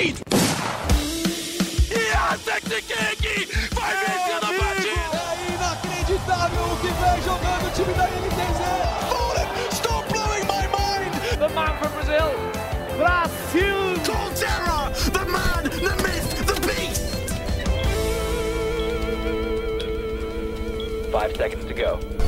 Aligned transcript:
lead! 0.00 0.16
Yantek 1.90 2.64
King 3.20 3.48
vai 3.74 3.94
vencendo 3.96 4.46
a 4.46 4.52
partida! 4.58 5.20
É 5.30 5.46
inacreditável 5.54 6.64
o 6.64 6.76
que 6.80 6.90
vem 7.00 7.18
jogando 7.22 7.64
o 7.66 7.70
time 7.70 7.94
da 7.94 8.06
NTZ! 8.08 8.60
Fallen, 9.08 9.48
stop 9.70 10.04
blowing 10.12 10.46
my 10.46 10.64
mind! 10.76 11.12
The 11.38 11.48
man 11.54 11.72
from 11.78 11.92
Brazil, 11.92 12.30
Brasil! 12.96 13.80
Colterra, 14.04 14.78
the 15.12 15.24
man, 15.26 15.64
the 15.64 15.94
myth, 16.02 16.30
the 16.46 16.56
beast! 16.66 17.04
Five 21.12 21.36
seconds 21.36 21.64
to 21.66 21.74
go. 21.74 22.19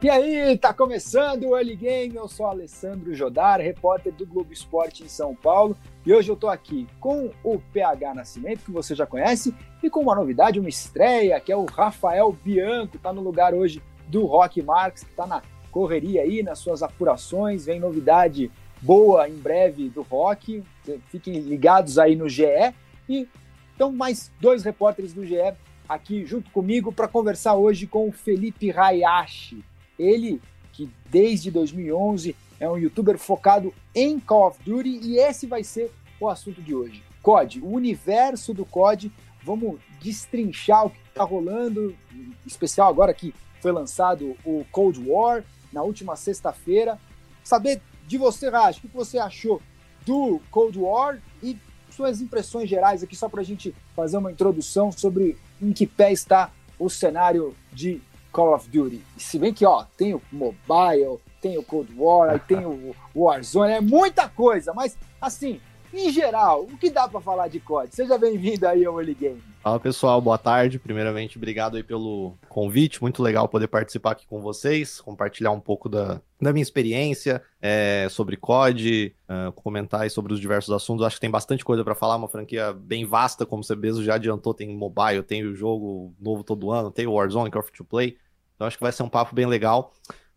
E 0.00 0.08
aí, 0.08 0.56
tá 0.56 0.72
começando 0.72 1.48
o 1.48 1.56
Early 1.56 1.74
Game, 1.74 2.14
eu 2.14 2.28
sou 2.28 2.46
Alessandro 2.46 3.12
Jodar, 3.16 3.60
repórter 3.60 4.14
do 4.14 4.24
Globo 4.24 4.52
Esporte 4.52 5.02
em 5.02 5.08
São 5.08 5.34
Paulo, 5.34 5.76
e 6.06 6.14
hoje 6.14 6.30
eu 6.30 6.36
tô 6.36 6.46
aqui 6.46 6.86
com 7.00 7.32
o 7.42 7.58
PH 7.72 8.14
Nascimento, 8.14 8.64
que 8.64 8.70
você 8.70 8.94
já 8.94 9.04
conhece, 9.04 9.52
e 9.82 9.90
com 9.90 9.98
uma 9.98 10.14
novidade, 10.14 10.60
uma 10.60 10.68
estreia, 10.68 11.40
que 11.40 11.50
é 11.50 11.56
o 11.56 11.64
Rafael 11.64 12.30
Bianco, 12.30 12.96
tá 12.96 13.12
no 13.12 13.20
lugar 13.20 13.52
hoje 13.52 13.82
do 14.06 14.24
Rock 14.24 14.62
Marques, 14.62 15.02
que 15.02 15.10
tá 15.16 15.26
na 15.26 15.42
correria 15.72 16.22
aí, 16.22 16.44
nas 16.44 16.60
suas 16.60 16.80
apurações, 16.80 17.66
vem 17.66 17.80
novidade 17.80 18.52
boa 18.80 19.28
em 19.28 19.34
breve 19.34 19.88
do 19.88 20.02
Rock, 20.02 20.62
fiquem 21.08 21.40
ligados 21.40 21.98
aí 21.98 22.14
no 22.14 22.28
GE, 22.28 22.72
e. 23.08 23.28
Então 23.74 23.90
mais 23.90 24.30
dois 24.40 24.62
repórteres 24.62 25.12
do 25.12 25.26
GE 25.26 25.54
aqui 25.88 26.24
junto 26.24 26.50
comigo 26.52 26.92
para 26.92 27.08
conversar 27.08 27.54
hoje 27.54 27.86
com 27.86 28.08
o 28.08 28.12
Felipe 28.12 28.70
Hayashi, 28.70 29.64
ele, 29.98 30.40
que 30.72 30.88
desde 31.10 31.50
2011 31.50 32.36
é 32.60 32.68
um 32.68 32.76
youtuber 32.76 33.18
focado 33.18 33.72
em 33.94 34.18
Call 34.18 34.48
of 34.48 34.58
Duty 34.64 35.00
e 35.02 35.18
esse 35.18 35.46
vai 35.46 35.62
ser 35.64 35.90
o 36.20 36.28
assunto 36.28 36.60
de 36.62 36.74
hoje. 36.74 37.02
COD, 37.22 37.60
o 37.60 37.68
universo 37.72 38.54
do 38.54 38.64
COD, 38.64 39.12
vamos 39.42 39.78
destrinchar 40.00 40.86
o 40.86 40.90
que 40.90 40.98
está 41.08 41.24
rolando, 41.24 41.94
em 42.12 42.34
especial 42.46 42.88
agora 42.88 43.12
que 43.12 43.34
foi 43.60 43.72
lançado 43.72 44.36
o 44.44 44.64
Cold 44.70 45.02
War 45.06 45.44
na 45.72 45.82
última 45.82 46.16
sexta-feira. 46.16 46.98
Saber 47.42 47.80
de 48.06 48.16
você, 48.16 48.48
Raj, 48.48 48.78
o 48.78 48.80
que 48.80 48.88
você 48.88 49.18
achou 49.18 49.60
do 50.06 50.40
Cold 50.50 50.78
War 50.78 51.20
e 51.42 51.56
suas 51.90 52.20
impressões 52.20 52.68
gerais 52.68 53.02
aqui, 53.02 53.16
só 53.16 53.28
para 53.28 53.40
a 53.40 53.44
gente 53.44 53.74
fazer 53.94 54.16
uma 54.16 54.30
introdução 54.30 54.92
sobre 54.92 55.36
em 55.60 55.72
que 55.72 55.86
pé 55.86 56.12
está 56.12 56.50
o 56.78 56.88
cenário 56.88 57.54
de 57.72 58.00
Call 58.32 58.54
of 58.54 58.68
Duty. 58.68 59.02
Se 59.16 59.38
bem 59.38 59.52
que, 59.52 59.64
ó, 59.64 59.84
tem 59.96 60.14
o 60.14 60.22
mobile, 60.30 61.18
tem 61.40 61.58
o 61.58 61.62
Cold 61.62 61.92
War, 61.96 62.38
tem 62.40 62.64
o 62.66 62.94
Warzone, 63.14 63.72
é 63.72 63.80
muita 63.80 64.28
coisa, 64.28 64.72
mas 64.72 64.96
assim, 65.20 65.60
em 65.92 66.10
geral, 66.12 66.62
o 66.62 66.76
que 66.76 66.90
dá 66.90 67.08
para 67.08 67.20
falar 67.20 67.48
de 67.48 67.60
COD? 67.60 67.94
Seja 67.94 68.18
bem-vindo 68.18 68.66
aí 68.66 68.84
ao 68.84 68.98
Early 68.98 69.14
Game. 69.14 69.42
Fala 69.62 69.80
pessoal, 69.80 70.20
boa 70.20 70.38
tarde. 70.38 70.78
Primeiramente, 70.78 71.36
obrigado 71.36 71.76
aí 71.76 71.82
pelo 71.82 72.34
convite. 72.48 73.00
Muito 73.00 73.22
legal 73.22 73.48
poder 73.48 73.68
participar 73.68 74.12
aqui 74.12 74.26
com 74.26 74.40
vocês, 74.40 75.00
compartilhar 75.00 75.50
um 75.50 75.60
pouco 75.60 75.88
da, 75.88 76.20
da 76.40 76.52
minha 76.52 76.62
experiência 76.62 77.42
é, 77.60 78.06
sobre 78.10 78.36
COD, 78.36 79.14
uh, 79.28 79.52
comentar 79.52 80.08
sobre 80.10 80.32
os 80.32 80.40
diversos 80.40 80.74
assuntos. 80.74 81.04
Acho 81.04 81.16
que 81.16 81.20
tem 81.20 81.30
bastante 81.30 81.64
coisa 81.64 81.82
para 81.82 81.94
falar, 81.94 82.16
uma 82.16 82.28
franquia 82.28 82.72
bem 82.72 83.04
vasta, 83.04 83.44
como 83.44 83.64
você 83.64 83.74
mesmo 83.74 84.02
já 84.02 84.14
adiantou. 84.14 84.54
Tem 84.54 84.68
mobile, 84.68 85.22
tem 85.22 85.44
o 85.44 85.54
jogo 85.54 86.14
novo 86.20 86.44
todo 86.44 86.70
ano, 86.70 86.90
tem 86.90 87.06
o 87.06 87.12
Warzone, 87.12 87.50
que 87.50 87.56
é 87.56 87.60
o 87.60 87.62
free 87.62 87.76
to 87.76 87.84
play. 87.84 88.16
Então 88.54 88.66
acho 88.66 88.76
que 88.76 88.82
vai 88.82 88.92
ser 88.92 89.02
um 89.02 89.08
papo 89.08 89.34
bem 89.34 89.46
legal. 89.46 89.92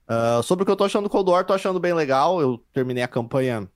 Uh, 0.09 0.43
sobre 0.43 0.63
o 0.63 0.65
que 0.65 0.71
eu 0.71 0.75
tô 0.75 0.83
achando 0.83 1.03
do 1.03 1.09
Cold 1.09 1.29
War, 1.29 1.45
tô 1.45 1.53
achando 1.53 1.79
bem 1.79 1.93
legal. 1.93 2.41
Eu 2.41 2.57
terminei 2.73 3.03
a 3.03 3.07
campanha 3.07 3.69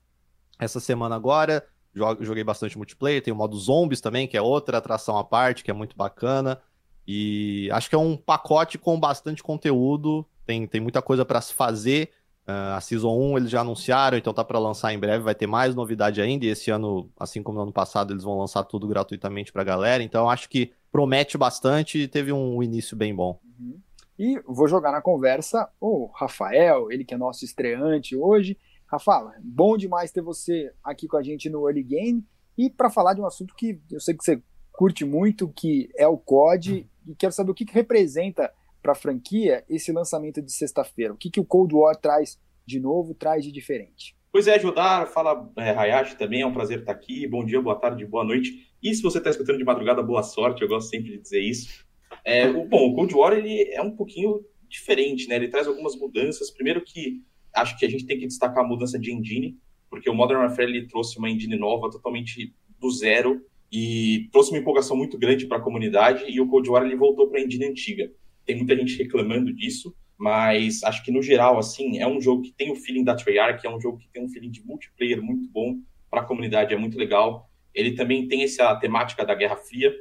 essa 0.59 0.79
semana 0.79 1.15
agora. 1.15 1.65
Joguei 1.93 2.43
bastante 2.43 2.77
multiplayer. 2.77 3.21
Tem 3.21 3.33
o 3.33 3.37
modo 3.37 3.57
zombies 3.57 4.01
também, 4.01 4.27
que 4.27 4.35
é 4.35 4.41
outra 4.41 4.77
atração 4.77 5.17
à 5.17 5.23
parte, 5.23 5.63
que 5.63 5.71
é 5.71 5.73
muito 5.73 5.95
bacana. 5.95 6.61
E 7.07 7.69
acho 7.71 7.89
que 7.89 7.95
é 7.95 7.97
um 7.97 8.17
pacote 8.17 8.77
com 8.77 8.99
bastante 8.99 9.41
conteúdo. 9.41 10.25
Tem, 10.45 10.67
tem 10.67 10.81
muita 10.81 11.01
coisa 11.01 11.23
para 11.23 11.39
se 11.39 11.53
fazer. 11.53 12.09
Uh, 12.47 12.75
a 12.75 12.81
Season 12.81 13.09
1 13.09 13.37
eles 13.37 13.49
já 13.49 13.61
anunciaram, 13.61 14.17
então 14.17 14.31
tá 14.31 14.43
para 14.43 14.59
lançar 14.59 14.93
em 14.93 14.99
breve. 14.99 15.23
Vai 15.23 15.33
ter 15.33 15.47
mais 15.47 15.73
novidade 15.73 16.21
ainda. 16.21 16.45
E 16.45 16.49
esse 16.49 16.69
ano, 16.69 17.09
assim 17.19 17.41
como 17.41 17.57
no 17.57 17.63
ano 17.63 17.73
passado, 17.73 18.13
eles 18.13 18.23
vão 18.23 18.37
lançar 18.37 18.63
tudo 18.63 18.87
gratuitamente 18.87 19.51
pra 19.51 19.63
galera. 19.63 20.03
Então 20.03 20.29
acho 20.29 20.49
que 20.49 20.71
promete 20.91 21.37
bastante 21.37 21.99
e 21.99 22.07
teve 22.07 22.31
um 22.31 22.61
início 22.61 22.95
bem 22.95 23.15
bom. 23.15 23.39
Uhum. 23.59 23.79
E 24.17 24.39
vou 24.47 24.67
jogar 24.67 24.91
na 24.91 25.01
conversa 25.01 25.69
o 25.79 26.09
Rafael, 26.13 26.91
ele 26.91 27.03
que 27.03 27.13
é 27.13 27.17
nosso 27.17 27.43
estreante 27.43 28.15
hoje. 28.15 28.57
Rafael, 28.87 29.31
bom 29.41 29.77
demais 29.77 30.11
ter 30.11 30.21
você 30.21 30.71
aqui 30.83 31.07
com 31.07 31.17
a 31.17 31.23
gente 31.23 31.49
no 31.49 31.67
Early 31.67 31.83
Game 31.83 32.25
e 32.57 32.69
para 32.69 32.89
falar 32.89 33.13
de 33.13 33.21
um 33.21 33.25
assunto 33.25 33.55
que 33.55 33.79
eu 33.91 33.99
sei 33.99 34.15
que 34.15 34.23
você 34.23 34.41
curte 34.71 35.03
muito, 35.03 35.49
que 35.49 35.89
é 35.95 36.07
o 36.07 36.17
COD, 36.17 36.87
e 37.07 37.15
quero 37.15 37.31
saber 37.31 37.51
o 37.51 37.53
que, 37.53 37.65
que 37.65 37.73
representa 37.73 38.51
para 38.81 38.91
a 38.91 38.95
franquia 38.95 39.63
esse 39.69 39.91
lançamento 39.91 40.41
de 40.41 40.51
sexta-feira. 40.51 41.13
O 41.13 41.17
que, 41.17 41.29
que 41.29 41.39
o 41.39 41.45
Cold 41.45 41.73
War 41.73 41.95
traz 41.95 42.39
de 42.65 42.79
novo, 42.79 43.13
traz 43.13 43.43
de 43.43 43.51
diferente? 43.51 44.15
Pois 44.31 44.47
é, 44.47 44.59
Judar, 44.59 45.07
fala 45.07 45.49
é, 45.57 45.71
Hayashi 45.71 46.17
também, 46.17 46.41
é 46.41 46.45
um 46.45 46.53
prazer 46.53 46.79
estar 46.79 46.91
aqui. 46.91 47.25
Bom 47.25 47.45
dia, 47.45 47.61
boa 47.61 47.79
tarde, 47.79 48.05
boa 48.05 48.23
noite. 48.23 48.69
E 48.83 48.93
se 48.93 49.01
você 49.01 49.17
está 49.17 49.29
escutando 49.29 49.57
de 49.57 49.63
madrugada, 49.63 50.03
boa 50.03 50.21
sorte, 50.23 50.61
eu 50.61 50.67
gosto 50.67 50.89
sempre 50.89 51.11
de 51.11 51.17
dizer 51.19 51.39
isso. 51.39 51.85
É, 52.23 52.47
o, 52.47 52.65
bom, 52.65 52.89
o 52.89 52.95
Cold 52.95 53.15
War 53.15 53.33
ele 53.33 53.63
é 53.71 53.81
um 53.81 53.95
pouquinho 53.95 54.43
diferente, 54.67 55.27
né? 55.27 55.35
Ele 55.35 55.47
traz 55.47 55.67
algumas 55.67 55.95
mudanças. 55.95 56.51
Primeiro 56.51 56.83
que 56.83 57.23
acho 57.55 57.77
que 57.77 57.85
a 57.85 57.89
gente 57.89 58.05
tem 58.05 58.19
que 58.19 58.27
destacar 58.27 58.63
a 58.63 58.67
mudança 58.67 58.99
de 58.99 59.11
engine, 59.11 59.57
porque 59.89 60.09
o 60.09 60.13
Modern 60.13 60.41
Warfare 60.41 60.69
ele 60.69 60.87
trouxe 60.87 61.17
uma 61.17 61.29
engine 61.29 61.55
nova 61.55 61.89
totalmente 61.89 62.53
do 62.79 62.91
zero 62.91 63.41
e 63.71 64.27
trouxe 64.31 64.51
uma 64.51 64.59
empolgação 64.59 64.95
muito 64.95 65.17
grande 65.17 65.47
para 65.47 65.57
a 65.57 65.61
comunidade 65.61 66.25
e 66.27 66.39
o 66.39 66.47
Cold 66.47 66.69
War 66.69 66.83
ele 66.83 66.95
voltou 66.95 67.27
para 67.27 67.39
a 67.39 67.43
engine 67.43 67.65
antiga. 67.65 68.11
Tem 68.45 68.55
muita 68.55 68.75
gente 68.75 68.97
reclamando 68.97 69.53
disso, 69.53 69.95
mas 70.17 70.83
acho 70.83 71.03
que 71.03 71.11
no 71.11 71.21
geral 71.21 71.57
assim 71.57 71.99
é 71.99 72.07
um 72.07 72.21
jogo 72.21 72.43
que 72.43 72.51
tem 72.51 72.71
o 72.71 72.75
feeling 72.75 73.03
da 73.03 73.15
Treyarch, 73.15 73.65
é 73.65 73.69
um 73.69 73.79
jogo 73.79 73.97
que 73.97 74.07
tem 74.09 74.23
um 74.23 74.29
feeling 74.29 74.51
de 74.51 74.63
multiplayer 74.65 75.21
muito 75.21 75.49
bom 75.49 75.77
para 76.09 76.21
a 76.21 76.25
comunidade, 76.25 76.73
é 76.73 76.77
muito 76.77 76.97
legal. 76.97 77.49
Ele 77.73 77.93
também 77.93 78.27
tem 78.27 78.43
essa 78.43 78.73
temática 78.75 79.25
da 79.25 79.35
Guerra 79.35 79.57
Fria, 79.57 79.93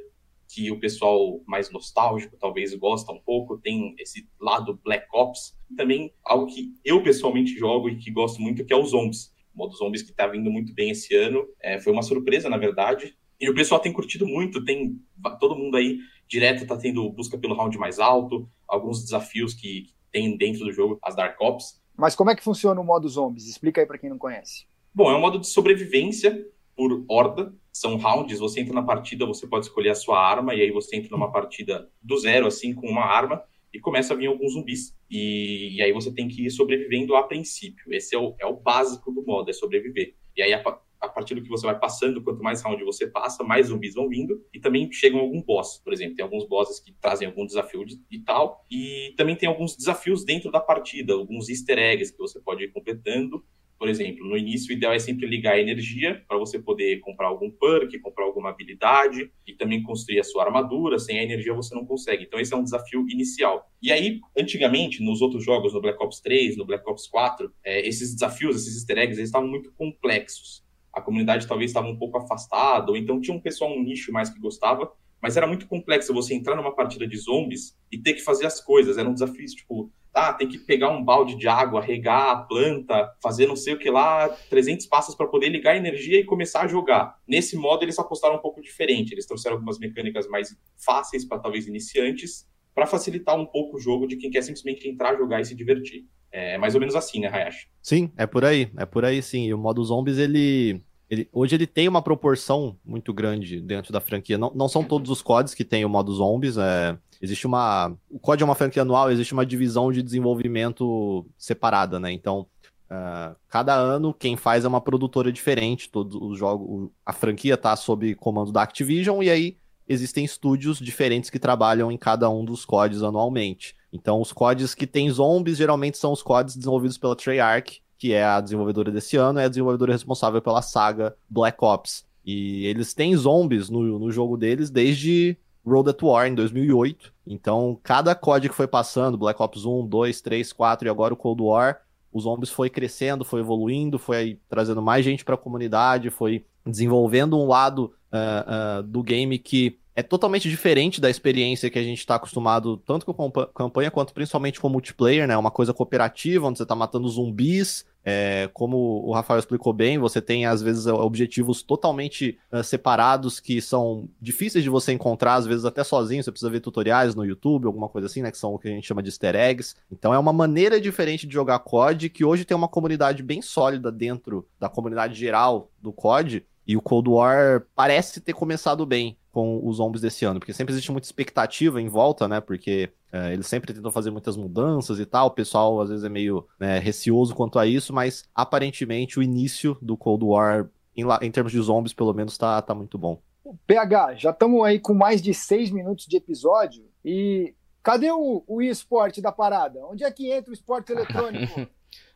que 0.47 0.71
o 0.71 0.79
pessoal 0.79 1.41
mais 1.45 1.71
nostálgico 1.71 2.37
talvez 2.37 2.73
gosta 2.75 3.11
um 3.11 3.19
pouco, 3.19 3.57
tem 3.57 3.95
esse 3.99 4.27
lado 4.39 4.79
Black 4.83 5.07
Ops. 5.13 5.57
Também 5.75 6.13
algo 6.23 6.47
que 6.47 6.73
eu 6.83 7.01
pessoalmente 7.01 7.57
jogo 7.57 7.89
e 7.89 7.97
que 7.97 8.11
gosto 8.11 8.41
muito, 8.41 8.63
que 8.63 8.73
é 8.73 8.77
os 8.77 8.91
zombies. 8.91 9.33
O 9.53 9.57
modo 9.57 9.75
zombies 9.75 10.01
que 10.01 10.11
está 10.11 10.27
vindo 10.27 10.51
muito 10.51 10.73
bem 10.73 10.91
esse 10.91 11.15
ano. 11.15 11.45
É, 11.61 11.79
foi 11.79 11.91
uma 11.91 12.03
surpresa, 12.03 12.49
na 12.49 12.57
verdade. 12.57 13.15
E 13.39 13.49
o 13.49 13.55
pessoal 13.55 13.81
tem 13.81 13.91
curtido 13.91 14.25
muito, 14.25 14.63
tem 14.63 14.99
todo 15.39 15.55
mundo 15.55 15.75
aí 15.75 15.97
direto 16.27 16.63
está 16.63 16.77
tendo 16.77 17.09
busca 17.11 17.37
pelo 17.37 17.55
round 17.55 17.77
mais 17.77 17.99
alto, 17.99 18.49
alguns 18.67 19.03
desafios 19.03 19.53
que, 19.53 19.83
que 19.83 19.93
tem 20.11 20.37
dentro 20.37 20.65
do 20.65 20.71
jogo, 20.71 20.97
as 21.03 21.15
Dark 21.15 21.39
Ops. 21.41 21.81
Mas 21.95 22.15
como 22.15 22.29
é 22.29 22.35
que 22.35 22.43
funciona 22.43 22.79
o 22.79 22.83
modo 22.83 23.07
zombies? 23.07 23.47
Explica 23.47 23.81
aí 23.81 23.87
para 23.87 23.97
quem 23.97 24.09
não 24.09 24.17
conhece. 24.17 24.65
Bom, 24.93 25.11
é 25.11 25.15
um 25.15 25.19
modo 25.19 25.39
de 25.39 25.47
sobrevivência 25.47 26.45
por 26.75 27.05
horda, 27.07 27.53
são 27.75 27.97
rounds, 27.97 28.39
você 28.39 28.61
entra 28.61 28.73
na 28.73 28.81
partida, 28.81 29.25
você 29.25 29.45
pode 29.45 29.65
escolher 29.65 29.89
a 29.89 29.95
sua 29.95 30.17
arma, 30.17 30.55
e 30.55 30.61
aí 30.61 30.71
você 30.71 30.95
entra 30.95 31.09
numa 31.11 31.29
partida 31.29 31.89
do 32.01 32.17
zero, 32.17 32.47
assim, 32.47 32.73
com 32.73 32.87
uma 32.87 33.03
arma, 33.03 33.43
e 33.73 33.81
começa 33.81 34.13
a 34.13 34.15
vir 34.15 34.27
alguns 34.27 34.53
zumbis. 34.53 34.95
E, 35.11 35.75
e 35.75 35.81
aí 35.81 35.91
você 35.91 36.09
tem 36.09 36.25
que 36.29 36.45
ir 36.45 36.49
sobrevivendo 36.51 37.17
a 37.17 37.23
princípio. 37.23 37.93
Esse 37.93 38.15
é 38.15 38.17
o, 38.17 38.33
é 38.39 38.45
o 38.45 38.55
básico 38.55 39.11
do 39.11 39.25
modo, 39.25 39.49
é 39.49 39.53
sobreviver. 39.53 40.15
E 40.37 40.41
aí, 40.41 40.53
a, 40.53 40.63
a 41.01 41.09
partir 41.09 41.35
do 41.35 41.43
que 41.43 41.49
você 41.49 41.65
vai 41.65 41.77
passando, 41.77 42.23
quanto 42.23 42.41
mais 42.41 42.61
round 42.61 42.81
você 42.81 43.07
passa, 43.07 43.43
mais 43.43 43.67
zumbis 43.67 43.93
vão 43.93 44.07
vindo, 44.07 44.41
e 44.53 44.59
também 44.61 44.89
chegam 44.89 45.19
algum 45.19 45.41
boss, 45.41 45.81
por 45.83 45.91
exemplo. 45.91 46.15
Tem 46.15 46.23
alguns 46.23 46.47
bosses 46.47 46.79
que 46.79 46.93
trazem 46.93 47.27
algum 47.27 47.45
desafio 47.45 47.83
de, 47.85 47.99
e 48.09 48.19
tal, 48.19 48.65
e 48.71 49.13
também 49.17 49.35
tem 49.35 49.49
alguns 49.49 49.75
desafios 49.75 50.23
dentro 50.23 50.49
da 50.49 50.61
partida, 50.61 51.11
alguns 51.11 51.49
easter 51.49 51.77
eggs 51.77 52.09
que 52.09 52.19
você 52.19 52.39
pode 52.39 52.63
ir 52.63 52.71
completando, 52.71 53.43
por 53.77 53.89
exemplo, 53.89 54.27
no 54.27 54.37
início 54.37 54.69
o 54.69 54.77
ideal 54.77 54.93
é 54.93 54.99
sempre 54.99 55.27
ligar 55.27 55.53
a 55.53 55.59
energia 55.59 56.23
para 56.27 56.37
você 56.37 56.57
poder 56.57 56.99
comprar 57.01 57.27
algum 57.27 57.51
perk, 57.51 57.99
comprar 57.99 58.23
alguma 58.23 58.49
habilidade 58.49 59.31
e 59.45 59.53
também 59.53 59.83
construir 59.83 60.19
a 60.19 60.23
sua 60.23 60.45
armadura. 60.45 60.97
Sem 60.97 61.19
a 61.19 61.23
energia 61.23 61.53
você 61.53 61.75
não 61.75 61.85
consegue. 61.85 62.23
Então 62.23 62.39
esse 62.39 62.53
é 62.53 62.57
um 62.57 62.63
desafio 62.63 63.05
inicial. 63.09 63.69
E 63.81 63.91
aí, 63.91 64.19
antigamente, 64.37 65.03
nos 65.03 65.21
outros 65.21 65.43
jogos, 65.43 65.73
no 65.73 65.81
Black 65.81 66.01
Ops 66.01 66.21
3, 66.21 66.57
no 66.57 66.65
Black 66.65 66.89
Ops 66.89 67.07
4, 67.07 67.51
é, 67.63 67.87
esses 67.87 68.13
desafios, 68.13 68.55
esses 68.55 68.77
easter 68.77 68.97
eggs, 68.97 69.19
eles 69.19 69.29
estavam 69.29 69.47
muito 69.47 69.71
complexos. 69.73 70.63
A 70.93 71.01
comunidade 71.01 71.45
talvez 71.45 71.71
estava 71.71 71.87
um 71.87 71.97
pouco 71.97 72.17
afastada, 72.17 72.89
ou 72.89 72.95
então 72.95 73.19
tinha 73.19 73.35
um 73.35 73.41
pessoal, 73.41 73.71
um 73.71 73.83
nicho 73.83 74.13
mais 74.13 74.29
que 74.29 74.39
gostava, 74.39 74.89
mas 75.21 75.35
era 75.35 75.45
muito 75.45 75.67
complexo 75.67 76.13
você 76.13 76.33
entrar 76.33 76.55
numa 76.55 76.73
partida 76.73 77.05
de 77.05 77.17
zombies 77.17 77.77
e 77.91 77.97
ter 77.97 78.13
que 78.13 78.21
fazer 78.21 78.45
as 78.45 78.63
coisas. 78.63 78.97
Eram 78.97 79.13
desafios, 79.13 79.53
tipo, 79.53 79.91
ah, 80.15 80.31
tem 80.31 80.47
que 80.47 80.57
pegar 80.57 80.89
um 80.89 81.03
balde 81.03 81.35
de 81.35 81.47
água, 81.47 81.81
regar 81.81 82.29
a 82.29 82.35
planta, 82.37 83.13
fazer 83.21 83.47
não 83.47 83.55
sei 83.55 83.73
o 83.73 83.77
que 83.77 83.89
lá, 83.89 84.29
300 84.49 84.85
passos 84.85 85.13
para 85.13 85.27
poder 85.27 85.49
ligar 85.49 85.73
a 85.73 85.77
energia 85.77 86.19
e 86.19 86.23
começar 86.23 86.61
a 86.61 86.67
jogar. 86.67 87.19
Nesse 87.27 87.57
modo, 87.57 87.83
eles 87.83 87.99
apostaram 87.99 88.35
um 88.35 88.41
pouco 88.41 88.61
diferente. 88.61 89.11
Eles 89.11 89.25
trouxeram 89.25 89.57
algumas 89.57 89.77
mecânicas 89.77 90.27
mais 90.29 90.57
fáceis 90.77 91.25
para 91.25 91.39
talvez 91.39 91.67
iniciantes 91.67 92.47
para 92.73 92.85
facilitar 92.85 93.39
um 93.39 93.45
pouco 93.45 93.77
o 93.77 93.79
jogo 93.79 94.07
de 94.07 94.17
quem 94.17 94.29
quer 94.29 94.41
simplesmente 94.41 94.87
entrar, 94.87 95.17
jogar 95.17 95.41
e 95.41 95.45
se 95.45 95.55
divertir. 95.55 96.05
É 96.31 96.57
mais 96.57 96.75
ou 96.75 96.81
menos 96.81 96.95
assim, 96.95 97.21
né, 97.21 97.29
Hayashi? 97.29 97.67
Sim, 97.81 98.11
é 98.17 98.27
por 98.27 98.43
aí. 98.43 98.69
É 98.77 98.85
por 98.85 99.05
aí, 99.05 99.21
sim. 99.21 99.45
E 99.45 99.53
o 99.53 99.57
modo 99.57 99.83
zombies, 99.83 100.17
ele. 100.17 100.81
Ele, 101.07 101.29
hoje 101.31 101.55
ele 101.55 101.67
tem 101.67 101.87
uma 101.87 102.01
proporção 102.01 102.79
muito 102.83 103.13
grande 103.13 103.61
dentro 103.61 103.93
da 103.93 104.01
franquia. 104.01 104.39
Não, 104.39 104.51
não 104.55 104.67
são 104.67 104.83
todos 104.83 105.11
os 105.11 105.21
CODs 105.21 105.53
que 105.53 105.63
tem 105.63 105.85
o 105.85 105.89
modo 105.89 106.11
zombies. 106.11 106.57
É, 106.57 106.97
existe 107.21 107.45
uma. 107.47 107.95
O 108.09 108.19
COD 108.19 108.43
é 108.43 108.45
uma 108.45 108.55
franquia 108.55 108.81
anual, 108.81 109.11
existe 109.11 109.33
uma 109.33 109.45
divisão 109.45 109.91
de 109.91 110.01
desenvolvimento 110.01 111.25
separada, 111.37 111.99
né? 111.99 112.11
Então, 112.11 112.47
uh, 112.89 113.35
cada 113.47 113.73
ano 113.73 114.13
quem 114.13 114.35
faz 114.35 114.65
é 114.65 114.67
uma 114.67 114.81
produtora 114.81 115.31
diferente. 115.31 115.89
Todos 115.89 116.15
os 116.15 116.37
jogos. 116.37 116.89
A 117.05 117.13
franquia 117.13 117.57
tá 117.57 117.75
sob 117.75 118.15
comando 118.15 118.51
da 118.51 118.61
Activision, 118.61 119.21
e 119.21 119.29
aí 119.29 119.57
existem 119.87 120.25
estúdios 120.25 120.79
diferentes 120.79 121.29
que 121.29 121.39
trabalham 121.39 121.91
em 121.91 121.97
cada 121.97 122.29
um 122.29 122.43
dos 122.43 122.65
CODs 122.65 123.03
anualmente. 123.03 123.75
Então, 123.93 124.19
os 124.19 124.33
CODs 124.33 124.73
que 124.73 124.87
tem 124.87 125.09
zombies 125.09 125.57
geralmente 125.57 125.97
são 125.97 126.11
os 126.11 126.21
CODs 126.21 126.55
desenvolvidos 126.55 126.97
pela 126.97 127.15
Treyarch, 127.15 127.81
que 127.97 128.11
é 128.11 128.23
a 128.23 128.41
desenvolvedora 128.41 128.91
desse 128.91 129.15
ano, 129.15 129.39
é 129.39 129.45
a 129.45 129.47
desenvolvedora 129.47 129.93
responsável 129.93 130.41
pela 130.41 130.61
saga 130.61 131.15
Black 131.29 131.57
Ops. 131.63 132.05
E 132.25 132.65
eles 132.65 132.93
têm 132.93 133.15
zombies 133.15 133.69
no, 133.69 133.99
no 133.99 134.11
jogo 134.11 134.35
deles 134.35 134.69
desde 134.69 135.37
Road 135.65 135.89
at 135.89 136.01
War, 136.01 136.27
em 136.27 136.35
2008. 136.35 137.13
Então, 137.25 137.79
cada 137.81 138.13
COD 138.13 138.49
que 138.49 138.55
foi 138.55 138.67
passando, 138.67 139.17
Black 139.17 139.41
Ops 139.41 139.65
1, 139.65 139.87
2, 139.87 140.21
3, 140.21 140.53
4 140.53 140.87
e 140.87 140.89
agora 140.89 141.13
o 141.13 141.17
Cold 141.17 141.41
War, 141.41 141.81
os 142.11 142.23
zombies 142.23 142.49
foi 142.49 142.69
crescendo, 142.69 143.25
foi 143.25 143.41
evoluindo, 143.41 143.99
foi 143.99 144.39
trazendo 144.47 144.81
mais 144.81 145.03
gente 145.03 145.25
para 145.25 145.35
a 145.35 145.37
comunidade, 145.37 146.09
foi 146.09 146.45
desenvolvendo 146.65 147.37
um 147.37 147.47
lado 147.47 147.93
uh, 148.11 148.79
uh, 148.79 148.83
do 148.83 149.03
game 149.03 149.37
que 149.37 149.77
é 149.95 150.03
totalmente 150.03 150.49
diferente 150.49 150.99
da 150.99 151.09
experiência 151.09 151.69
que 151.69 151.79
a 151.79 151.83
gente 151.83 151.99
está 151.99 152.15
acostumado, 152.15 152.77
tanto 152.77 153.05
com 153.05 153.31
campanha 153.53 153.89
quanto 153.89 154.13
principalmente 154.13 154.59
com 154.59 154.67
multiplayer, 154.67 155.25
né? 155.25 155.37
Uma 155.37 155.51
coisa 155.51 155.73
cooperativa, 155.73 156.47
onde 156.47 156.57
você 156.57 156.63
está 156.63 156.75
matando 156.75 157.07
zumbis. 157.07 157.85
É, 158.07 158.47
como 158.53 158.77
o 159.03 159.11
Rafael 159.11 159.39
explicou 159.39 159.73
bem, 159.73 159.97
você 159.97 160.21
tem 160.21 160.45
às 160.45 160.61
vezes 160.61 160.85
objetivos 160.85 161.63
totalmente 161.63 162.37
uh, 162.51 162.63
separados 162.63 163.39
que 163.39 163.59
são 163.59 164.07
difíceis 164.21 164.63
de 164.63 164.69
você 164.69 164.93
encontrar, 164.93 165.33
às 165.33 165.47
vezes 165.47 165.65
até 165.65 165.83
sozinho. 165.83 166.23
Você 166.23 166.31
precisa 166.31 166.51
ver 166.51 166.59
tutoriais 166.59 167.15
no 167.15 167.25
YouTube, 167.25 167.65
alguma 167.65 167.89
coisa 167.89 168.05
assim, 168.05 168.21
né? 168.21 168.29
Que 168.29 168.37
são 168.37 168.53
o 168.53 168.59
que 168.59 168.67
a 168.67 168.71
gente 168.71 168.85
chama 168.85 169.01
de 169.01 169.09
easter 169.09 169.35
eggs. 169.35 169.75
Então 169.91 170.13
é 170.13 170.19
uma 170.19 170.31
maneira 170.31 170.79
diferente 170.79 171.25
de 171.25 171.33
jogar 171.33 171.57
COD 171.59 172.09
que 172.09 172.23
hoje 172.23 172.45
tem 172.45 172.55
uma 172.55 172.67
comunidade 172.67 173.23
bem 173.23 173.41
sólida 173.41 173.91
dentro 173.91 174.47
da 174.59 174.69
comunidade 174.69 175.15
geral 175.15 175.71
do 175.81 175.91
COD. 175.91 176.45
E 176.67 176.75
o 176.75 176.81
Cold 176.81 177.09
War 177.09 177.65
parece 177.75 178.19
ter 178.19 178.33
começado 178.33 178.85
bem 178.85 179.17
com 179.31 179.59
os 179.67 179.77
zombies 179.77 180.01
desse 180.01 180.23
ano, 180.23 180.39
porque 180.39 180.53
sempre 180.53 180.73
existe 180.73 180.91
muita 180.91 181.05
expectativa 181.05 181.81
em 181.81 181.89
volta, 181.89 182.27
né? 182.27 182.39
Porque 182.39 182.89
é, 183.11 183.33
eles 183.33 183.47
sempre 183.47 183.73
tentam 183.73 183.91
fazer 183.91 184.09
muitas 184.09 184.37
mudanças 184.37 184.99
e 184.99 185.05
tal. 185.05 185.27
O 185.27 185.31
pessoal 185.31 185.79
às 185.81 185.89
vezes 185.89 186.05
é 186.05 186.09
meio 186.09 186.47
né, 186.59 186.79
receoso 186.79 187.35
quanto 187.35 187.59
a 187.59 187.65
isso, 187.65 187.93
mas 187.93 188.23
aparentemente 188.33 189.19
o 189.19 189.23
início 189.23 189.77
do 189.81 189.97
Cold 189.97 190.25
War, 190.25 190.69
em, 190.95 191.03
em 191.21 191.31
termos 191.31 191.51
de 191.51 191.59
zombies, 191.59 191.93
pelo 191.93 192.13
menos, 192.13 192.37
tá, 192.37 192.61
tá 192.61 192.73
muito 192.73 192.97
bom. 192.97 193.21
PH, 193.67 194.15
já 194.15 194.29
estamos 194.31 194.63
aí 194.63 194.79
com 194.79 194.93
mais 194.93 195.21
de 195.21 195.33
seis 195.33 195.69
minutos 195.69 196.05
de 196.07 196.17
episódio 196.17 196.85
e 197.03 197.53
cadê 197.83 198.11
o, 198.11 198.43
o 198.47 198.61
esporte 198.61 199.21
da 199.21 199.31
parada? 199.31 199.85
Onde 199.85 200.03
é 200.03 200.11
que 200.11 200.31
entra 200.31 200.49
o 200.49 200.53
esporte 200.53 200.91
eletrônico? 200.93 201.67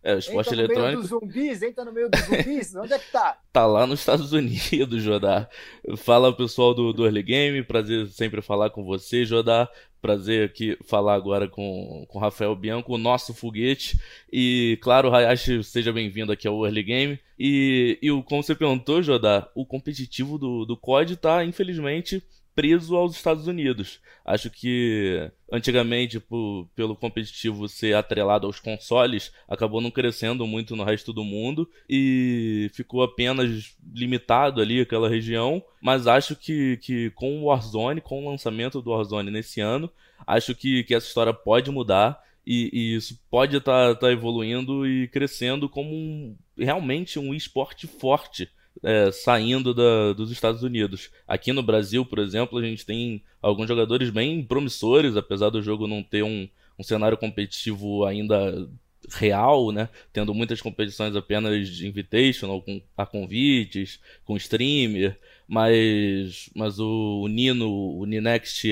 É, 0.01 0.15
o 0.15 0.19
esporte 0.19 0.53
entra 0.53 0.63
eletrônico. 0.63 0.81
No 0.81 0.87
meio 0.87 1.01
dos 1.01 1.09
zumbis, 1.09 1.61
entra 1.61 1.85
no 1.85 1.91
meio 1.91 2.09
dos 2.09 2.21
zumbis. 2.21 2.75
Onde 2.75 2.93
é 2.93 2.99
que 2.99 3.11
tá? 3.11 3.37
Tá 3.51 3.65
lá 3.65 3.85
nos 3.85 3.99
Estados 3.99 4.31
Unidos, 4.31 5.03
Jodar. 5.03 5.49
Fala 5.97 6.31
pessoal 6.31 6.73
do, 6.73 6.93
do 6.93 7.03
Early 7.05 7.23
Game, 7.23 7.63
prazer 7.63 8.07
sempre 8.07 8.41
falar 8.41 8.69
com 8.69 8.83
você, 8.83 9.25
Jodar. 9.25 9.69
Prazer 10.01 10.45
aqui 10.45 10.77
falar 10.85 11.15
agora 11.15 11.49
com 11.49 12.07
o 12.09 12.19
Rafael 12.19 12.55
Bianco, 12.55 12.93
o 12.93 12.97
nosso 12.97 13.33
foguete. 13.33 13.99
E, 14.31 14.79
claro, 14.81 15.13
Hayashi, 15.13 15.61
seja 15.61 15.91
bem-vindo 15.91 16.31
aqui 16.31 16.47
ao 16.47 16.63
Early 16.65 16.83
Game. 16.83 17.19
E, 17.37 17.99
e 18.01 18.09
como 18.23 18.41
você 18.41 18.55
perguntou, 18.55 19.03
Jodar, 19.03 19.49
o 19.53 19.65
competitivo 19.65 20.37
do, 20.37 20.63
do 20.63 20.77
COD 20.77 21.17
tá, 21.17 21.43
infelizmente, 21.43 22.23
preso 22.59 22.97
aos 22.97 23.15
Estados 23.15 23.47
Unidos. 23.47 24.01
Acho 24.25 24.49
que 24.49 25.31
antigamente, 25.49 26.19
por, 26.19 26.67
pelo 26.75 26.93
competitivo 26.93 27.69
ser 27.69 27.95
atrelado 27.95 28.45
aos 28.45 28.59
consoles, 28.59 29.31
acabou 29.47 29.79
não 29.79 29.89
crescendo 29.89 30.45
muito 30.45 30.75
no 30.75 30.83
resto 30.83 31.13
do 31.13 31.23
mundo 31.23 31.69
e 31.89 32.69
ficou 32.73 33.01
apenas 33.01 33.77
limitado 33.95 34.61
ali 34.61 34.81
aquela 34.81 35.07
região. 35.07 35.63
Mas 35.81 36.05
acho 36.05 36.35
que, 36.35 36.75
que 36.81 37.11
com 37.11 37.39
o 37.39 37.45
Warzone, 37.45 38.01
com 38.01 38.25
o 38.25 38.29
lançamento 38.29 38.81
do 38.81 38.91
Warzone 38.91 39.31
nesse 39.31 39.61
ano, 39.61 39.89
acho 40.27 40.53
que, 40.53 40.83
que 40.83 40.93
essa 40.93 41.07
história 41.07 41.33
pode 41.33 41.71
mudar. 41.71 42.21
E, 42.45 42.69
e, 42.73 42.95
isso 42.95 43.17
pode 43.31 43.55
estar 43.55 43.93
tá, 43.93 44.01
tá 44.01 44.11
evoluindo 44.11 44.85
e 44.85 45.07
crescendo 45.07 45.69
como 45.69 45.95
um, 45.95 46.35
realmente 46.57 47.17
um 47.17 47.33
esporte 47.33 47.87
forte 47.87 48.49
é, 48.83 49.11
saindo 49.11 49.73
da, 49.73 50.13
dos 50.13 50.31
Estados 50.31 50.63
Unidos. 50.63 51.09
Aqui 51.27 51.51
no 51.53 51.63
Brasil, 51.63 52.05
por 52.05 52.19
exemplo, 52.19 52.57
a 52.57 52.63
gente 52.63 52.85
tem 52.85 53.21
alguns 53.41 53.67
jogadores 53.67 54.09
bem 54.09 54.43
promissores, 54.43 55.15
apesar 55.15 55.49
do 55.49 55.61
jogo 55.61 55.87
não 55.87 56.03
ter 56.03 56.23
um, 56.23 56.47
um 56.77 56.83
cenário 56.83 57.17
competitivo 57.17 58.05
ainda 58.05 58.69
real, 59.11 59.71
né? 59.71 59.89
Tendo 60.11 60.33
muitas 60.33 60.61
competições 60.61 61.15
apenas 61.15 61.69
de 61.69 61.87
invitational, 61.87 62.61
com 62.61 62.81
a 62.97 63.05
convites, 63.05 63.99
com 64.25 64.37
streamer, 64.37 65.17
mas, 65.47 66.49
mas 66.55 66.79
o, 66.79 67.21
o 67.23 67.27
Nino, 67.27 67.69
o 67.69 68.05
Ninext, 68.05 68.65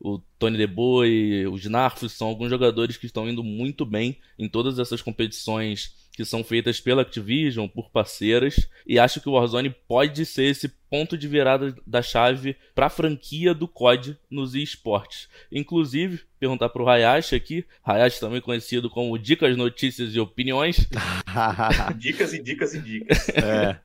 o 0.00 0.18
Tony 0.38 0.58
DeBoy, 0.58 1.46
os 1.46 1.64
Narfos 1.66 2.12
são 2.12 2.28
alguns 2.28 2.50
jogadores 2.50 2.96
que 2.96 3.06
estão 3.06 3.28
indo 3.28 3.42
muito 3.42 3.86
bem 3.86 4.18
em 4.38 4.48
todas 4.48 4.78
essas 4.78 5.00
competições 5.00 6.03
que 6.14 6.24
são 6.24 6.44
feitas 6.44 6.80
pela 6.80 7.02
Activision, 7.02 7.66
por 7.66 7.90
parceiras, 7.90 8.68
e 8.86 8.98
acho 8.98 9.20
que 9.20 9.28
o 9.28 9.32
Warzone 9.32 9.74
pode 9.88 10.24
ser 10.24 10.44
esse 10.44 10.68
ponto 10.88 11.18
de 11.18 11.26
virada 11.26 11.74
da 11.84 12.00
chave 12.02 12.56
para 12.72 12.86
a 12.86 12.90
franquia 12.90 13.52
do 13.52 13.66
COD 13.66 14.16
nos 14.30 14.54
esportes. 14.54 15.28
Inclusive, 15.50 16.20
perguntar 16.38 16.68
para 16.68 16.82
o 16.82 16.88
Hayashi 16.88 17.34
aqui, 17.34 17.64
Hayashi 17.84 18.20
também 18.20 18.40
conhecido 18.40 18.88
como 18.88 19.18
Dicas, 19.18 19.56
Notícias 19.56 20.14
e 20.14 20.20
Opiniões. 20.20 20.88
dicas 21.98 22.32
e 22.32 22.40
dicas 22.40 22.74
e 22.74 22.80
dicas. 22.80 23.28
É. 23.30 23.80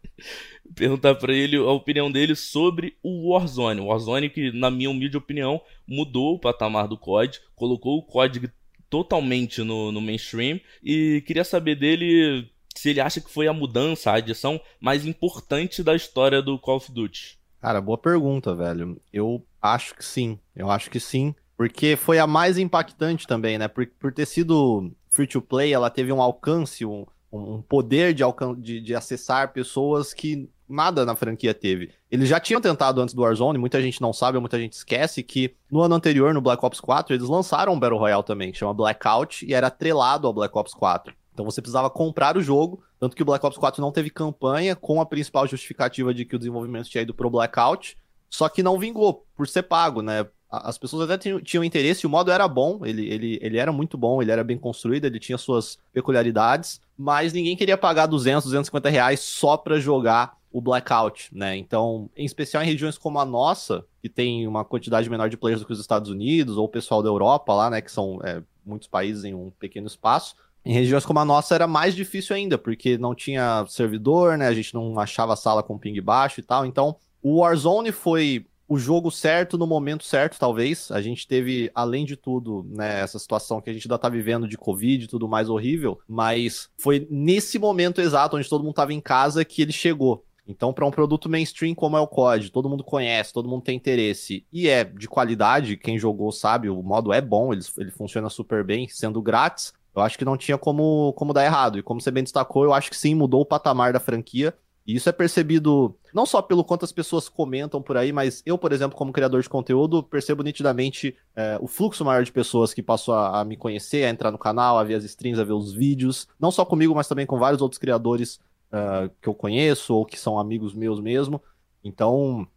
Perguntar 0.75 1.16
para 1.16 1.34
ele 1.34 1.58
a 1.58 1.72
opinião 1.72 2.12
dele 2.12 2.36
sobre 2.36 2.96
o 3.02 3.32
Warzone. 3.32 3.82
O 3.82 3.86
Warzone 3.86 4.30
que, 4.30 4.52
na 4.52 4.70
minha 4.70 4.92
humilde 4.92 5.18
opinião, 5.18 5.60
mudou 5.88 6.36
o 6.36 6.40
patamar 6.40 6.88
do 6.88 6.96
COD, 6.96 7.40
colocou 7.56 7.98
o 7.98 8.04
COD 8.04 8.52
totalmente 8.89 9.63
no, 9.63 9.91
no 9.91 10.01
mainstream. 10.01 10.59
E 10.83 11.24
queria 11.25 11.44
saber 11.44 11.75
dele 11.75 12.50
se 12.75 12.89
ele 12.89 13.01
acha 13.01 13.19
que 13.19 13.29
foi 13.29 13.48
a 13.48 13.53
mudança, 13.53 14.12
a 14.12 14.15
adição 14.15 14.60
mais 14.79 15.05
importante 15.05 15.84
da 15.84 15.96
história 15.96 16.41
do 16.41 16.58
Call 16.58 16.77
of 16.77 16.91
Duty. 16.91 17.38
Cara, 17.62 17.81
boa 17.81 17.98
pergunta, 17.98 18.55
velho. 18.55 19.00
Eu 19.12 19.46
acho 19.62 19.93
que 19.96 20.05
sim. 20.05 20.39
Eu 20.55 20.72
acho 20.72 20.89
que 20.89 21.00
sim. 21.00 21.36
Porque 21.58 21.98
foi 21.98 22.19
a 22.19 22.25
mais 22.25 22.58
impactante 22.58 23.27
também, 23.27 23.58
né? 23.58 23.67
Por, 23.67 23.86
por 23.86 24.13
ter 24.13 24.25
sido 24.25 24.93
free 25.12 25.27
to 25.27 25.41
play, 25.41 25.74
ela 25.74 25.89
teve 25.89 26.10
um 26.13 26.22
alcance, 26.22 26.86
um, 26.86 27.05
um 27.34 27.62
poder 27.62 28.13
de, 28.13 28.24
alcan 28.24 28.58
de, 28.58 28.79
de 28.79 28.96
acessar 28.96 29.51
pessoas 29.51 30.13
que 30.13 30.50
nada 30.70 31.04
na 31.04 31.16
franquia 31.16 31.54
teve. 31.54 31.90
Eles 32.12 32.30
já 32.30 32.40
tinham 32.40 32.62
tentado 32.62 33.02
antes 33.02 33.16
do 33.16 33.24
Warzone, 33.24 33.58
muita 33.58 33.82
gente 33.82 34.00
não 34.02 34.14
sabe, 34.14 34.40
muita 34.40 34.60
gente 34.60 34.74
esquece 34.74 35.24
que 35.24 35.56
no 35.72 35.82
ano 35.82 35.96
anterior, 35.96 36.34
no 36.34 36.42
Black 36.42 36.64
Ops 36.64 36.80
4, 36.80 37.16
eles 37.16 37.28
lançaram 37.28 37.74
um 37.74 37.80
Battle 37.80 38.00
Royale 38.00 38.24
também, 38.24 38.52
que 38.52 38.58
chama 38.58 38.74
Blackout, 38.74 39.46
e 39.46 39.54
era 39.54 39.68
atrelado 39.68 40.28
ao 40.28 40.34
Black 40.34 40.56
Ops 40.58 40.74
4. 40.74 41.14
Então 41.34 41.44
você 41.44 41.62
precisava 41.62 41.90
comprar 41.90 42.38
o 42.38 42.42
jogo, 42.42 42.84
tanto 43.00 43.16
que 43.16 43.22
o 43.24 43.26
Black 43.26 43.46
Ops 43.46 43.58
4 43.58 43.82
não 43.82 43.92
teve 43.92 44.10
campanha, 44.10 44.76
com 44.76 45.02
a 45.02 45.06
principal 45.06 45.48
justificativa 45.48 46.14
de 46.14 46.26
que 46.26 46.36
o 46.36 46.40
desenvolvimento 46.40 46.90
tinha 46.90 47.02
ido 47.02 47.14
pro 47.14 47.30
Blackout, 47.30 47.98
só 48.30 48.48
que 48.48 48.62
não 48.62 48.78
vingou, 48.78 49.26
por 49.36 49.48
ser 49.48 49.64
pago, 49.64 50.02
né? 50.02 50.28
As 50.52 50.80
pessoas 50.80 51.10
até 51.10 51.40
tinham 51.42 51.64
interesse, 51.64 52.08
o 52.08 52.10
modo 52.10 52.32
era 52.32 52.48
bom, 52.48 52.84
ele, 52.84 53.08
ele, 53.08 53.40
ele 53.40 53.58
era 53.58 53.72
muito 53.72 53.98
bom, 53.98 54.20
ele 54.20 54.32
era 54.32 54.44
bem 54.44 54.58
construído, 54.58 55.06
ele 55.06 55.20
tinha 55.20 55.38
suas 55.38 55.78
peculiaridades, 55.94 56.82
mas 56.98 57.32
ninguém 57.34 57.56
queria 57.56 57.78
pagar 57.78 58.08
200, 58.08 58.46
250 58.46 58.90
reais 58.90 59.20
só 59.20 59.56
pra 59.56 59.80
jogar 59.80 60.38
o 60.51 60.62
blackout, 60.62 61.29
né? 61.32 61.56
Então, 61.56 62.10
em 62.15 62.25
especial 62.25 62.63
em 62.63 62.65
regiões 62.65 62.98
como 62.98 63.20
a 63.20 63.25
nossa, 63.25 63.86
que 64.01 64.10
tem 64.10 64.48
uma 64.48 64.65
quantidade 64.65 65.10
menor 65.10 65.29
de 65.29 65.38
players 65.38 65.62
do 65.62 65.68
que 65.68 65.74
os 65.74 65.79
Estados 65.79 66.10
Unidos, 66.10 66.58
ou 66.58 66.65
o 66.65 66.70
pessoal 66.70 67.03
da 67.03 67.10
Europa 67.10 67.53
lá, 67.53 67.70
né? 67.70 67.82
Que 67.82 67.91
são 67.91 68.20
é, 68.24 68.41
muitos 68.65 68.88
países 68.88 69.24
em 69.24 69.34
um 69.34 69.51
pequeno 69.51 69.88
espaço. 69.88 70.36
Em 70.65 70.74
regiões 70.74 71.06
como 71.06 71.20
a 71.20 71.25
nossa 71.25 71.56
era 71.56 71.68
mais 71.68 71.96
difícil 71.96 72.36
ainda, 72.36 72.58
porque 72.58 72.98
não 72.98 73.15
tinha 73.15 73.65
servidor, 73.68 74.38
né? 74.38 74.48
A 74.48 74.53
gente 74.53 74.74
não 74.74 75.00
achava 75.00 75.36
sala 75.36 75.63
com 75.63 75.77
ping 75.77 76.00
baixo 76.01 76.39
e 76.39 76.44
tal. 76.44 76.65
Então, 76.65 76.96
o 77.22 77.39
Warzone 77.39 77.91
foi 77.91 78.46
o 78.70 78.77
jogo 78.77 79.10
certo 79.10 79.58
no 79.58 79.65
momento 79.65 80.03
certo, 80.03 80.38
talvez. 80.38 80.91
A 80.91 81.01
gente 81.01 81.27
teve, 81.27 81.72
além 81.74 82.06
de 82.06 82.15
tudo, 82.15 82.63
né, 82.70 83.01
essa 83.01 83.18
situação 83.18 83.60
que 83.60 83.70
a 83.70 83.74
gente 83.74 83.88
ainda 83.88 83.98
tá 83.98 84.08
vivendo 84.08 84.48
de 84.48 84.58
Covid 84.58 85.03
e 85.03 85.08
tudo 85.08 85.27
mais 85.27 85.50
horrível, 85.50 86.00
mas 86.08 86.70
foi 86.77 87.08
nesse 87.10 87.58
momento 87.58 88.00
exato 88.00 88.38
onde 88.38 88.48
todo 88.48 88.63
mundo 88.63 88.75
tava 88.75 88.94
em 88.94 89.01
casa 89.01 89.44
que 89.44 89.63
ele 89.63 89.72
chegou. 89.72 90.24
Então, 90.50 90.74
para 90.74 90.84
um 90.86 90.89
produto 90.89 91.29
mainstream 91.29 91.75
como 91.75 91.96
é 91.96 92.00
o 92.00 92.08
COD, 92.08 92.51
todo 92.51 92.68
mundo 92.68 92.84
conhece, 92.84 93.32
todo 93.32 93.48
mundo 93.48 93.62
tem 93.62 93.77
interesse 93.77 94.44
e 94.51 94.68
é 94.68 94.84
de 94.84 95.08
qualidade, 95.08 95.77
quem 95.77 96.00
jogou 96.00 96.32
sabe, 96.32 96.72
o 96.72 96.82
modo 96.82 97.13
é 97.13 97.22
bom, 97.22 97.53
ele, 97.53 97.62
ele 97.77 97.91
funciona 97.91 98.29
super 98.29 98.63
bem, 98.63 98.88
sendo 98.89 99.22
grátis. 99.22 99.72
Eu 99.96 100.01
acho 100.01 100.18
que 100.18 100.25
não 100.25 100.36
tinha 100.36 100.58
como, 100.58 101.13
como 101.13 101.34
dar 101.34 101.46
errado. 101.46 101.77
E 101.77 101.84
como 101.84 102.01
você 102.01 102.10
bem 102.10 102.24
destacou, 102.24 102.63
eu 102.63 102.74
acho 102.74 102.89
que 102.89 102.98
sim, 102.98 103.13
mudou 103.13 103.41
o 103.41 103.46
patamar 103.46 103.94
da 103.94 104.00
franquia. 104.00 104.56
E 104.88 104.96
isso 104.96 105.08
é 105.08 105.12
percebido 105.12 105.96
não 106.12 106.25
só 106.25 106.41
pelo 106.41 106.63
quanto 106.63 106.84
as 106.84 106.91
pessoas 106.91 107.29
comentam 107.29 107.79
por 107.79 107.96
aí, 107.96 108.12
mas 108.12 108.41
eu, 108.44 108.58
por 108.58 108.72
exemplo, 108.72 108.98
como 108.98 109.13
criador 109.13 109.39
de 109.41 109.48
conteúdo, 109.48 110.01
percebo 110.01 110.41
nitidamente 110.41 111.15
é, 111.36 111.60
o 111.62 111.68
fluxo 111.68 112.03
maior 112.03 112.24
de 112.24 112.32
pessoas 112.32 112.74
que 112.74 112.82
passou 112.82 113.13
a, 113.13 113.41
a, 113.41 113.46
me 113.46 113.56
conhecer, 113.56 114.06
a 114.06 114.10
entrar 114.10 114.32
no 114.32 114.38
canal, 114.39 114.79
a 114.79 114.84
ver 114.84 114.96
as 114.96 115.03
streams, 115.03 115.39
a 115.39 115.44
ver 115.44 115.53
os 115.53 115.72
vídeos. 115.72 116.27
Não 116.39 116.50
só 116.50 116.65
comigo, 116.65 116.96
mas 116.96 117.08
também 117.08 117.27
com 117.27 117.38
vários 117.38 117.62
outros 117.62 117.77
criadores 117.77 118.39
uh, 118.72 119.10
que 119.22 119.28
eu 119.28 119.34
conheço 119.34 119.94
ou 119.94 120.06
que 120.06 120.20
são 120.20 120.40
amigos 120.40 120.74
meus 120.74 121.00
mesmo. 121.00 121.42
Então, 121.84 122.48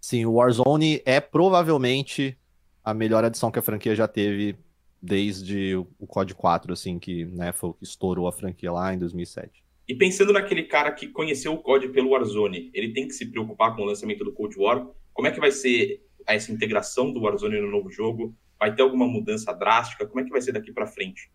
sim, 0.00 0.24
o 0.24 0.34
Warzone 0.34 1.02
é 1.04 1.20
provavelmente 1.20 2.38
a 2.82 2.92
melhor 2.92 3.24
adição 3.24 3.50
que 3.50 3.58
a 3.58 3.62
franquia 3.62 3.94
já 3.94 4.06
teve 4.06 4.56
desde 5.00 5.76
o 5.76 6.06
COD 6.06 6.34
4, 6.34 6.72
assim, 6.72 6.98
que 6.98 7.26
né, 7.26 7.52
foi 7.52 7.70
o 7.70 7.74
que 7.74 7.84
estourou 7.84 8.26
a 8.26 8.32
franquia 8.32 8.72
lá 8.72 8.92
em 8.94 8.98
2007. 8.98 9.62
E 9.86 9.94
pensando 9.94 10.32
naquele 10.32 10.62
cara 10.62 10.90
que 10.92 11.08
conheceu 11.08 11.52
o 11.52 11.58
COD 11.58 11.90
pelo 11.90 12.10
Warzone, 12.10 12.70
ele 12.72 12.92
tem 12.92 13.06
que 13.06 13.12
se 13.12 13.26
preocupar 13.26 13.76
com 13.76 13.82
o 13.82 13.84
lançamento 13.84 14.24
do 14.24 14.32
Cold 14.32 14.58
War. 14.58 14.86
Como 15.12 15.28
é 15.28 15.30
que 15.30 15.40
vai 15.40 15.50
ser 15.50 16.02
essa 16.26 16.50
integração 16.50 17.12
do 17.12 17.20
Warzone 17.20 17.60
no 17.60 17.70
novo 17.70 17.90
jogo? 17.90 18.34
Vai 18.58 18.74
ter 18.74 18.82
alguma 18.82 19.06
mudança 19.06 19.52
drástica? 19.52 20.06
Como 20.06 20.20
é 20.20 20.24
que 20.24 20.30
vai 20.30 20.40
ser 20.40 20.52
daqui 20.52 20.72
para 20.72 20.86
frente? 20.86 21.30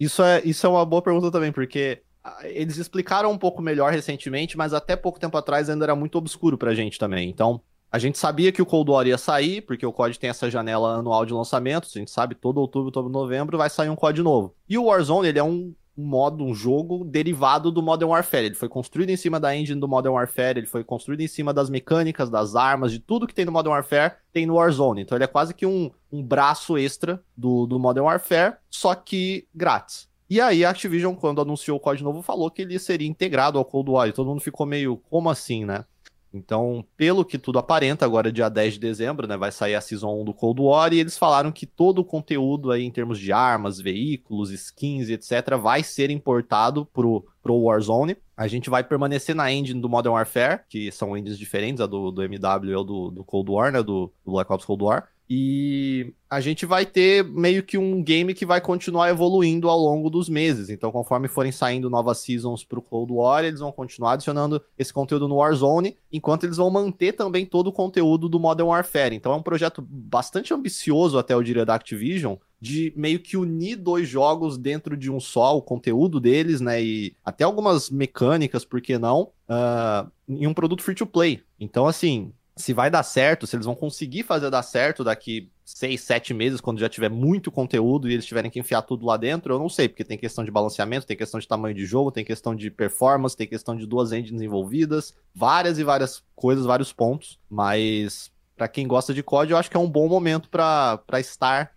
Isso 0.00 0.20
é, 0.20 0.42
isso 0.44 0.66
é 0.66 0.68
uma 0.68 0.84
boa 0.84 1.00
pergunta 1.00 1.30
também, 1.30 1.52
porque 1.52 2.02
eles 2.44 2.76
explicaram 2.76 3.30
um 3.30 3.38
pouco 3.38 3.60
melhor 3.60 3.92
recentemente, 3.92 4.56
mas 4.56 4.72
até 4.72 4.96
pouco 4.96 5.18
tempo 5.18 5.36
atrás 5.36 5.68
ainda 5.68 5.84
era 5.84 5.96
muito 5.96 6.18
obscuro 6.18 6.56
pra 6.56 6.74
gente 6.74 6.98
também. 6.98 7.28
Então, 7.28 7.60
a 7.90 7.98
gente 7.98 8.16
sabia 8.16 8.50
que 8.50 8.62
o 8.62 8.66
Cold 8.66 8.90
War 8.90 9.06
ia 9.06 9.18
sair, 9.18 9.60
porque 9.60 9.84
o 9.84 9.92
COD 9.92 10.18
tem 10.18 10.30
essa 10.30 10.50
janela 10.50 10.94
anual 10.94 11.26
de 11.26 11.34
lançamentos, 11.34 11.94
a 11.94 11.98
gente 11.98 12.10
sabe 12.10 12.34
todo 12.34 12.58
outubro, 12.58 12.90
todo 12.90 13.08
novembro 13.10 13.58
vai 13.58 13.68
sair 13.68 13.90
um 13.90 13.96
COD 13.96 14.22
novo. 14.22 14.54
E 14.66 14.78
o 14.78 14.84
Warzone, 14.84 15.28
ele 15.28 15.38
é 15.38 15.44
um 15.44 15.74
modo, 15.94 16.42
um 16.42 16.54
jogo 16.54 17.04
derivado 17.04 17.70
do 17.70 17.82
Modern 17.82 18.10
Warfare. 18.10 18.46
Ele 18.46 18.54
foi 18.54 18.68
construído 18.68 19.10
em 19.10 19.16
cima 19.16 19.38
da 19.38 19.54
engine 19.54 19.78
do 19.78 19.86
Modern 19.86 20.14
Warfare, 20.14 20.58
ele 20.58 20.66
foi 20.66 20.82
construído 20.82 21.20
em 21.20 21.28
cima 21.28 21.52
das 21.52 21.68
mecânicas, 21.68 22.30
das 22.30 22.56
armas, 22.56 22.92
de 22.92 22.98
tudo 22.98 23.26
que 23.26 23.34
tem 23.34 23.44
no 23.44 23.52
Modern 23.52 23.74
Warfare, 23.74 24.14
tem 24.32 24.46
no 24.46 24.54
Warzone. 24.54 25.02
Então 25.02 25.16
ele 25.16 25.24
é 25.24 25.28
quase 25.28 25.52
que 25.52 25.66
um, 25.66 25.90
um 26.10 26.22
braço 26.22 26.78
extra 26.78 27.22
do, 27.36 27.66
do 27.66 27.78
Modern 27.78 28.06
Warfare, 28.06 28.54
só 28.70 28.94
que 28.94 29.46
grátis. 29.54 30.08
E 30.32 30.40
aí 30.40 30.64
a 30.64 30.70
Activision, 30.70 31.14
quando 31.14 31.42
anunciou 31.42 31.76
o 31.76 31.80
código 31.80 32.08
novo, 32.08 32.22
falou 32.22 32.50
que 32.50 32.62
ele 32.62 32.78
seria 32.78 33.06
integrado 33.06 33.58
ao 33.58 33.66
Cold 33.66 33.90
War. 33.90 34.08
E 34.08 34.14
todo 34.14 34.28
mundo 34.28 34.40
ficou 34.40 34.64
meio, 34.64 34.96
como 35.10 35.28
assim, 35.28 35.66
né? 35.66 35.84
Então, 36.32 36.82
pelo 36.96 37.22
que 37.22 37.36
tudo 37.36 37.58
aparenta, 37.58 38.06
agora 38.06 38.32
dia 38.32 38.48
10 38.48 38.72
de 38.72 38.80
dezembro, 38.80 39.26
né, 39.26 39.36
vai 39.36 39.52
sair 39.52 39.74
a 39.74 39.80
Season 39.82 40.22
1 40.22 40.24
do 40.24 40.32
Cold 40.32 40.62
War, 40.62 40.90
e 40.94 41.00
eles 41.00 41.18
falaram 41.18 41.52
que 41.52 41.66
todo 41.66 41.98
o 41.98 42.04
conteúdo 42.04 42.70
aí 42.70 42.82
em 42.82 42.90
termos 42.90 43.18
de 43.18 43.30
armas, 43.30 43.78
veículos, 43.78 44.50
skins, 44.50 45.10
etc, 45.10 45.58
vai 45.60 45.82
ser 45.82 46.08
importado 46.08 46.86
pro, 46.86 47.26
pro 47.42 47.64
Warzone. 47.64 48.16
A 48.34 48.48
gente 48.48 48.70
vai 48.70 48.82
permanecer 48.82 49.34
na 49.34 49.52
engine 49.52 49.82
do 49.82 49.88
Modern 49.90 50.14
Warfare, 50.14 50.62
que 50.66 50.90
são 50.90 51.14
engines 51.14 51.38
diferentes, 51.38 51.82
a 51.82 51.86
do, 51.86 52.10
do 52.10 52.22
MW 52.22 52.70
e 52.70 52.74
a 52.74 52.82
do, 52.82 53.10
do 53.10 53.22
Cold 53.22 53.50
War, 53.50 53.70
né, 53.70 53.82
do, 53.82 54.10
do 54.24 54.32
Black 54.32 54.50
Ops 54.50 54.64
Cold 54.64 54.82
War. 54.82 55.11
E 55.34 56.12
a 56.28 56.42
gente 56.42 56.66
vai 56.66 56.84
ter 56.84 57.24
meio 57.24 57.62
que 57.62 57.78
um 57.78 58.02
game 58.02 58.34
que 58.34 58.44
vai 58.44 58.60
continuar 58.60 59.08
evoluindo 59.08 59.66
ao 59.66 59.78
longo 59.78 60.10
dos 60.10 60.28
meses. 60.28 60.68
Então, 60.68 60.92
conforme 60.92 61.26
forem 61.26 61.50
saindo 61.50 61.88
novas 61.88 62.18
seasons 62.18 62.62
pro 62.62 62.82
Cold 62.82 63.10
War, 63.14 63.42
eles 63.42 63.60
vão 63.60 63.72
continuar 63.72 64.12
adicionando 64.12 64.62
esse 64.78 64.92
conteúdo 64.92 65.26
no 65.26 65.36
Warzone, 65.36 65.96
enquanto 66.12 66.44
eles 66.44 66.58
vão 66.58 66.68
manter 66.68 67.12
também 67.12 67.46
todo 67.46 67.68
o 67.68 67.72
conteúdo 67.72 68.28
do 68.28 68.38
Modern 68.38 68.68
Warfare. 68.68 69.14
Então, 69.14 69.32
é 69.32 69.36
um 69.36 69.42
projeto 69.42 69.80
bastante 69.80 70.52
ambicioso, 70.52 71.16
até 71.16 71.32
eu 71.32 71.42
diria, 71.42 71.64
da 71.64 71.76
Activision, 71.76 72.34
de 72.60 72.92
meio 72.94 73.18
que 73.18 73.38
unir 73.38 73.76
dois 73.76 74.06
jogos 74.06 74.58
dentro 74.58 74.98
de 74.98 75.10
um 75.10 75.18
só, 75.18 75.56
o 75.56 75.62
conteúdo 75.62 76.20
deles, 76.20 76.60
né? 76.60 76.82
E 76.82 77.16
até 77.24 77.42
algumas 77.42 77.88
mecânicas, 77.88 78.66
por 78.66 78.82
que 78.82 78.98
não? 78.98 79.30
Uh, 79.48 80.10
em 80.28 80.46
um 80.46 80.52
produto 80.52 80.82
free 80.82 80.94
to 80.94 81.06
play. 81.06 81.42
Então, 81.58 81.86
assim, 81.86 82.34
se 82.54 82.72
vai 82.72 82.90
dar 82.90 83.02
certo, 83.02 83.46
se 83.46 83.56
eles 83.56 83.66
vão 83.66 83.74
conseguir 83.74 84.22
fazer 84.22 84.50
dar 84.50 84.62
certo 84.62 85.02
daqui 85.02 85.50
seis, 85.64 86.02
sete 86.02 86.34
meses, 86.34 86.60
quando 86.60 86.78
já 86.78 86.88
tiver 86.88 87.08
muito 87.08 87.50
conteúdo 87.50 88.08
e 88.08 88.12
eles 88.12 88.26
tiverem 88.26 88.50
que 88.50 88.60
enfiar 88.60 88.82
tudo 88.82 89.06
lá 89.06 89.16
dentro, 89.16 89.54
eu 89.54 89.58
não 89.58 89.68
sei, 89.68 89.88
porque 89.88 90.04
tem 90.04 90.18
questão 90.18 90.44
de 90.44 90.50
balanceamento, 90.50 91.06
tem 91.06 91.16
questão 91.16 91.40
de 91.40 91.48
tamanho 91.48 91.74
de 91.74 91.86
jogo, 91.86 92.12
tem 92.12 92.24
questão 92.24 92.54
de 92.54 92.70
performance, 92.70 93.36
tem 93.36 93.46
questão 93.46 93.74
de 93.74 93.86
duas 93.86 94.12
engines 94.12 94.42
envolvidas, 94.42 95.14
várias 95.34 95.78
e 95.78 95.84
várias 95.84 96.22
coisas, 96.36 96.66
vários 96.66 96.92
pontos, 96.92 97.38
mas 97.48 98.30
para 98.56 98.68
quem 98.68 98.86
gosta 98.86 99.14
de 99.14 99.22
COD, 99.22 99.52
eu 99.52 99.56
acho 99.56 99.70
que 99.70 99.76
é 99.76 99.80
um 99.80 99.90
bom 99.90 100.08
momento 100.08 100.48
para 100.48 101.00
estar 101.18 101.72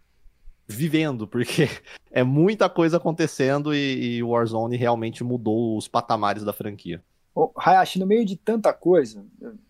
vivendo, 0.68 1.26
porque 1.28 1.70
é 2.12 2.24
muita 2.24 2.70
coisa 2.70 2.98
acontecendo 2.98 3.74
e, 3.74 4.22
o 4.22 4.30
Warzone 4.30 4.76
realmente 4.76 5.24
mudou 5.24 5.78
os 5.78 5.88
patamares 5.88 6.44
da 6.44 6.54
franquia. 6.54 7.04
Oh, 7.34 7.52
Hayashi, 7.58 8.00
no 8.00 8.06
meio 8.06 8.26
de 8.26 8.38
tanta 8.38 8.72
coisa, 8.72 9.26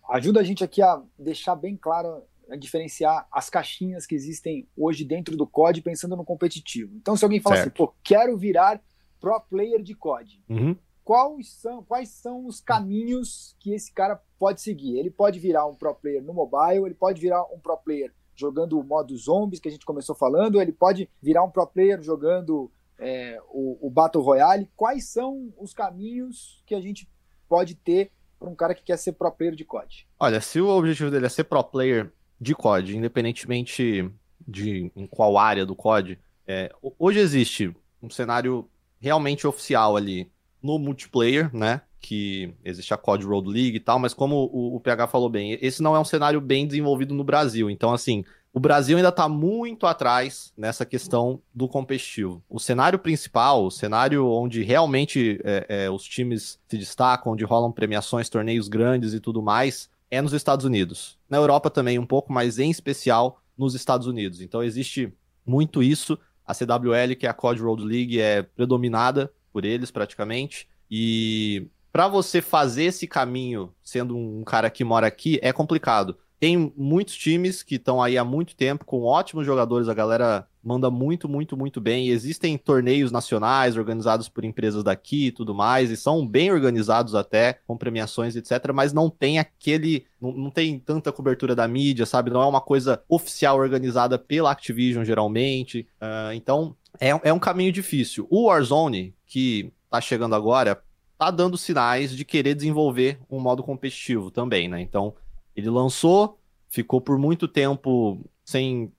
ajuda 0.09 0.39
a 0.39 0.43
gente 0.43 0.63
aqui 0.63 0.81
a 0.81 1.01
deixar 1.17 1.55
bem 1.55 1.75
claro, 1.75 2.24
a 2.50 2.55
diferenciar 2.55 3.27
as 3.31 3.50
caixinhas 3.50 4.05
que 4.05 4.15
existem 4.15 4.67
hoje 4.77 5.03
dentro 5.03 5.35
do 5.35 5.47
COD 5.47 5.81
pensando 5.81 6.15
no 6.15 6.24
competitivo. 6.24 6.95
Então, 6.95 7.15
se 7.15 7.24
alguém 7.24 7.39
fala 7.39 7.55
assim, 7.55 7.63
certo. 7.65 7.83
assim, 7.83 7.91
pô, 7.91 7.95
quero 8.03 8.38
virar 8.38 8.81
pro 9.19 9.39
player 9.41 9.81
de 9.81 9.95
COD, 9.95 10.43
uhum. 10.50 10.75
quais, 11.03 11.50
são, 11.50 11.83
quais 11.83 12.09
são 12.09 12.45
os 12.45 12.62
caminhos 12.62 13.55
que 13.59 13.74
esse 13.74 13.91
cara 13.91 14.21
pode 14.38 14.62
seguir? 14.62 14.97
Ele 14.97 15.09
pode 15.09 15.39
virar 15.39 15.65
um 15.65 15.75
pro 15.75 15.95
player 15.95 16.24
no 16.24 16.33
mobile, 16.33 16.85
ele 16.85 16.93
pode 16.93 17.19
virar 17.19 17.43
um 17.53 17.59
pro 17.59 17.77
player 17.77 18.13
jogando 18.35 18.77
o 18.77 18.83
modo 18.83 19.17
zombies 19.17 19.59
que 19.59 19.69
a 19.69 19.71
gente 19.71 19.85
começou 19.85 20.13
falando, 20.13 20.62
ele 20.62 20.74
pode 20.74 21.09
virar 21.21 21.43
um 21.43 21.50
pro 21.50 21.65
player 21.65 22.01
jogando 22.01 22.69
é, 23.00 23.39
o, 23.50 23.88
o 23.88 23.89
Battle 23.89 24.24
Royale. 24.24 24.69
Quais 24.75 25.05
são 25.05 25.53
os 25.57 25.74
caminhos 25.74 26.62
que 26.65 26.75
a 26.75 26.81
gente 26.81 27.09
pode 27.47 27.75
ter 27.75 28.12
para 28.39 28.49
um 28.49 28.55
cara 28.55 28.75
que 28.75 28.83
quer 28.83 28.97
ser 28.97 29.13
pro 29.13 29.31
player 29.31 29.55
de 29.55 29.63
COD? 29.63 30.07
Olha, 30.19 30.41
se 30.41 30.59
o 30.59 30.67
objetivo 30.67 31.11
dele 31.11 31.25
é 31.25 31.29
ser 31.29 31.45
pro 31.45 31.63
player 31.63 32.11
de 32.39 32.53
COD, 32.53 32.97
independentemente 32.97 34.09
de 34.47 34.91
em 34.95 35.07
qual 35.07 35.37
área 35.37 35.65
do 35.65 35.75
COD, 35.75 36.19
é, 36.47 36.71
hoje 36.99 37.19
existe 37.19 37.75
um 38.01 38.09
cenário 38.09 38.69
realmente 38.99 39.47
oficial 39.47 39.95
ali 39.95 40.31
no 40.61 40.77
multiplayer, 40.77 41.53
né? 41.55 41.81
Que 41.99 42.53
existe 42.63 42.93
a 42.93 42.97
COD 42.97 43.25
Road 43.25 43.49
League 43.49 43.77
e 43.77 43.79
tal, 43.79 43.97
mas 43.97 44.13
como 44.13 44.49
o, 44.51 44.75
o 44.75 44.79
PH 44.79 45.07
falou 45.07 45.29
bem, 45.29 45.57
esse 45.61 45.81
não 45.81 45.95
é 45.95 45.99
um 45.99 46.05
cenário 46.05 46.39
bem 46.39 46.67
desenvolvido 46.67 47.13
no 47.13 47.23
Brasil. 47.23 47.69
Então, 47.69 47.93
assim, 47.93 48.23
o 48.55 48.59
Brasil 48.59 48.95
ainda 48.95 49.09
está 49.09 49.27
muito 49.27 49.85
atrás 49.85 50.53
nessa 50.55 50.85
questão 50.85 51.41
do 51.53 51.67
competitivo. 51.67 52.41
O 52.50 52.57
cenário 52.57 52.97
principal, 52.97 53.65
o 53.65 53.69
cenário 53.69 54.25
onde 54.27 54.63
realmente 54.63 55.41
é, 55.43 55.65
é, 55.67 55.89
os 55.91 56.05
times 56.05 56.57
se 56.65 56.77
destacam, 56.77 57.33
onde 57.33 57.43
rolam 57.43 57.69
premiações, 57.69 58.29
torneios 58.29 58.69
grandes 58.69 59.13
e 59.13 59.19
tudo 59.19 59.41
mais, 59.41 59.89
é 60.09 60.21
nos 60.21 60.31
Estados 60.31 60.63
Unidos. 60.63 61.19
Na 61.29 61.35
Europa 61.35 61.69
também 61.69 62.00
um 62.00 62.05
pouco, 62.05 62.31
mas 62.31 62.57
em 62.57 62.71
especial 62.71 63.41
nos 63.57 63.75
Estados 63.75 64.07
Unidos. 64.07 64.39
Então 64.39 64.63
existe 64.63 65.13
muito 65.45 65.83
isso. 65.83 66.17
A 66.47 66.53
CWL, 66.53 67.13
que 67.19 67.27
é 67.27 67.29
a 67.29 67.33
COD 67.33 67.62
Road 67.62 67.83
League, 67.83 68.21
é 68.21 68.41
predominada 68.41 69.29
por 69.51 69.65
eles 69.65 69.91
praticamente. 69.91 70.65
E 70.89 71.67
para 71.91 72.07
você 72.07 72.41
fazer 72.41 72.85
esse 72.85 73.05
caminho, 73.05 73.74
sendo 73.83 74.15
um 74.15 74.45
cara 74.45 74.69
que 74.69 74.85
mora 74.85 75.07
aqui, 75.07 75.39
é 75.41 75.51
complicado. 75.51 76.17
Tem 76.39 76.73
muitos 76.75 77.15
times 77.15 77.63
que 77.63 77.75
estão 77.75 78.01
aí 78.01 78.17
há 78.17 78.23
muito 78.23 78.55
tempo 78.55 78.85
com 78.85 79.03
ótimos 79.03 79.45
jogadores, 79.45 79.87
a 79.87 79.93
galera 79.93 80.47
manda 80.63 80.89
muito, 80.89 81.29
muito, 81.29 81.55
muito 81.55 81.79
bem. 81.79 82.07
E 82.07 82.11
existem 82.11 82.57
torneios 82.57 83.11
nacionais 83.11 83.77
organizados 83.77 84.27
por 84.27 84.43
empresas 84.43 84.83
daqui 84.83 85.27
e 85.27 85.31
tudo 85.31 85.53
mais, 85.53 85.91
e 85.91 85.97
são 85.97 86.27
bem 86.27 86.51
organizados 86.51 87.13
até, 87.13 87.59
com 87.67 87.77
premiações, 87.77 88.35
etc. 88.35 88.71
Mas 88.73 88.91
não 88.91 89.09
tem 89.09 89.37
aquele. 89.37 90.05
Não, 90.19 90.31
não 90.31 90.49
tem 90.49 90.79
tanta 90.79 91.11
cobertura 91.11 91.55
da 91.55 91.67
mídia, 91.67 92.05
sabe? 92.05 92.31
Não 92.31 92.41
é 92.41 92.45
uma 92.45 92.61
coisa 92.61 93.01
oficial 93.07 93.57
organizada 93.57 94.17
pela 94.17 94.51
Activision, 94.51 95.05
geralmente. 95.05 95.87
Uh, 96.01 96.33
então, 96.33 96.75
é, 96.99 97.09
é 97.09 97.33
um 97.33 97.39
caminho 97.39 97.71
difícil. 97.71 98.27
O 98.29 98.47
Warzone, 98.47 99.13
que 99.25 99.71
tá 99.89 100.01
chegando 100.01 100.35
agora, 100.35 100.81
tá 101.17 101.29
dando 101.31 101.57
sinais 101.57 102.15
de 102.15 102.25
querer 102.25 102.55
desenvolver 102.55 103.19
um 103.29 103.39
modo 103.39 103.63
competitivo 103.63 104.31
também, 104.31 104.67
né? 104.67 104.81
Então 104.81 105.13
ele 105.55 105.69
lançou, 105.69 106.38
ficou 106.69 107.00
por 107.00 107.17
muito 107.17 107.47
tempo 107.47 108.19
sem. 108.43 108.91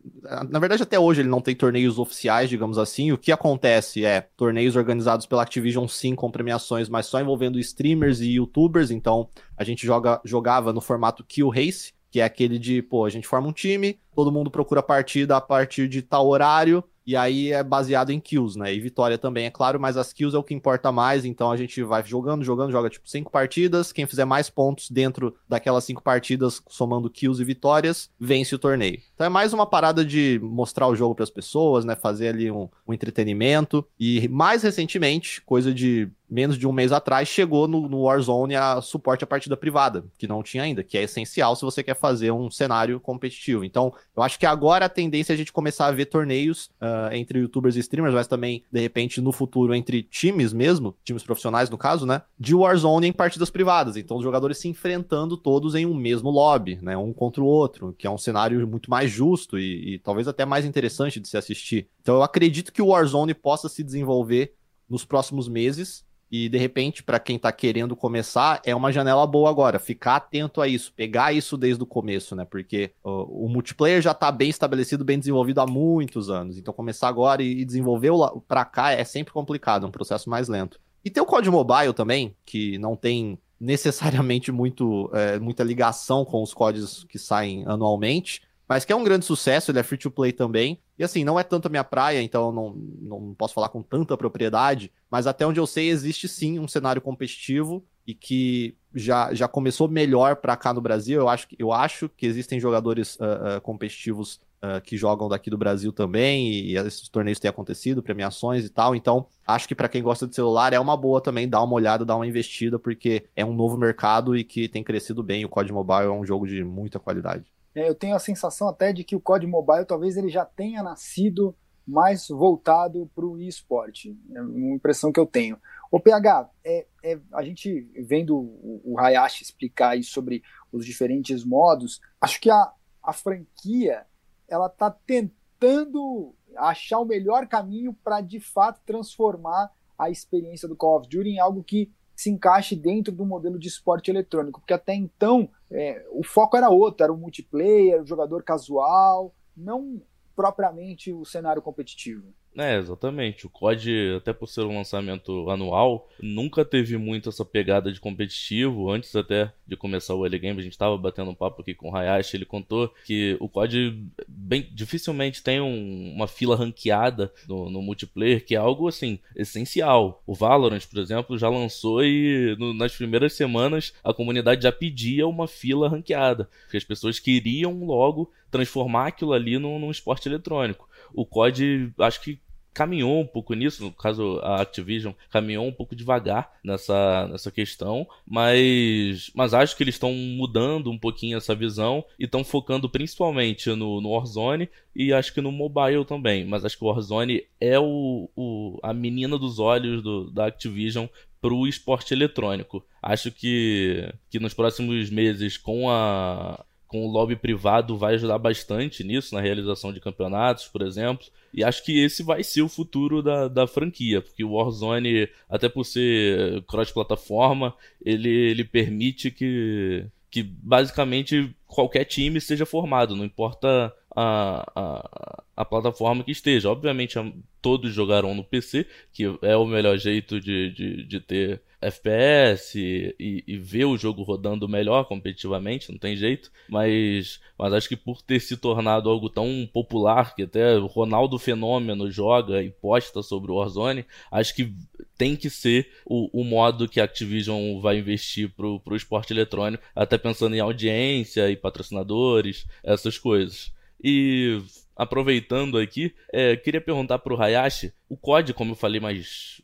Na 0.51 0.59
verdade, 0.59 0.83
até 0.83 0.99
hoje 0.99 1.21
ele 1.21 1.29
não 1.29 1.41
tem 1.41 1.55
torneios 1.55 1.99
oficiais, 1.99 2.51
digamos 2.51 2.79
assim. 2.79 3.13
O 3.13 3.19
que 3.19 3.31
acontece 3.31 4.05
é 4.05 4.23
torneios 4.37 4.75
organizados 4.75 5.27
pela 5.27 5.43
Activision 5.43 5.87
sim 5.87 6.15
com 6.15 6.31
premiações, 6.31 6.89
mas 6.89 7.07
só 7.07 7.21
envolvendo 7.21 7.61
streamers 7.61 8.21
e 8.21 8.33
youtubers. 8.33 8.91
Então 8.91 9.29
a 9.57 9.63
gente 9.63 9.87
joga, 9.87 10.21
jogava 10.25 10.73
no 10.73 10.81
formato 10.81 11.25
Kill 11.25 11.49
Race, 11.49 11.93
que 12.11 12.21
é 12.21 12.25
aquele 12.25 12.59
de, 12.59 12.83
pô, 12.83 13.05
a 13.05 13.11
gente 13.11 13.29
forma 13.29 13.49
um 13.49 13.53
time, 13.53 13.99
todo 14.15 14.33
mundo 14.33 14.51
procura 14.51 14.83
partida 14.83 15.37
a 15.37 15.41
partir 15.41 15.89
de 15.89 16.03
tal 16.03 16.27
horário 16.27 16.83
e 17.07 17.15
aí 17.17 17.53
é 17.53 17.63
baseado 17.63 18.11
em 18.11 18.19
kills, 18.19 18.59
né? 18.59 18.75
E 18.75 18.81
vitória 18.81 19.17
também, 19.17 19.47
é 19.47 19.51
claro, 19.51 19.79
mas 19.79 19.97
as 19.97 20.13
kills 20.13 20.35
é 20.35 20.39
o 20.39 20.43
que 20.43 20.55
importa 20.55 20.91
mais, 20.91 21.25
então 21.25 21.51
a 21.51 21.57
gente 21.57 21.83
vai 21.83 22.05
jogando, 22.05 22.45
jogando, 22.45 22.73
joga 22.73 22.91
tipo 22.91 23.09
cinco 23.09 23.31
partidas, 23.31 23.93
quem 23.93 24.07
fizer 24.07 24.25
mais 24.25 24.51
pontos 24.51 24.91
dentro 24.91 25.35
daquelas 25.49 25.85
cinco 25.85 26.03
partidas, 26.03 26.61
somando 26.69 27.09
kills 27.09 27.41
e 27.41 27.45
vitórias, 27.45 28.11
vence 28.19 28.55
o 28.55 28.59
torneio. 28.59 29.01
Então 29.15 29.27
é 29.27 29.31
mais 29.31 29.53
uma 29.53 29.67
parada 29.67 30.05
de 30.05 30.41
mostrar 30.43 30.89
o 30.89 30.97
jogo 30.97 31.15
para 31.15 31.25
as 31.25 31.31
pessoas, 31.31 31.85
né? 31.85 31.95
Fazer 31.95 32.29
ali 32.29 32.51
um, 32.51 32.69
um 32.87 32.93
entretenimento. 32.93 33.87
E 33.99 34.29
mais 34.29 34.63
recentemente, 34.63 35.41
coisa 35.43 35.73
de 35.73 36.09
menos 36.29 36.59
de 36.59 36.67
um 36.67 36.73
mês 36.73 36.93
atrás, 36.93 37.29
chegou 37.29 37.69
no, 37.69 37.89
no, 37.89 38.03
Warzone 38.03 38.57
a 38.57 38.81
suporte 38.81 39.25
à 39.25 39.27
partida 39.27 39.57
privada, 39.57 40.05
que 40.19 40.27
não 40.27 40.43
tinha 40.43 40.63
ainda, 40.63 40.83
que 40.83 40.99
é 40.99 41.03
essencial 41.03 41.55
se 41.57 41.63
você 41.63 41.83
quer 41.83 41.97
fazer 41.97 42.31
um 42.31 42.51
cenário 42.51 43.01
competitivo. 43.01 43.65
Então, 43.65 43.93
eu 44.17 44.23
acho 44.23 44.39
que 44.39 44.47
agora 44.47 44.87
a 44.87 44.89
tendência 44.89 45.33
é 45.33 45.35
a 45.35 45.37
gente 45.37 45.53
começar 45.53 45.87
a 45.87 45.93
ver 45.93 46.07
torneios 46.07 46.71
uh, 46.81 47.13
entre 47.13 47.39
youtubers 47.39 47.77
e 47.77 47.81
streamers, 47.81 48.15
mas 48.15 48.27
também, 48.27 48.63
de 48.71 48.81
repente, 48.81 49.21
no 49.21 49.33
futuro, 49.33 49.75
entre 49.75 50.03
times 50.03 50.53
mesmo, 50.53 50.97
times 51.05 51.23
profissionais 51.23 51.71
no 51.71 51.79
caso, 51.79 52.07
né? 52.07 52.23
De 52.39 52.55
Warzone 52.55 53.07
em 53.07 53.13
partidas 53.13 53.51
privadas. 53.51 53.97
Então, 53.97 54.17
os 54.17 54.23
jogadores 54.23 54.59
se 54.59 54.69
enfrentando 54.69 55.37
todos 55.37 55.75
em 55.75 55.87
um 55.87 55.95
mesmo 55.95 56.31
lobby, 56.31 56.79
né? 56.83 56.97
Um 56.97 57.13
contra 57.13 57.43
o 57.43 57.47
outro, 57.47 57.95
que 57.97 58.07
é 58.07 58.11
um 58.11 58.19
cenário 58.19 58.67
muito 58.67 58.91
mais 58.91 59.11
justo 59.11 59.59
e, 59.59 59.95
e 59.95 59.99
talvez 59.99 60.29
até 60.29 60.45
mais 60.45 60.65
interessante 60.65 61.21
de 61.21 61.29
se 61.29 61.37
assistir. 61.37 61.89
Então, 62.01 62.17
eu 62.17 62.23
acredito 62.23 62.73
que 62.73 62.83
o 62.83 62.89
Warzone 62.89 63.35
possa 63.35 63.69
se 63.69 63.83
desenvolver 63.83 64.55
nos 64.89 65.05
próximos 65.05 65.49
meses 65.49 66.06
e 66.31 66.49
de 66.49 66.59
repente, 66.59 67.03
para 67.03 67.21
quem 67.21 67.37
está 67.37 67.53
querendo 67.53 67.95
começar, 67.95 68.61
é 68.65 68.75
uma 68.75 68.93
janela 68.93 69.27
boa 69.27 69.49
agora. 69.49 69.79
Ficar 69.79 70.17
atento 70.17 70.61
a 70.61 70.67
isso, 70.67 70.93
pegar 70.93 71.33
isso 71.33 71.57
desde 71.57 71.83
o 71.83 71.87
começo, 71.87 72.35
né? 72.35 72.45
Porque 72.45 72.93
o, 73.03 73.47
o 73.47 73.49
multiplayer 73.49 74.03
já 74.03 74.11
está 74.11 74.33
bem 74.33 74.51
estabelecido, 74.51 75.05
bem 75.05 75.19
desenvolvido 75.19 75.61
há 75.61 75.67
muitos 75.67 76.29
anos. 76.29 76.59
Então, 76.59 76.75
começar 76.75 77.09
agora 77.09 77.43
e, 77.43 77.61
e 77.61 77.65
desenvolver 77.65 78.11
para 78.49 78.65
cá 78.65 78.91
é 78.93 79.05
sempre 79.05 79.33
complicado, 79.33 79.85
é 79.85 79.89
um 79.89 79.93
processo 79.93 80.29
mais 80.29 80.49
lento. 80.49 80.81
E 81.05 81.11
tem 81.11 81.23
o 81.23 81.27
código 81.27 81.55
mobile 81.55 81.93
também, 81.93 82.35
que 82.45 82.79
não 82.79 82.97
tem 82.97 83.39
necessariamente 83.61 84.51
muito, 84.53 85.11
é, 85.15 85.39
muita 85.39 85.63
ligação 85.63 86.25
com 86.25 86.43
os 86.43 86.53
códigos 86.53 87.05
que 87.05 87.19
saem 87.19 87.65
anualmente, 87.67 88.43
mas 88.69 88.85
que 88.85 88.93
é 88.93 88.97
um 88.97 89.05
grande 89.05 89.25
sucesso, 89.25 89.71
ele 89.71 89.79
é 89.79 89.83
free 89.83 89.99
to 89.99 90.11
play 90.11 90.33
também. 90.33 90.81
E 90.99 91.05
assim, 91.05 91.25
não 91.25 91.39
é 91.39 91.43
tanto 91.43 91.67
a 91.67 91.69
minha 91.69 91.85
praia, 91.85 92.21
então 92.23 92.51
não, 92.51 92.75
não 92.75 93.35
posso 93.35 93.55
falar 93.55 93.69
com 93.69 93.83
tanta 93.83 94.17
propriedade, 94.17 94.93
mas 95.11 95.27
até 95.27 95.47
onde 95.47 95.61
eu 95.61 95.67
sei, 95.67 95.89
existe 95.89 96.27
sim 96.27 96.59
um 96.59 96.67
cenário 96.67 97.01
competitivo 97.01 97.85
e 98.07 98.15
que 98.15 98.77
já, 98.95 99.35
já 99.35 99.49
começou 99.49 99.89
melhor 99.89 100.37
para 100.37 100.57
cá 100.57 100.73
no 100.73 100.81
Brasil. 100.81 101.21
Eu 101.21 101.29
acho, 101.29 101.47
eu 101.59 101.73
acho 101.73 102.09
que 102.09 102.27
existem 102.27 102.59
jogadores 102.59 103.17
uh, 103.17 103.59
uh, 103.59 103.61
competitivos 103.61 104.41
uh, 104.63 104.81
que 104.81 104.97
jogam 104.97 105.29
daqui 105.29 105.51
do 105.51 105.59
Brasil 105.59 105.93
também, 105.93 106.49
e, 106.49 106.73
e, 106.73 106.77
esses 106.77 107.09
torneios 107.09 107.39
têm 107.39 107.49
acontecido, 107.49 108.03
premiações 108.03 108.65
e 108.65 108.71
tal. 108.71 108.95
Então, 108.95 109.27
acho 109.47 109.67
que 109.67 109.75
para 109.75 109.89
quem 109.89 110.03
gosta 110.03 110.27
de 110.27 110.35
celular 110.35 110.73
é 110.73 110.81
uma 110.81 110.97
boa 110.97 111.21
também 111.21 111.49
dar 111.49 111.63
uma 111.63 111.75
olhada, 111.75 112.05
dar 112.05 112.17
uma 112.17 112.27
investida, 112.27 112.79
porque 112.79 113.27
é 113.35 113.45
um 113.45 113.55
novo 113.55 113.77
mercado 113.77 114.37
e 114.37 114.45
que 114.45 114.69
tem 114.69 114.83
crescido 114.83 115.23
bem. 115.23 115.45
O 115.45 115.49
COD 115.49 115.73
Mobile 115.73 116.07
é 116.07 116.11
um 116.11 116.25
jogo 116.25 116.47
de 116.47 116.65
muita 116.65 116.99
qualidade. 116.99 117.45
É, 117.77 117.87
eu 117.87 117.95
tenho 117.95 118.17
a 118.17 118.19
sensação 118.19 118.69
até 118.71 118.91
de 118.91 119.05
que 119.05 119.15
o 119.15 119.21
COD 119.21 119.47
Mobile 119.47 119.85
talvez 119.85 120.17
ele 120.17 120.31
já 120.31 120.47
tenha 120.47 120.83
nascido 120.83 121.55
mais 121.87 122.27
voltado 122.29 123.09
para 123.15 123.25
o 123.25 123.39
esporte. 123.39 124.19
É 124.35 124.41
uma 124.41 124.75
impressão 124.75 125.13
que 125.13 125.21
eu 125.21 125.27
tenho. 125.27 125.61
O 125.93 126.01
PH, 126.01 126.51
é, 126.65 126.87
é, 127.05 127.21
a 127.35 127.45
gente 127.45 127.87
vendo 127.99 128.35
o, 128.35 128.81
o 128.83 128.99
Hayashi 128.99 129.45
explicar 129.45 129.91
aí 129.91 130.03
sobre 130.03 130.43
os 130.73 130.87
diferentes 130.87 131.45
modos, 131.45 132.01
acho 132.19 132.41
que 132.41 132.51
a, 132.51 132.73
a 133.03 133.13
franquia 133.13 134.07
ela 134.49 134.69
está 134.69 134.91
tentando 134.91 136.35
achar 136.57 136.99
o 136.99 137.05
melhor 137.05 137.47
caminho 137.47 137.93
para 137.93 138.23
de 138.23 138.41
fato 138.41 138.81
transformar 138.87 139.71
a 139.99 140.09
experiência 140.11 140.67
do 140.67 140.77
Call 140.77 140.99
of 140.99 141.09
Duty 141.09 141.29
em 141.29 141.39
algo 141.39 141.63
que 141.63 141.93
se 142.17 142.31
encaixe 142.31 142.75
dentro 142.75 143.13
do 143.13 143.27
modelo 143.27 143.59
de 143.59 143.69
esporte 143.69 144.11
eletrônico, 144.11 144.61
porque 144.61 144.73
até 144.73 144.95
então 144.95 145.49
é, 145.71 146.05
o 146.11 146.25
foco 146.25 146.57
era 146.57 146.71
outro, 146.71 147.05
era 147.05 147.13
o 147.13 147.17
multiplayer, 147.17 148.03
o 148.03 148.07
jogador 148.07 148.43
casual, 148.43 149.35
não 149.55 150.01
propriamente 150.35 151.13
o 151.13 151.25
cenário 151.25 151.63
competitivo. 151.63 152.33
É, 152.59 152.79
exatamente. 152.79 153.47
O 153.47 153.51
COD, 153.51 154.17
até 154.17 154.33
por 154.33 154.49
ser 154.49 154.63
um 154.63 154.77
lançamento 154.77 155.51
anual, 155.51 156.09
nunca 156.23 156.65
teve 156.65 156.97
muito 156.97 157.29
essa 157.29 157.45
pegada 157.45 157.93
de 157.93 158.01
competitivo. 158.01 158.91
Antes 158.91 159.15
até 159.15 159.53
de 159.67 159.77
começar 159.77 160.15
o 160.15 160.25
Early 160.25 160.39
Game, 160.39 160.59
a 160.59 160.63
gente 160.63 160.73
estava 160.73 160.97
batendo 160.97 161.31
um 161.31 161.35
papo 161.35 161.61
aqui 161.61 161.75
com 161.75 161.91
o 161.91 161.97
Hayashi, 161.97 162.37
ele 162.37 162.47
contou 162.47 162.89
que 163.05 163.37
o 163.41 163.49
COD 163.49 164.03
bem, 164.37 164.69
dificilmente 164.73 165.43
tem 165.43 165.61
um, 165.61 166.13
uma 166.15 166.29
fila 166.29 166.55
ranqueada 166.55 167.33
no, 167.49 167.71
no, 167.71 167.81
multiplayer, 167.81 168.45
que 168.45 168.55
é 168.55 168.59
algo, 168.59 168.87
assim, 168.87 169.19
essencial. 169.35 170.23
O 170.27 170.35
Valorant, 170.35 170.85
por 170.87 171.01
exemplo, 171.01 171.39
já 171.39 171.49
lançou 171.49 172.05
e 172.05 172.55
no, 172.59 172.75
nas 172.75 172.95
primeiras 172.95 173.33
semanas 173.33 173.95
a 174.05 174.13
comunidade 174.13 174.63
já 174.63 174.71
pedia 174.71 175.27
uma 175.27 175.49
fila 175.49 175.89
ranqueada, 175.89 176.49
porque 176.63 176.77
as 176.77 176.85
pessoas 176.85 177.19
queriam 177.19 177.85
logo 177.85 178.31
transformar 178.51 179.09
aquilo 179.09 179.33
ali 179.33 179.59
num, 179.59 179.79
num 179.79 179.91
esporte 179.91 180.29
eletrônico. 180.29 180.89
O 181.15 181.25
COD, 181.25 181.93
acho 181.99 182.21
que 182.21 182.39
caminhou 182.77 183.23
um 183.23 183.27
pouco 183.27 183.55
nisso, 183.55 183.83
no 183.83 183.91
caso 183.91 184.39
a 184.43 184.61
Activision 184.61 185.15
caminhou 185.31 185.67
um 185.67 185.73
pouco 185.73 185.97
devagar 185.97 186.53
nessa, 186.63 187.27
nessa 187.27 187.51
questão, 187.51 188.07
mas, 188.27 189.31
mas 189.35 189.55
acho 189.55 189.75
que 189.75 189.83
eles 189.83 189.95
estão 189.95 190.13
mudando 190.13 190.91
um 190.91 190.99
pouquinho 190.99 191.39
essa 191.39 191.55
visão 191.55 192.05
e 192.19 192.27
estão 192.27 192.45
focando 192.45 192.87
principalmente 192.87 193.71
no, 193.71 193.99
no 194.03 194.11
Warzone 194.11 194.69
e 194.95 195.11
acho 195.11 195.33
que 195.33 195.41
no 195.41 195.51
mobile 195.51 196.05
também, 196.05 196.45
mas 196.45 196.67
acho 196.67 196.77
que 196.77 196.85
o 196.85 196.89
Warzone 196.89 197.45
é 197.59 197.81
o, 197.81 198.29
o, 198.37 198.79
a 198.83 198.93
menina 198.93 199.39
dos 199.39 199.59
olhos 199.59 200.03
do, 200.03 200.31
da 200.31 200.45
Activision 200.45 201.07
para 201.41 201.55
o 201.55 201.67
esporte 201.67 202.13
eletrônico. 202.13 202.85
Acho 203.03 203.31
que, 203.31 204.13
que 204.29 204.39
nos 204.39 204.53
próximos 204.53 205.09
meses, 205.09 205.57
com 205.57 205.89
a, 205.89 206.63
com 206.87 207.07
o 207.07 207.11
lobby 207.11 207.37
privado 207.37 207.97
vai 207.97 208.15
ajudar 208.15 208.39
bastante 208.39 209.03
nisso, 209.03 209.35
na 209.35 209.41
realização 209.41 209.93
de 209.93 210.01
campeonatos, 210.01 210.69
por 210.69 210.83
exemplo. 210.83 211.27
E 211.53 211.65
acho 211.65 211.85
que 211.85 211.99
esse 212.03 212.23
vai 212.23 212.43
ser 212.43 212.63
o 212.63 212.69
futuro 212.69 213.23
da, 213.23 213.49
da 213.49 213.67
franquia, 213.67 214.21
porque 214.21 214.45
o 214.45 214.53
Warzone, 214.53 215.29
até 215.49 215.69
por 215.69 215.85
ser 215.85 216.63
cross-plataforma, 216.65 217.75
ele, 218.05 218.29
ele 218.29 218.65
permite 218.65 219.31
que, 219.31 220.07
que 220.31 220.43
basicamente 220.43 221.55
qualquer 221.67 222.05
time 222.05 222.41
seja 222.41 222.67
formado, 222.67 223.17
não 223.17 223.25
importa 223.25 223.93
a, 224.17 224.73
a, 224.75 225.45
a 225.59 225.65
plataforma 225.65 226.25
que 226.25 226.33
esteja. 226.33 226.71
Obviamente, 226.71 227.17
todos 227.61 227.93
jogarão 227.93 228.35
no 228.35 228.43
PC, 228.43 228.87
que 229.13 229.25
é 229.43 229.57
o 229.57 229.67
melhor 229.67 229.99
jeito 229.99 230.41
de, 230.41 230.71
de, 230.71 231.05
de 231.05 231.21
ter 231.21 231.61
FPS 231.81 232.75
e, 232.75 233.45
e, 233.47 233.57
ver 233.59 233.85
o 233.85 233.99
jogo 233.99 234.23
rodando 234.23 234.69
melhor 234.69 235.05
competitivamente, 235.05 235.93
não 235.93 235.99
tem 235.99 236.17
jeito. 236.17 236.51
Mas, 236.69 237.41
mas 237.59 237.73
acho 237.73 237.89
que 237.89 237.97
por 237.97 238.23
ter 238.23 238.41
se 238.41 238.57
tornado 238.57 239.11
algo 239.11 239.29
tão 239.29 239.69
popular, 239.71 240.35
que 240.35 240.45
até 240.45 240.77
o 240.79 240.87
Ronaldo 240.87 241.39
Fenômeno 241.39 242.11
joga 242.11 242.63
e 242.63 242.71
posta 242.71 243.23
sobre 243.23 243.53
o 243.53 243.57
Warzone, 243.57 244.07
acho 244.31 244.55
que 244.55 244.73
tem 245.19 245.37
que 245.37 245.51
ser 245.51 245.91
o, 246.05 246.41
o 246.41 246.45
modo 246.45 246.89
que 246.89 247.01
a 247.01 247.05
Activision 247.05 247.81
vai 247.81 247.99
investir 247.99 248.51
pro, 248.51 248.81
pro 248.81 248.97
esporte 248.97 249.33
eletrônico, 249.33 249.83
até 249.95 250.17
pensando 250.17 250.55
em 250.55 250.61
audiência 250.61 251.51
e 251.51 251.57
patrocinadores, 251.57 252.67
essas 252.83 253.19
coisas. 253.19 253.76
E 254.03 254.61
aproveitando 254.97 255.79
aqui, 255.79 256.15
é, 256.33 256.57
queria 256.57 256.81
perguntar 256.81 257.19
pro 257.19 257.41
Hayashi, 257.41 257.93
o 258.09 258.17
COD, 258.17 258.55
como 258.55 258.73
eu 258.73 258.77
falei 258.77 259.01
mais 259.01 259.61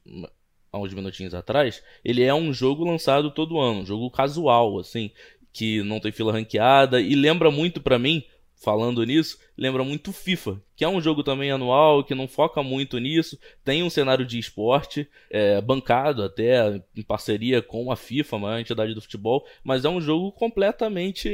há 0.73 0.79
uns 0.79 0.93
minutinhos 0.95 1.35
atrás, 1.35 1.83
ele 2.05 2.23
é 2.23 2.35
um 2.35 2.53
jogo 2.53 2.85
lançado 2.85 3.31
todo 3.31 3.61
ano, 3.61 3.81
um 3.81 3.87
jogo 3.87 4.11
casual, 4.11 4.79
assim, 4.79 5.11
que 5.53 5.83
não 5.83 6.01
tem 6.01 6.11
fila 6.11 6.33
ranqueada 6.33 7.01
e 7.01 7.15
lembra 7.15 7.51
muito 7.51 7.81
para 7.81 7.99
mim, 7.99 8.25
falando 8.63 9.05
nisso, 9.05 9.39
lembra 9.57 9.83
muito 9.83 10.13
FIFA, 10.13 10.61
que 10.77 10.85
é 10.85 10.89
um 10.89 11.01
jogo 11.01 11.23
também 11.23 11.51
anual, 11.51 12.05
que 12.05 12.15
não 12.15 12.29
foca 12.29 12.63
muito 12.63 12.99
nisso, 12.99 13.39
tem 13.65 13.83
um 13.83 13.91
cenário 13.91 14.25
de 14.25 14.39
esporte, 14.39 15.09
é, 15.31 15.61
bancado 15.61 16.23
até 16.23 16.83
em 16.97 17.03
parceria 17.03 17.61
com 17.61 17.91
a 17.91 17.97
FIFA, 17.97 18.37
a 18.37 18.39
maior 18.39 18.59
entidade 18.59 18.95
do 18.95 19.01
futebol, 19.01 19.45
mas 19.65 19.85
é 19.85 19.89
um 19.89 20.01
jogo 20.01 20.31
completamente 20.33 21.31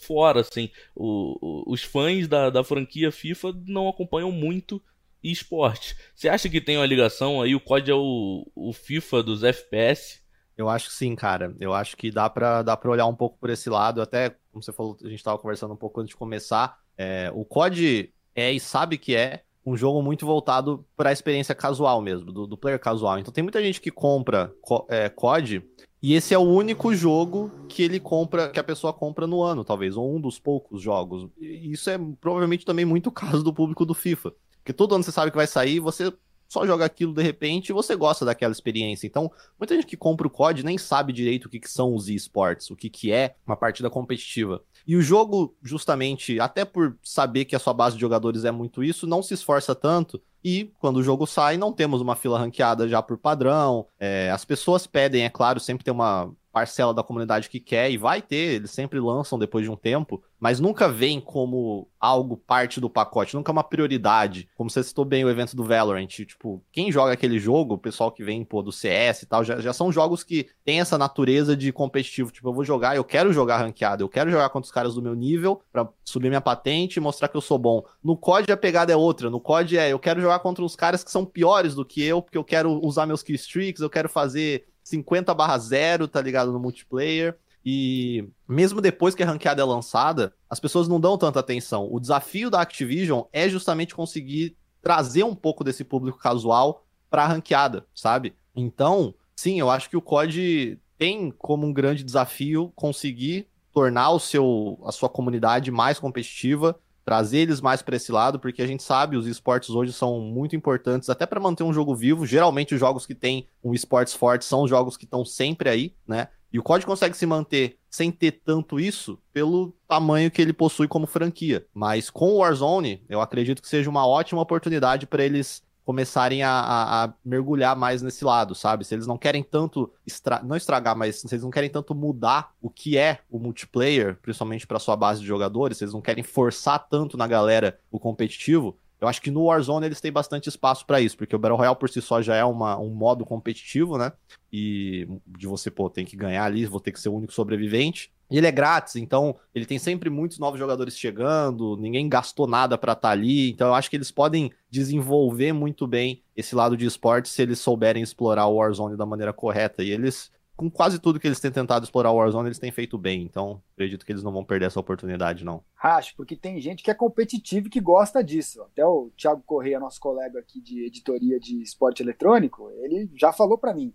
fora, 0.00 0.40
assim, 0.40 0.70
o, 0.94 1.38
o, 1.40 1.72
os 1.72 1.82
fãs 1.82 2.26
da, 2.26 2.48
da 2.48 2.64
franquia 2.64 3.12
FIFA 3.12 3.54
não 3.66 3.88
acompanham 3.88 4.32
muito 4.32 4.82
esporte. 5.22 5.96
Você 6.14 6.28
acha 6.28 6.48
que 6.48 6.60
tem 6.60 6.76
uma 6.76 6.86
ligação 6.86 7.42
aí? 7.42 7.54
O 7.54 7.60
COD 7.60 7.90
é 7.90 7.94
o, 7.94 8.46
o 8.54 8.72
FIFA 8.72 9.22
dos 9.22 9.42
FPS? 9.42 10.20
Eu 10.56 10.68
acho 10.68 10.88
que 10.88 10.94
sim, 10.94 11.14
cara. 11.14 11.54
Eu 11.60 11.74
acho 11.74 11.96
que 11.96 12.10
dá 12.10 12.30
pra, 12.30 12.62
dá 12.62 12.76
pra 12.76 12.90
olhar 12.90 13.06
um 13.06 13.14
pouco 13.14 13.38
por 13.38 13.50
esse 13.50 13.68
lado. 13.68 14.00
Até, 14.00 14.36
como 14.56 14.62
você 14.62 14.72
falou, 14.72 14.96
a 15.04 15.08
gente 15.08 15.22
tava 15.22 15.38
conversando 15.38 15.74
um 15.74 15.76
pouco 15.76 16.00
antes 16.00 16.10
de 16.10 16.16
começar. 16.16 16.78
É, 16.96 17.30
o 17.34 17.44
COD 17.44 18.10
é 18.34 18.52
e 18.52 18.58
sabe 18.58 18.96
que 18.96 19.14
é 19.14 19.42
um 19.64 19.76
jogo 19.76 20.00
muito 20.00 20.24
voltado 20.24 20.86
para 20.96 21.10
a 21.10 21.12
experiência 21.12 21.54
casual 21.54 22.00
mesmo, 22.00 22.32
do, 22.32 22.46
do, 22.46 22.56
player 22.56 22.78
casual. 22.78 23.18
Então 23.18 23.32
tem 23.32 23.42
muita 23.42 23.62
gente 23.62 23.80
que 23.80 23.90
compra 23.90 24.52
é, 24.88 25.08
COD 25.08 25.62
e 26.02 26.14
esse 26.14 26.32
é 26.32 26.38
o 26.38 26.42
único 26.42 26.94
jogo 26.94 27.50
que 27.68 27.82
ele 27.82 28.00
compra, 28.00 28.48
que 28.48 28.60
a 28.60 28.64
pessoa 28.64 28.92
compra 28.92 29.26
no 29.26 29.42
ano, 29.42 29.64
talvez, 29.64 29.96
ou 29.96 30.14
um 30.14 30.20
dos 30.20 30.38
poucos 30.38 30.80
jogos. 30.80 31.28
E 31.38 31.72
isso 31.72 31.90
é 31.90 31.98
provavelmente 32.20 32.64
também 32.64 32.84
muito 32.84 33.10
caso 33.10 33.42
do 33.42 33.52
público 33.52 33.84
do 33.84 33.92
FIFA. 33.92 34.32
Porque 34.58 34.72
todo 34.72 34.94
ano 34.94 35.04
você 35.04 35.12
sabe 35.12 35.30
que 35.30 35.36
vai 35.36 35.46
sair, 35.46 35.80
você 35.80 36.12
só 36.48 36.66
joga 36.66 36.84
aquilo 36.84 37.12
de 37.12 37.22
repente 37.22 37.70
e 37.70 37.72
você 37.72 37.94
gosta 37.96 38.24
daquela 38.24 38.52
experiência. 38.52 39.06
Então, 39.06 39.30
muita 39.58 39.74
gente 39.74 39.86
que 39.86 39.96
compra 39.96 40.26
o 40.26 40.30
COD 40.30 40.64
nem 40.64 40.78
sabe 40.78 41.12
direito 41.12 41.46
o 41.46 41.48
que, 41.48 41.60
que 41.60 41.70
são 41.70 41.94
os 41.94 42.08
esportes, 42.08 42.70
o 42.70 42.76
que, 42.76 42.88
que 42.88 43.12
é 43.12 43.34
uma 43.46 43.56
partida 43.56 43.90
competitiva. 43.90 44.62
E 44.86 44.96
o 44.96 45.02
jogo, 45.02 45.54
justamente, 45.62 46.38
até 46.38 46.64
por 46.64 46.96
saber 47.02 47.44
que 47.44 47.56
a 47.56 47.58
sua 47.58 47.74
base 47.74 47.96
de 47.96 48.00
jogadores 48.00 48.44
é 48.44 48.50
muito 48.50 48.84
isso, 48.84 49.06
não 49.06 49.22
se 49.22 49.34
esforça 49.34 49.74
tanto. 49.74 50.22
E 50.44 50.70
quando 50.78 50.98
o 50.98 51.02
jogo 51.02 51.26
sai, 51.26 51.56
não 51.56 51.72
temos 51.72 52.00
uma 52.00 52.14
fila 52.14 52.38
ranqueada 52.38 52.88
já 52.88 53.02
por 53.02 53.18
padrão. 53.18 53.86
É, 53.98 54.30
as 54.30 54.44
pessoas 54.44 54.86
pedem, 54.86 55.24
é 55.24 55.28
claro, 55.28 55.58
sempre 55.58 55.84
tem 55.84 55.92
uma 55.92 56.32
parcela 56.56 56.94
da 56.94 57.02
comunidade 57.02 57.50
que 57.50 57.60
quer 57.60 57.90
e 57.90 57.98
vai 57.98 58.22
ter, 58.22 58.54
eles 58.54 58.70
sempre 58.70 58.98
lançam 58.98 59.38
depois 59.38 59.62
de 59.62 59.70
um 59.70 59.76
tempo, 59.76 60.22
mas 60.40 60.58
nunca 60.58 60.88
vem 60.88 61.20
como 61.20 61.86
algo 62.00 62.34
parte 62.34 62.80
do 62.80 62.88
pacote, 62.88 63.36
nunca 63.36 63.50
é 63.50 63.52
uma 63.52 63.62
prioridade. 63.62 64.48
Como 64.56 64.70
você 64.70 64.82
citou 64.82 65.04
bem 65.04 65.22
o 65.22 65.28
evento 65.28 65.54
do 65.54 65.64
Valorant, 65.64 66.06
tipo, 66.06 66.64
quem 66.72 66.90
joga 66.90 67.12
aquele 67.12 67.38
jogo, 67.38 67.74
o 67.74 67.78
pessoal 67.78 68.10
que 68.10 68.24
vem, 68.24 68.42
pô, 68.42 68.62
do 68.62 68.72
CS 68.72 69.20
e 69.20 69.26
tal, 69.26 69.44
já, 69.44 69.60
já 69.60 69.74
são 69.74 69.92
jogos 69.92 70.24
que 70.24 70.48
tem 70.64 70.80
essa 70.80 70.96
natureza 70.96 71.54
de 71.54 71.70
competitivo, 71.72 72.32
tipo, 72.32 72.48
eu 72.48 72.54
vou 72.54 72.64
jogar, 72.64 72.96
eu 72.96 73.04
quero 73.04 73.34
jogar 73.34 73.58
ranqueado, 73.58 74.02
eu 74.02 74.08
quero 74.08 74.30
jogar 74.30 74.48
contra 74.48 74.64
os 74.64 74.72
caras 74.72 74.94
do 74.94 75.02
meu 75.02 75.14
nível 75.14 75.60
para 75.70 75.86
subir 76.06 76.28
minha 76.30 76.40
patente 76.40 76.96
e 76.96 77.00
mostrar 77.00 77.28
que 77.28 77.36
eu 77.36 77.42
sou 77.42 77.58
bom. 77.58 77.84
No 78.02 78.16
COD 78.16 78.50
a 78.50 78.56
pegada 78.56 78.90
é 78.90 78.96
outra, 78.96 79.28
no 79.28 79.40
COD 79.40 79.76
é, 79.76 79.92
eu 79.92 79.98
quero 79.98 80.22
jogar 80.22 80.38
contra 80.38 80.64
os 80.64 80.74
caras 80.74 81.04
que 81.04 81.10
são 81.10 81.26
piores 81.26 81.74
do 81.74 81.84
que 81.84 82.02
eu, 82.02 82.22
porque 82.22 82.38
eu 82.38 82.44
quero 82.44 82.82
usar 82.82 83.04
meus 83.04 83.22
killstreaks, 83.22 83.82
eu 83.82 83.90
quero 83.90 84.08
fazer 84.08 84.64
50 84.86 85.34
barra 85.34 85.58
0, 85.58 86.06
tá 86.06 86.20
ligado, 86.20 86.52
no 86.52 86.60
multiplayer. 86.60 87.36
E 87.64 88.28
mesmo 88.48 88.80
depois 88.80 89.16
que 89.16 89.22
a 89.24 89.26
ranqueada 89.26 89.60
é 89.60 89.64
lançada, 89.64 90.32
as 90.48 90.60
pessoas 90.60 90.86
não 90.86 91.00
dão 91.00 91.18
tanta 91.18 91.40
atenção. 91.40 91.88
O 91.92 91.98
desafio 91.98 92.48
da 92.48 92.60
Activision 92.60 93.22
é 93.32 93.48
justamente 93.48 93.96
conseguir 93.96 94.56
trazer 94.80 95.24
um 95.24 95.34
pouco 95.34 95.64
desse 95.64 95.82
público 95.82 96.18
casual 96.18 96.86
pra 97.10 97.26
ranqueada, 97.26 97.84
sabe? 97.92 98.36
Então, 98.54 99.12
sim, 99.34 99.58
eu 99.58 99.68
acho 99.68 99.90
que 99.90 99.96
o 99.96 100.02
COD 100.02 100.78
tem 100.96 101.32
como 101.32 101.66
um 101.66 101.72
grande 101.72 102.04
desafio 102.04 102.72
conseguir 102.76 103.48
tornar 103.72 104.10
o 104.10 104.20
seu, 104.20 104.78
a 104.84 104.92
sua 104.92 105.08
comunidade 105.08 105.72
mais 105.72 105.98
competitiva 105.98 106.78
trazer 107.06 107.38
eles 107.38 107.60
mais 107.60 107.82
para 107.82 107.94
esse 107.94 108.10
lado, 108.10 108.40
porque 108.40 108.60
a 108.60 108.66
gente 108.66 108.82
sabe 108.82 109.16
os 109.16 109.28
esportes 109.28 109.70
hoje 109.70 109.92
são 109.92 110.20
muito 110.20 110.56
importantes 110.56 111.08
até 111.08 111.24
para 111.24 111.38
manter 111.38 111.62
um 111.62 111.72
jogo 111.72 111.94
vivo. 111.94 112.26
Geralmente 112.26 112.74
os 112.74 112.80
jogos 112.80 113.06
que 113.06 113.14
têm 113.14 113.46
um 113.62 113.72
esportes 113.72 114.12
forte 114.12 114.44
são 114.44 114.64
os 114.64 114.68
jogos 114.68 114.96
que 114.96 115.04
estão 115.04 115.24
sempre 115.24 115.70
aí, 115.70 115.94
né? 116.04 116.26
E 116.52 116.58
o 116.58 116.64
COD 116.64 116.84
consegue 116.84 117.16
se 117.16 117.24
manter 117.24 117.78
sem 117.88 118.10
ter 118.10 118.40
tanto 118.44 118.80
isso 118.80 119.18
pelo 119.32 119.72
tamanho 119.86 120.30
que 120.30 120.42
ele 120.42 120.52
possui 120.52 120.88
como 120.88 121.06
franquia. 121.06 121.64
Mas 121.72 122.10
com 122.10 122.30
o 122.30 122.38
Warzone, 122.38 123.04
eu 123.08 123.20
acredito 123.20 123.62
que 123.62 123.68
seja 123.68 123.88
uma 123.88 124.06
ótima 124.06 124.42
oportunidade 124.42 125.06
para 125.06 125.24
eles 125.24 125.62
começarem 125.86 126.42
a, 126.42 126.50
a, 126.50 127.04
a, 127.04 127.14
mergulhar 127.24 127.76
mais 127.76 128.02
nesse 128.02 128.24
lado, 128.24 128.56
sabe? 128.56 128.84
Se 128.84 128.92
eles 128.92 129.06
não 129.06 129.16
querem 129.16 129.44
tanto, 129.44 129.88
estra... 130.04 130.42
não 130.42 130.56
estragar, 130.56 130.96
mas 130.96 131.20
se 131.20 131.32
eles 131.32 131.44
não 131.44 131.50
querem 131.50 131.70
tanto 131.70 131.94
mudar 131.94 132.52
o 132.60 132.68
que 132.68 132.98
é 132.98 133.20
o 133.30 133.38
multiplayer, 133.38 134.18
principalmente 134.20 134.66
para 134.66 134.80
sua 134.80 134.96
base 134.96 135.20
de 135.20 135.26
jogadores, 135.28 135.78
se 135.78 135.84
eles 135.84 135.94
não 135.94 136.02
querem 136.02 136.24
forçar 136.24 136.88
tanto 136.88 137.16
na 137.16 137.28
galera 137.28 137.78
o 137.88 138.00
competitivo, 138.00 138.76
eu 139.00 139.08
acho 139.08 139.20
que 139.20 139.30
no 139.30 139.44
Warzone 139.44 139.86
eles 139.86 140.00
têm 140.00 140.10
bastante 140.10 140.48
espaço 140.48 140.86
para 140.86 141.00
isso, 141.00 141.16
porque 141.16 141.36
o 141.36 141.38
Battle 141.38 141.58
Royale 141.58 141.76
por 141.76 141.88
si 141.88 142.00
só 142.00 142.22
já 142.22 142.34
é 142.34 142.44
uma, 142.44 142.78
um 142.78 142.90
modo 142.90 143.24
competitivo, 143.26 143.98
né? 143.98 144.12
E 144.52 145.06
de 145.26 145.46
você, 145.46 145.70
pô, 145.70 145.90
tem 145.90 146.04
que 146.04 146.16
ganhar 146.16 146.44
ali, 146.44 146.64
vou 146.64 146.80
ter 146.80 146.92
que 146.92 147.00
ser 147.00 147.10
o 147.10 147.14
único 147.14 147.32
sobrevivente. 147.32 148.10
E 148.30 148.38
ele 148.38 148.46
é 148.46 148.52
grátis, 148.52 148.96
então 148.96 149.36
ele 149.54 149.66
tem 149.66 149.78
sempre 149.78 150.10
muitos 150.10 150.38
novos 150.38 150.58
jogadores 150.58 150.98
chegando, 150.98 151.76
ninguém 151.76 152.08
gastou 152.08 152.46
nada 152.46 152.76
para 152.76 152.92
estar 152.92 153.08
tá 153.08 153.12
ali, 153.12 153.50
então 153.50 153.68
eu 153.68 153.74
acho 153.74 153.88
que 153.88 153.96
eles 153.96 154.10
podem 154.10 154.50
desenvolver 154.68 155.52
muito 155.52 155.86
bem 155.86 156.22
esse 156.34 156.54
lado 156.54 156.76
de 156.76 156.86
esporte 156.86 157.28
se 157.28 157.40
eles 157.40 157.60
souberem 157.60 158.02
explorar 158.02 158.46
o 158.46 158.56
Warzone 158.56 158.96
da 158.96 159.06
maneira 159.06 159.32
correta. 159.32 159.82
E 159.82 159.90
eles, 159.90 160.32
com 160.56 160.70
quase 160.70 160.98
tudo 160.98 161.20
que 161.20 161.26
eles 161.26 161.38
têm 161.38 161.50
tentado 161.50 161.84
explorar 161.84 162.10
o 162.10 162.16
Warzone, 162.16 162.48
eles 162.48 162.58
têm 162.58 162.72
feito 162.72 162.96
bem, 162.96 163.22
então 163.22 163.62
acredito 163.74 164.06
que 164.06 164.10
eles 164.10 164.22
não 164.22 164.32
vão 164.32 164.44
perder 164.44 164.66
essa 164.66 164.80
oportunidade, 164.80 165.44
não. 165.44 165.62
Acho, 165.80 166.16
porque 166.16 166.34
tem 166.34 166.60
gente 166.60 166.82
que 166.82 166.90
é 166.90 166.94
competitivo 166.94 167.66
e 167.66 167.70
que 167.70 167.80
gosta 167.80 168.24
disso. 168.24 168.62
Até 168.62 168.84
o 168.84 169.10
Thiago 169.16 169.42
Correia, 169.44 169.78
nosso 169.78 170.00
colega 170.00 170.38
aqui 170.38 170.60
de 170.60 170.86
editoria 170.86 171.38
de 171.38 171.60
esporte 171.60 172.02
eletrônico, 172.02 172.70
ele 172.82 173.10
já 173.14 173.32
falou 173.32 173.58
para 173.58 173.74
mim: 173.74 173.94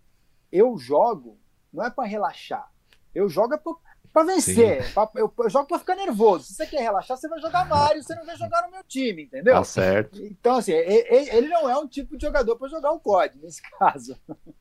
eu 0.52 0.78
jogo 0.78 1.40
não 1.74 1.84
é 1.84 1.90
para 1.90 2.08
relaxar, 2.08 2.72
eu 3.16 3.28
jogo 3.28 3.56
é 3.56 3.58
pra 3.58 3.74
Pra 4.14 4.24
vencer. 4.24 4.94
Pra, 4.94 5.10
eu, 5.16 5.34
eu, 5.40 5.50
jogo 5.50 5.68
pra 5.68 5.80
ficar 5.80 5.96
nervoso. 5.96 6.46
Se 6.46 6.54
você 6.54 6.68
quer 6.68 6.82
relaxar, 6.82 7.16
você 7.16 7.30
vai 7.30 7.40
jogar 7.40 7.68
Mario, 7.68 8.04
você 8.04 8.14
não 8.14 8.26
vai 8.26 8.36
jogar 8.36 8.64
no 8.64 8.72
meu 8.72 8.84
time, 8.84 9.24
entendeu? 9.24 9.54
Tá 9.54 9.64
certo. 9.64 10.22
Então, 10.22 10.58
assim, 10.58 10.74
ele, 10.74 11.30
ele 11.30 11.48
não 11.48 11.70
é 11.70 11.78
um 11.78 11.88
tipo 11.88 12.18
de 12.18 12.26
jogador 12.26 12.58
pra 12.58 12.68
jogar 12.68 12.92
o 12.92 13.00
COD, 13.00 13.40
nesse 13.42 13.62
caso. 13.80 14.18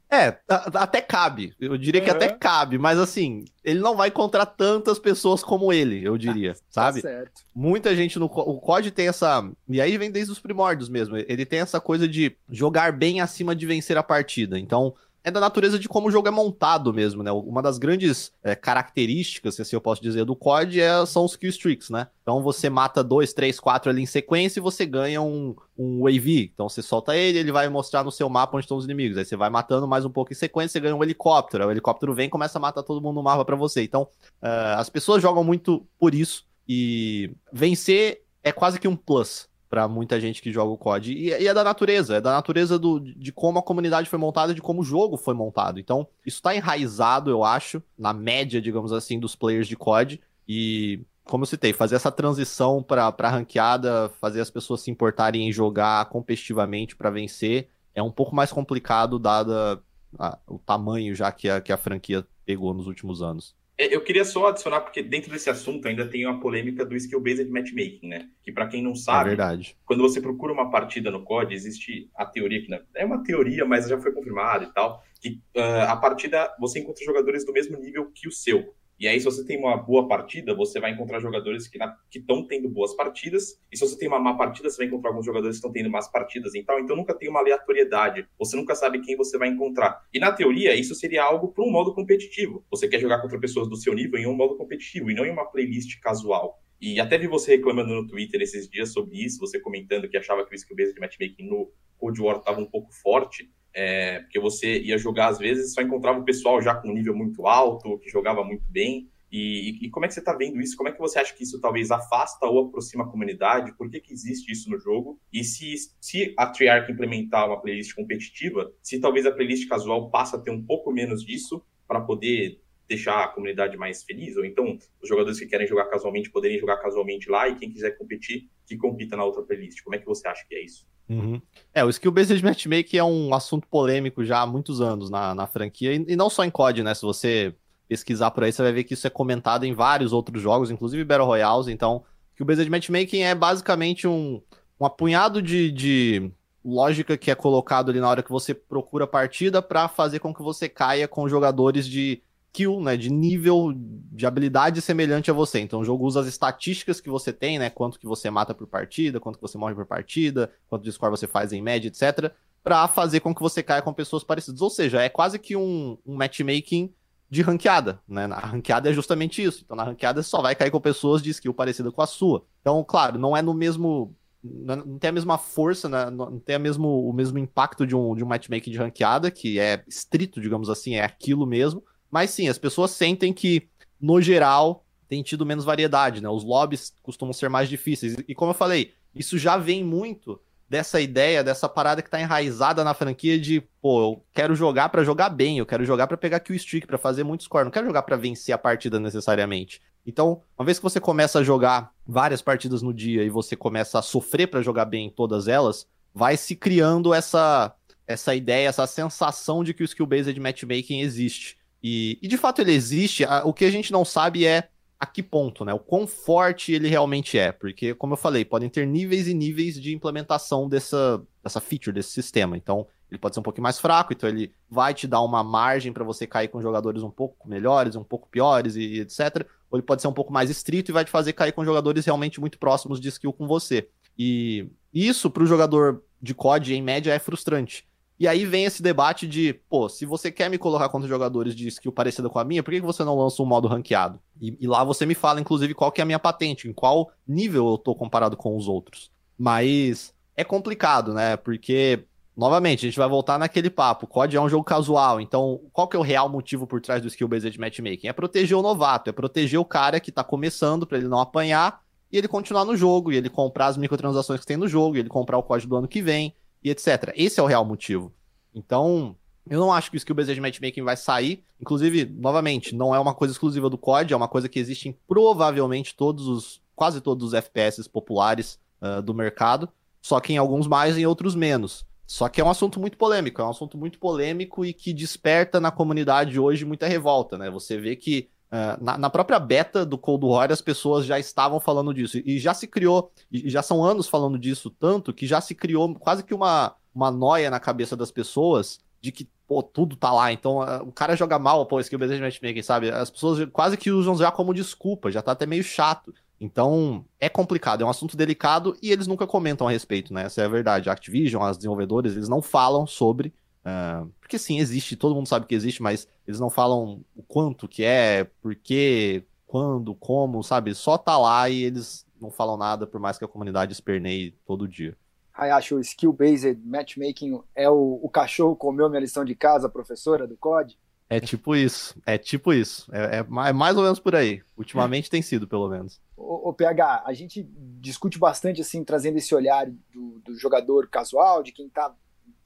É, 0.09 0.39
até 0.49 1.01
cabe. 1.01 1.55
Eu 1.61 1.77
diria 1.77 2.01
que 2.01 2.11
até 2.11 2.29
cabe, 2.29 2.79
mas 2.79 2.99
assim, 2.99 3.45
ele 3.65 3.81
não 3.81 3.97
vai 3.97 4.09
encontrar 4.09 4.47
tantas 4.47 4.99
pessoas 4.99 5.43
como 5.43 5.73
ele, 5.73 6.05
eu 6.05 6.19
diria, 6.19 6.55
tá 6.55 6.61
sabe? 6.71 7.01
certo. 7.01 7.43
Muita 7.55 7.95
gente 7.95 8.19
no 8.19 8.27
o 8.27 8.61
COD 8.61 8.91
tem 8.91 9.09
essa, 9.09 9.49
e 9.69 9.81
aí 9.81 9.97
vem 9.99 10.11
desde 10.11 10.33
os 10.33 10.41
primórdios 10.41 10.89
mesmo. 10.89 11.17
Ele 11.17 11.47
tem 11.47 11.61
essa 11.61 11.81
coisa 11.81 12.09
de 12.09 12.37
jogar 12.49 12.93
bem 12.93 13.21
acima 13.21 13.55
de 13.55 13.67
vencer 13.67 13.97
a 13.97 14.03
partida. 14.03 14.59
Então, 14.59 14.95
é 15.23 15.31
da 15.31 15.41
natureza 15.41 15.79
de 15.79 15.89
como 15.89 16.09
o 16.09 16.11
jogo 16.11 16.29
é 16.29 16.31
montado 16.31 16.93
mesmo, 16.93 17.23
né? 17.23 17.31
Uma 17.31 17.61
das 17.61 17.79
grandes 17.79 18.33
é, 18.43 18.55
características, 18.55 19.55
se 19.55 19.63
assim 19.63 19.77
eu 19.77 19.81
posso 19.81 20.03
dizer, 20.03 20.25
do 20.25 20.35
COD 20.35 20.81
é, 20.81 21.05
são 21.05 21.25
os 21.25 21.37
kill 21.37 21.51
streaks, 21.51 21.91
né? 21.91 22.09
Então 22.23 22.43
você 22.43 22.71
mata 22.71 23.05
dois, 23.05 23.33
três, 23.33 23.61
quatro 23.61 23.91
ali 23.91 24.03
em 24.03 24.07
sequência 24.07 24.59
e 24.59 24.63
você 24.63 24.87
ganha 24.87 25.21
um, 25.21 25.55
um 25.77 26.07
AV. 26.07 26.51
Então 26.55 26.69
você 26.69 26.81
solta 26.81 27.17
ele, 27.17 27.39
ele 27.39 27.53
vai 27.53 27.69
mostrar 27.69 28.03
no 28.03 28.11
seu 28.11 28.29
mapa 28.29 28.57
onde 28.57 28.65
estão 28.65 28.77
os 28.77 28.85
inimigos. 28.85 29.19
Aí 29.19 29.25
você 29.25 29.37
vai 29.37 29.51
matando 29.51 29.87
mais 29.87 30.05
um 30.05 30.11
pouco 30.11 30.33
em 30.33 30.37
sequência, 30.37 30.73
você 30.73 30.81
ganha 30.81 30.97
um 30.97 31.05
helicóptero. 31.05 31.67
O 31.67 31.71
helicóptero 31.71 32.15
vem 32.15 32.27
e 32.27 32.31
começa 32.31 32.59
a 32.59 32.61
matar 32.61 32.83
todo 32.83 33.03
mundo 33.03 33.17
no 33.17 33.23
mapa 33.23 33.45
para 33.45 33.57
você. 33.57 33.83
Então 33.83 34.03
uh, 34.43 34.79
as 34.79 34.89
pessoas 34.89 35.21
jogam 35.21 35.45
muito 35.45 35.87
por 35.99 36.15
isso. 36.15 36.47
E 36.67 37.35
vencer 37.53 38.23
é 38.43 38.53
quase 38.53 38.79
que 38.79 38.89
um 38.89 38.97
plus 38.97 39.50
para 39.71 39.87
muita 39.87 40.21
gente 40.21 40.43
que 40.43 40.53
joga 40.53 40.73
o 40.73 40.77
COD. 40.77 41.13
E, 41.13 41.29
e, 41.29 41.47
é 41.47 41.55
da 41.55 41.63
natureza, 41.63 42.17
é 42.17 42.21
da 42.21 42.33
natureza 42.33 42.77
do, 42.77 42.99
de 42.99 43.33
como 43.33 43.61
a 43.61 43.63
comunidade 43.63 44.11
foi 44.11 44.19
montada, 44.19 44.53
de 44.53 44.61
como 44.61 44.81
o 44.81 44.85
jogo 44.85 45.17
foi 45.17 45.33
montado. 45.33 45.79
Então, 45.79 46.09
isso 46.27 46.39
está 46.39 46.55
enraizado, 46.55 47.31
eu 47.31 47.45
acho, 47.45 47.81
na 47.97 48.13
média, 48.13 48.61
digamos 48.61 48.93
assim, 48.93 49.21
dos 49.21 49.37
players 49.37 49.69
de 49.69 49.77
COD. 49.77 50.21
E, 50.49 51.01
como 51.25 51.45
eu 51.45 51.47
citei, 51.47 51.73
fazer 51.73 51.95
essa 51.95 52.11
transição 52.11 52.83
para 52.83 53.31
ranqueada, 53.31 54.11
fazer 54.21 54.41
as 54.41 54.51
pessoas 54.51 54.81
se 54.81 54.91
importarem 54.91 55.49
em 55.49 55.53
jogar 55.53 56.05
competitivamente 56.07 56.97
para 56.97 57.09
vencer, 57.09 57.69
é 57.95 58.03
um 58.03 58.11
pouco 58.11 58.35
mais 58.35 58.51
complicado, 58.51 59.21
dada 59.21 59.81
a, 60.19 60.37
o 60.49 60.59
tamanho 60.59 61.15
já 61.15 61.31
que 61.31 61.49
a, 61.49 61.61
que 61.61 61.73
a 61.73 61.77
franquia 61.77 62.27
pegou 62.45 62.75
nos 62.75 62.89
últimos 62.89 63.23
anos. 63.23 63.55
É, 63.81 63.97
eu 63.97 64.03
queria 64.03 64.27
só 64.27 64.49
adicionar, 64.49 64.83
porque 64.83 65.03
dentro 65.03 65.31
desse 65.31 65.49
assunto 65.49 65.89
ainda 65.89 66.07
tem 66.07 66.27
uma 66.27 66.39
polêmica 66.39 66.85
do 66.85 66.95
skill-based 66.95 67.51
matchmaking, 67.51 68.09
né? 68.09 68.29
Que 68.43 68.53
para 68.53 68.69
quem 68.69 68.83
não 68.83 68.95
sabe, 68.95 69.29
é 69.29 69.29
verdade. 69.31 69.75
quando 69.87 70.03
você 70.03 70.21
procura 70.21 70.53
uma 70.53 70.71
partida 70.71 71.11
no 71.11 71.25
COD, 71.25 71.55
existe 71.55 72.11
a 72.15 72.27
teoria 72.27 72.61
que 72.61 72.69
não, 72.69 72.79
é 72.95 73.07
uma 73.07 73.23
teoria, 73.23 73.65
mas 73.65 73.89
já 73.89 73.99
foi 73.99 74.13
confirmada 74.13 74.65
e 74.65 74.73
tal, 74.75 75.03
que 75.19 75.41
uh, 75.57 75.89
a 75.89 75.97
partida 75.97 76.55
você 76.61 76.81
encontra 76.81 77.03
jogadores 77.07 77.43
do 77.43 77.55
mesmo 77.55 77.79
nível 77.79 78.11
que 78.15 78.29
o 78.29 78.33
seu. 78.33 78.75
E 79.01 79.09
aí, 79.09 79.19
se 79.19 79.25
você 79.25 79.43
tem 79.47 79.59
uma 79.59 79.79
boa 79.79 80.07
partida, 80.07 80.55
você 80.55 80.79
vai 80.79 80.91
encontrar 80.91 81.21
jogadores 81.21 81.67
que 81.67 81.79
estão 82.15 82.47
tendo 82.47 82.69
boas 82.69 82.95
partidas. 82.95 83.59
E 83.73 83.77
se 83.79 83.81
você 83.81 83.97
tem 83.97 84.07
uma 84.07 84.19
má 84.19 84.35
partida, 84.35 84.69
você 84.69 84.77
vai 84.77 84.89
encontrar 84.89 85.09
alguns 85.09 85.25
jogadores 85.25 85.57
que 85.57 85.61
estão 85.61 85.73
tendo 85.73 85.89
más 85.89 86.07
partidas. 86.13 86.55
Então, 86.55 86.79
então 86.79 86.95
nunca 86.95 87.15
tem 87.15 87.27
uma 87.27 87.41
aleatoriedade. 87.41 88.29
Você 88.39 88.55
nunca 88.57 88.75
sabe 88.75 89.01
quem 89.01 89.17
você 89.17 89.39
vai 89.39 89.49
encontrar. 89.49 90.07
E 90.13 90.19
na 90.19 90.31
teoria, 90.31 90.75
isso 90.75 90.95
seria 90.95 91.25
algo 91.25 91.49
para 91.49 91.65
um 91.65 91.71
modo 91.71 91.95
competitivo. 91.95 92.63
Você 92.71 92.87
quer 92.89 93.01
jogar 93.01 93.23
contra 93.23 93.41
pessoas 93.41 93.71
do 93.71 93.77
seu 93.77 93.95
nível 93.95 94.21
em 94.21 94.27
um 94.27 94.37
modo 94.37 94.55
competitivo 94.59 95.11
e 95.11 95.15
não 95.15 95.25
em 95.25 95.31
uma 95.31 95.47
playlist 95.47 95.99
casual. 96.01 96.63
E 96.79 97.01
até 97.01 97.17
vi 97.17 97.27
você 97.27 97.57
reclamando 97.57 97.95
no 97.95 98.07
Twitter 98.07 98.43
esses 98.43 98.69
dias 98.69 98.93
sobre 98.93 99.17
isso, 99.25 99.41
você 99.41 99.59
comentando 99.59 100.11
que 100.11 100.17
achava 100.19 100.45
que 100.45 100.53
o 100.53 100.57
skill 100.57 100.77
based 100.77 101.01
matchmaking 101.01 101.49
no 101.49 101.73
Cold 101.97 102.21
War 102.21 102.37
estava 102.37 102.61
um 102.61 102.67
pouco 102.67 102.93
forte. 102.93 103.51
É, 103.73 104.21
porque 104.21 104.41
você 104.41 104.81
ia 104.81 104.99
jogar 104.99 105.29
às 105.29 105.39
vezes 105.39 105.75
só 105.75 105.81
encontrava 105.81 106.19
o 106.19 106.25
pessoal 106.25 106.61
já 106.61 106.75
com 106.75 106.89
um 106.89 106.95
nível 106.95 107.15
muito 107.15 107.47
alto, 107.47 107.99
que 107.99 108.11
jogava 108.11 108.43
muito 108.45 108.65
bem. 108.69 109.09
E, 109.33 109.87
e, 109.87 109.91
como 109.91 110.05
é 110.05 110.09
que 110.09 110.15
você 110.15 110.21
está 110.21 110.35
vendo 110.35 110.61
isso? 110.61 110.77
Como 110.77 110.89
é 110.89 110.93
que 110.93 110.99
você 110.99 111.21
acha 111.21 111.33
que 111.33 111.45
isso 111.45 111.61
talvez 111.61 111.91
afasta 111.91 112.47
ou 112.47 112.67
aproxima 112.67 113.05
a 113.05 113.07
comunidade? 113.07 113.73
Por 113.77 113.89
que, 113.89 114.01
que 114.01 114.13
existe 114.13 114.51
isso 114.51 114.69
no 114.69 114.79
jogo? 114.79 115.21
E 115.33 115.45
se, 115.45 115.75
se 116.01 116.35
a 116.37 116.47
Treyarch 116.47 116.91
implementar 116.91 117.47
uma 117.47 117.61
playlist 117.61 117.95
competitiva, 117.95 118.73
se 118.83 118.99
talvez 118.99 119.25
a 119.27 119.33
playlist 119.33 119.69
casual 119.69 120.11
passe 120.11 120.35
a 120.35 120.39
ter 120.39 120.51
um 120.51 120.63
pouco 120.63 120.91
menos 120.91 121.25
disso 121.25 121.65
para 121.87 122.01
poder 122.01 122.61
deixar 122.89 123.23
a 123.23 123.29
comunidade 123.29 123.77
mais 123.77 124.03
feliz? 124.03 124.37
Ou 124.37 124.45
então 124.45 124.77
os 125.01 125.09
jogadores 125.09 125.39
que 125.39 125.47
querem 125.47 125.67
jogar 125.67 125.85
casualmente 125.85 126.29
poderem 126.29 126.59
jogar 126.59 126.79
casualmente 126.79 127.31
lá 127.31 127.49
e 127.49 127.55
quem 127.55 127.71
quiser 127.71 127.97
competir, 127.97 128.51
que 128.67 128.77
compita 128.77 129.17
na 129.17 129.25
outra 129.25 129.43
playlist? 129.43 129.81
Como 129.83 129.95
é 129.95 129.99
que 129.99 130.07
você 130.07 130.27
acha 130.27 130.45
que 130.49 130.57
é 130.57 130.65
isso? 130.65 130.85
Uhum. 131.11 131.43
É, 131.75 131.85
o 131.85 131.91
skill-based 131.91 132.41
matchmaking 132.45 132.97
é 132.97 133.03
um 133.03 133.35
assunto 133.35 133.67
polêmico 133.67 134.25
já 134.25 134.43
há 134.43 134.47
muitos 134.47 134.81
anos 134.81 135.11
na, 135.11 135.35
na 135.35 135.45
franquia, 135.45 135.93
e, 135.93 136.05
e, 136.07 136.15
não 136.15 136.31
só 136.31 136.45
em 136.45 136.51
COD, 136.51 136.85
né? 136.85 136.95
Se 136.95 137.03
você 137.03 137.53
pesquisar 137.89 138.31
por 138.31 138.45
aí, 138.45 138.53
você 138.53 138.63
vai 138.63 138.73
ver 138.73 138.85
que 138.85 138.95
isso 138.95 139.09
é 139.09 139.11
comentado 139.11 139.65
em 139.65 139.75
vários 139.75 140.13
outros 140.13 140.41
jogos, 140.41 140.71
inclusive 140.71 141.03
Battle 141.03 141.27
Royales, 141.27 141.67
então 141.67 142.05
skill-based 142.35 142.71
matchmaking 142.71 143.23
é 143.23 143.35
basicamente 143.35 144.07
um, 144.07 144.41
um 144.79 144.87
apunhado 144.87 145.43
de, 145.43 145.73
de 145.73 146.31
lógica 146.65 147.19
que 147.19 147.29
é 147.29 147.35
colocado 147.35 147.91
ali 147.91 147.99
na 147.99 148.09
hora 148.09 148.23
que 148.23 148.31
você 148.31 148.55
procura 148.55 149.05
a 149.05 149.09
partida 149.09 149.61
para 149.61 149.89
fazer 149.89 150.21
com 150.21 150.33
que 150.33 150.43
você 150.43 150.69
caia 150.69 151.09
com 151.09 151.29
jogadores 151.29 151.89
de 151.89 152.23
kill, 152.53 152.81
né, 152.81 152.97
de 152.97 153.11
nível 153.11 153.73
de 153.75 154.27
habilidade 154.27 154.81
semelhante 154.81 155.31
a 155.31 155.35
você. 155.35 155.61
Então 155.61 155.81
o 155.81 155.85
jogo 155.85 156.05
usa 156.05 156.21
as 156.21 156.27
estatísticas 156.27 157.01
que 157.01 157.09
você 157.09 157.33
tem, 157.33 157.59
né, 157.59 157.71
quanto 157.71 157.99
que 157.99 158.07
você 158.07 158.31
mata 158.31 158.55
por 158.55 158.67
partida, 158.67 159.21
quanto 159.21 159.37
que 159.37 159.43
você 159.43 159.57
morre 159.57 159.75
por 159.75 159.87
partida, 159.87 160.51
quanto 160.69 160.83
de 160.83 160.93
score 160.93 161.11
você 161.11 161.27
faz 161.27 161.53
em 161.53 161.63
média, 161.63 161.89
etc, 161.89 162.33
para 162.63 162.87
fazer 162.89 163.21
com 163.21 163.35
que 163.35 163.41
você 163.41 163.63
caia 163.63 163.83
com 163.83 163.93
pessoas 163.93 164.25
parecidas. 164.25 164.61
Ou 164.61 164.71
seja, 164.71 165.01
é 165.01 165.09
quase 165.09 165.39
que 165.39 165.57
um, 165.57 165.97
um 166.05 166.17
matchmaking 166.17 166.93
de 167.31 167.43
ranqueada, 167.43 168.01
né? 168.09 168.25
A 168.25 168.47
ranqueada 168.47 168.91
é 168.91 168.93
justamente 168.93 169.43
isso. 169.43 169.63
Então 169.65 169.77
na 169.77 169.85
ranqueada 169.85 170.23
você 170.23 170.29
só 170.29 170.43
vai 170.43 170.55
cair 170.55 170.71
com 170.71 170.81
pessoas 170.81 171.23
de 171.23 171.31
skill 171.31 171.55
parecida 171.55 171.93
com 171.93 172.03
a 172.03 172.07
sua. 172.07 172.45
Então, 172.61 172.83
claro, 172.85 173.19
não 173.19 173.37
é 173.37 173.43
no 173.43 173.55
mesmo 173.55 174.15
não 174.43 174.99
tem 174.99 175.11
a 175.11 175.13
mesma 175.13 175.37
força, 175.37 175.89
né? 175.89 176.09
não 176.09 176.39
tem 176.39 176.57
a 176.57 176.59
mesmo, 176.59 177.07
o 177.07 177.13
mesmo 177.13 177.39
impacto 177.39 177.87
de 177.87 177.95
um, 177.95 178.15
de 178.15 178.25
um 178.25 178.27
matchmaking 178.27 178.71
de 178.71 178.79
ranqueada, 178.79 179.31
que 179.31 179.59
é 179.59 179.85
estrito, 179.87 180.41
digamos 180.41 180.71
assim, 180.71 180.95
é 180.95 181.05
aquilo 181.05 181.47
mesmo. 181.47 181.85
Mas 182.11 182.31
sim, 182.31 182.49
as 182.49 182.59
pessoas 182.59 182.91
sentem 182.91 183.33
que, 183.33 183.69
no 184.01 184.21
geral, 184.21 184.85
tem 185.09 185.23
tido 185.23 185.47
menos 185.47 185.65
variedade, 185.65 186.21
né? 186.21 186.29
Os 186.29 186.45
lobbies 186.45 186.95
costumam 187.03 187.33
ser 187.33 187.49
mais 187.49 187.69
difíceis. 187.69 188.17
E 188.27 188.35
como 188.35 188.51
eu 188.51 188.55
falei, 188.55 188.95
isso 189.15 189.39
já 189.39 189.57
vem 189.57 189.85
muito 189.85 190.41
dessa 190.69 191.01
ideia, 191.01 191.43
dessa 191.43 191.69
parada 191.69 192.01
que 192.01 192.09
tá 192.09 192.21
enraizada 192.21 192.85
na 192.85 192.95
franquia 192.95 193.41
de, 193.41 193.61
pô, 193.83 194.01
eu 194.13 194.25
quero 194.33 194.55
jogar 194.55 194.89
para 194.89 195.03
jogar 195.03 195.29
bem, 195.29 195.59
eu 195.59 195.67
quero 195.67 195.85
jogar 195.85 196.07
para 196.07 196.17
pegar 196.17 196.39
kill 196.39 196.55
streak, 196.55 196.87
para 196.87 196.97
fazer 196.97 197.25
muito 197.25 197.43
score, 197.43 197.65
não 197.65 197.73
quero 197.73 197.89
jogar 197.89 198.03
para 198.03 198.17
vencer 198.17 198.55
a 198.55 198.59
partida 198.59 199.01
necessariamente. 199.01 199.83
Então, 200.07 200.43
uma 200.57 200.65
vez 200.65 200.79
que 200.79 200.85
você 200.85 201.01
começa 201.01 201.41
a 201.41 201.43
jogar 201.43 201.93
várias 202.07 202.41
partidas 202.41 202.83
no 202.83 202.95
dia 202.95 203.25
e 203.25 203.29
você 203.29 203.57
começa 203.57 203.99
a 203.99 204.03
sofrer 204.03 204.47
para 204.47 204.63
jogar 204.63 204.85
bem 204.85 205.07
em 205.07 205.11
todas 205.11 205.49
elas, 205.49 205.89
vai 206.15 206.37
se 206.37 206.55
criando 206.55 207.13
essa 207.13 207.75
essa 208.07 208.35
ideia, 208.35 208.69
essa 208.69 208.89
sensação 208.89 209.63
de 209.63 209.73
que 209.73 209.83
o 209.83 209.85
skill 209.85 210.05
based 210.05 210.41
matchmaking 210.41 211.01
existe. 211.01 211.57
E, 211.83 212.19
e 212.21 212.29
de 212.29 212.37
fato 212.37 212.61
ele 212.61 212.73
existe, 212.73 213.25
o 213.45 213.53
que 213.53 213.65
a 213.65 213.71
gente 213.71 213.93
não 213.93 214.05
sabe 214.05 214.47
é 214.47 214.69
a 214.99 215.07
que 215.07 215.23
ponto, 215.23 215.65
né? 215.65 215.73
O 215.73 215.79
quão 215.79 216.07
forte 216.07 216.73
ele 216.73 216.87
realmente 216.87 217.39
é. 217.39 217.51
Porque, 217.53 217.95
como 217.95 218.13
eu 218.13 218.19
falei, 218.19 218.45
podem 218.45 218.69
ter 218.69 218.87
níveis 218.87 219.27
e 219.27 219.33
níveis 219.33 219.81
de 219.81 219.95
implementação 219.95 220.69
dessa, 220.69 221.23
dessa 221.43 221.59
feature, 221.59 221.95
desse 221.95 222.11
sistema. 222.11 222.55
Então, 222.55 222.87
ele 223.11 223.19
pode 223.19 223.35
ser 223.35 223.41
um 223.41 223.43
pouquinho 223.43 223.63
mais 223.63 223.81
fraco, 223.81 224.13
então 224.13 224.29
ele 224.29 224.53
vai 224.71 224.93
te 224.93 225.07
dar 225.07 225.23
uma 225.23 225.43
margem 225.43 225.91
para 225.91 226.05
você 226.05 226.27
cair 226.27 226.49
com 226.49 226.61
jogadores 226.61 227.03
um 227.03 227.11
pouco 227.11 227.49
melhores, 227.49 227.97
um 227.97 228.05
pouco 228.05 228.29
piores 228.29 228.77
e 228.77 229.01
etc. 229.01 229.47
Ou 229.71 229.79
ele 229.79 229.87
pode 229.87 230.03
ser 230.03 230.09
um 230.09 230.13
pouco 230.13 230.33
mais 230.33 230.51
estrito 230.51 230.91
e 230.91 230.93
vai 230.93 231.05
te 231.05 231.11
fazer 231.11 231.33
cair 231.33 231.53
com 231.53 231.65
jogadores 231.65 232.05
realmente 232.05 232.39
muito 232.39 232.59
próximos 232.59 233.01
de 233.01 233.09
skill 233.09 233.33
com 233.33 233.49
você. 233.49 233.89
E 234.19 234.69
isso 234.93 235.31
para 235.31 235.43
o 235.43 235.47
jogador 235.47 236.05
de 236.21 236.35
COD, 236.35 236.75
em 236.75 236.83
média, 236.83 237.13
é 237.13 237.19
frustrante. 237.19 237.89
E 238.21 238.29
aí 238.29 238.45
vem 238.45 238.67
esse 238.67 238.83
debate 238.83 239.27
de, 239.27 239.55
pô, 239.67 239.89
se 239.89 240.05
você 240.05 240.31
quer 240.31 240.51
me 240.51 240.59
colocar 240.59 240.91
contra 240.91 241.09
jogadores 241.09 241.57
de 241.57 241.67
skill 241.69 241.91
parecida 241.91 242.29
com 242.29 242.39
a 242.39 242.45
minha, 242.45 242.63
por 242.63 242.71
que 242.71 242.79
você 242.83 243.03
não 243.03 243.19
lança 243.19 243.43
um 243.43 243.47
modo 243.47 243.67
ranqueado? 243.67 244.21
E, 244.39 244.55
e, 244.61 244.67
lá 244.67 244.85
você 244.85 245.07
me 245.07 245.15
fala, 245.15 245.41
inclusive, 245.41 245.73
qual 245.73 245.91
que 245.91 246.03
é 246.03 246.05
a 246.05 246.05
minha 246.05 246.19
patente, 246.19 246.69
em 246.69 246.73
qual 246.75 247.11
nível 247.27 247.67
eu 247.67 247.79
tô 247.79 247.95
comparado 247.95 248.37
com 248.37 248.55
os 248.55 248.69
outros. 248.69 249.11
Mas 249.39 250.15
é 250.37 250.45
complicado, 250.45 251.15
né? 251.15 251.35
Porque, 251.39 252.05
novamente, 252.37 252.85
a 252.85 252.91
gente 252.91 252.99
vai 252.99 253.09
voltar 253.09 253.39
naquele 253.39 253.71
papo. 253.71 254.07
COD 254.07 254.37
é 254.37 254.41
um 254.43 254.51
jogo 254.51 254.65
casual, 254.65 255.19
então 255.19 255.59
qual 255.73 255.89
que 255.89 255.97
é 255.97 255.99
o 255.99 256.03
real 256.03 256.29
motivo 256.29 256.67
por 256.67 256.79
trás 256.83 257.01
do 257.01 257.09
skill-based 257.09 257.59
matchmaking? 257.59 258.09
É 258.09 258.13
proteger 258.13 258.55
o 258.55 258.61
novato, 258.61 259.09
é 259.09 259.15
proteger 259.15 259.59
o 259.59 259.65
cara 259.65 259.99
que 259.99 260.13
tá 260.13 260.23
começando 260.23 260.87
para 260.87 260.99
ele 260.99 261.09
não 261.09 261.21
apanhar 261.21 261.81
e 262.13 262.19
ele 262.19 262.29
continuar 262.29 262.67
no 262.67 262.77
jogo, 262.77 263.13
e 263.13 263.17
ele 263.17 263.31
comprar 263.31 263.69
as 263.69 263.79
microtransações 263.79 264.41
que 264.41 264.47
tem 264.47 264.59
no 264.59 264.69
jogo, 264.69 264.97
e 264.97 264.99
ele 264.99 265.09
comprar 265.09 265.39
o 265.39 265.43
código 265.43 265.71
do 265.71 265.77
ano 265.77 265.89
que 265.89 266.03
vem, 266.03 266.35
e 266.63 266.71
etc. 266.71 267.13
Esse 267.15 267.41
é 267.41 267.43
o 267.43 267.47
real 267.47 267.65
motivo. 267.65 268.13
Então, 268.55 269.17
eu 269.49 269.61
não 269.61 269.73
acho 269.73 269.91
que 269.91 269.97
o 269.97 269.99
skill 269.99 270.15
based 270.15 270.41
matchmaking 270.41 270.83
vai 270.83 270.97
sair. 270.97 271.45
Inclusive, 271.61 272.05
novamente, 272.05 272.75
não 272.75 272.95
é 272.95 272.99
uma 272.99 273.15
coisa 273.15 273.33
exclusiva 273.33 273.71
do 273.71 273.79
COD, 273.79 274.13
é 274.13 274.17
uma 274.17 274.29
coisa 274.29 274.49
que 274.49 274.59
existe 274.59 274.89
em 274.89 274.97
provavelmente 275.07 275.95
todos 275.97 276.27
os. 276.27 276.63
quase 276.75 277.01
todos 277.01 277.29
os 277.29 277.35
FPS 277.35 277.89
populares 277.89 278.59
uh, 278.81 279.03
do 279.03 279.15
mercado. 279.15 279.69
Só 280.03 280.19
que 280.21 280.33
em 280.33 280.39
alguns 280.39 280.67
mais 280.67 280.97
e 280.97 281.03
em 281.03 281.07
outros 281.07 281.35
menos. 281.35 281.85
Só 282.07 282.29
que 282.29 282.41
é 282.41 282.45
um 282.45 282.51
assunto 282.51 282.81
muito 282.81 282.99
polêmico, 282.99 283.41
é 283.41 283.45
um 283.45 283.51
assunto 283.51 283.79
muito 283.79 283.99
polêmico 283.99 284.65
e 284.65 284.73
que 284.73 284.93
desperta 284.93 285.61
na 285.61 285.71
comunidade 285.71 286.41
hoje 286.41 286.65
muita 286.65 286.89
revolta, 286.89 287.39
né? 287.39 287.49
Você 287.51 287.79
vê 287.79 287.95
que 287.95 288.29
uh, 288.53 288.83
na, 288.83 288.99
na, 288.99 289.11
própria 289.11 289.39
beta 289.39 289.85
do 289.85 289.99
Cold 289.99 290.27
War 290.27 290.51
as 290.51 290.61
pessoas 290.61 291.07
já 291.07 291.19
estavam 291.19 291.61
falando 291.61 291.93
disso. 291.95 292.19
E 292.25 292.39
já 292.39 292.55
se 292.55 292.67
criou, 292.67 293.13
e 293.31 293.49
já 293.49 293.63
são 293.63 293.85
anos 293.85 294.09
falando 294.09 294.39
disso 294.39 294.71
tanto, 294.71 295.13
que 295.13 295.27
já 295.27 295.41
se 295.41 295.55
criou 295.55 295.95
quase 295.95 296.23
que 296.23 296.35
uma, 296.35 296.75
uma 296.95 297.11
noia 297.11 297.51
na 297.51 297.61
cabeça 297.61 297.97
das 297.97 298.11
pessoas 298.11 298.81
de 299.01 299.11
que, 299.11 299.29
pô, 299.47 299.63
tudo 299.63 299.97
tá 299.97 300.13
lá. 300.13 300.33
Então, 300.33 300.59
uh, 300.59 300.83
o 300.83 300.93
cara 300.93 301.17
joga 301.17 301.39
mal, 301.39 301.65
pô, 301.67 301.81
skill 301.81 301.99
based 301.99 302.21
matchmaking, 302.21 302.63
sabe? 302.63 302.91
As 302.91 303.11
pessoas 303.11 303.49
quase 303.53 303.77
que 303.77 303.91
usam 303.91 304.17
já 304.17 304.31
como 304.31 304.55
desculpa, 304.55 305.11
já 305.11 305.23
tá 305.23 305.33
até 305.33 305.47
meio 305.47 305.65
chato. 305.65 306.15
Então, 306.41 307.05
é 307.19 307.29
complicado, 307.29 307.83
é 307.83 307.87
um 307.87 307.91
assunto 307.91 308.17
delicado 308.17 308.75
e 308.83 308.91
eles 308.91 309.07
nunca 309.07 309.27
comentam 309.27 309.69
a 309.69 309.71
respeito, 309.71 310.15
né? 310.15 310.25
Essa 310.25 310.41
é 310.41 310.45
a 310.47 310.49
verdade. 310.49 310.89
A 310.89 310.93
Activision, 310.93 311.43
as 311.43 311.59
desenvolvedoras, 311.59 312.13
eles 312.13 312.31
não 312.31 312.41
falam 312.41 312.87
sobre. 312.87 313.35
Uh, 313.61 314.11
porque 314.21 314.39
sim, 314.39 314.59
existe, 314.59 314.97
todo 314.97 315.15
mundo 315.15 315.29
sabe 315.29 315.47
que 315.47 315.55
existe, 315.55 315.83
mas 315.83 316.09
eles 316.27 316.41
não 316.41 316.49
falam 316.49 317.05
o 317.15 317.23
quanto 317.23 317.69
que 317.69 317.85
é, 317.85 318.25
por 318.41 318.55
quê, 318.55 319.25
quando, 319.47 319.95
como, 319.95 320.43
sabe? 320.43 320.75
Só 320.75 320.97
tá 320.97 321.19
lá 321.19 321.49
e 321.49 321.65
eles 321.65 322.07
não 322.21 322.31
falam 322.31 322.57
nada, 322.57 322.87
por 322.87 323.01
mais 323.01 323.19
que 323.19 323.25
a 323.25 323.29
comunidade 323.29 323.73
esperneie 323.73 324.33
todo 324.47 324.69
dia. 324.69 324.97
Aí 325.35 325.51
acho 325.51 325.77
o 325.77 325.81
skill-based 325.81 326.61
matchmaking 326.65 327.41
é 327.55 327.69
o, 327.69 327.99
o 328.03 328.09
cachorro 328.09 328.55
comeu 328.55 328.89
minha 328.89 329.01
lição 329.01 329.25
de 329.25 329.35
casa, 329.35 329.69
professora 329.69 330.27
do 330.27 330.37
COD? 330.37 330.79
É 331.09 331.19
tipo 331.19 331.57
isso, 331.57 332.01
é 332.07 332.17
tipo 332.17 332.53
isso. 332.53 332.89
É, 332.93 333.19
é, 333.19 333.23
mais 333.25 333.77
ou 333.77 333.83
menos 333.83 333.99
por 333.99 334.15
aí. 334.15 334.43
Ultimamente 334.57 335.11
tem 335.11 335.21
sido, 335.21 335.49
pelo 335.49 335.69
menos. 335.69 336.01
O, 336.17 336.51
o, 336.51 336.53
PH, 336.53 337.03
a 337.05 337.13
gente 337.13 337.43
discute 337.81 338.17
bastante, 338.17 338.61
assim, 338.61 338.85
trazendo 338.85 339.19
esse 339.19 339.35
olhar 339.35 339.67
do, 339.93 340.21
do 340.25 340.39
jogador 340.39 340.87
casual, 340.87 341.43
de 341.43 341.51
quem 341.51 341.69
tá 341.69 341.93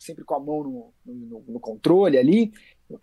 sempre 0.05 0.25
com 0.25 0.35
a 0.35 0.41
mão 0.41 0.63
no, 0.63 0.95
no, 1.05 1.45
no 1.49 1.61
controle 1.61 2.19
ali. 2.19 2.53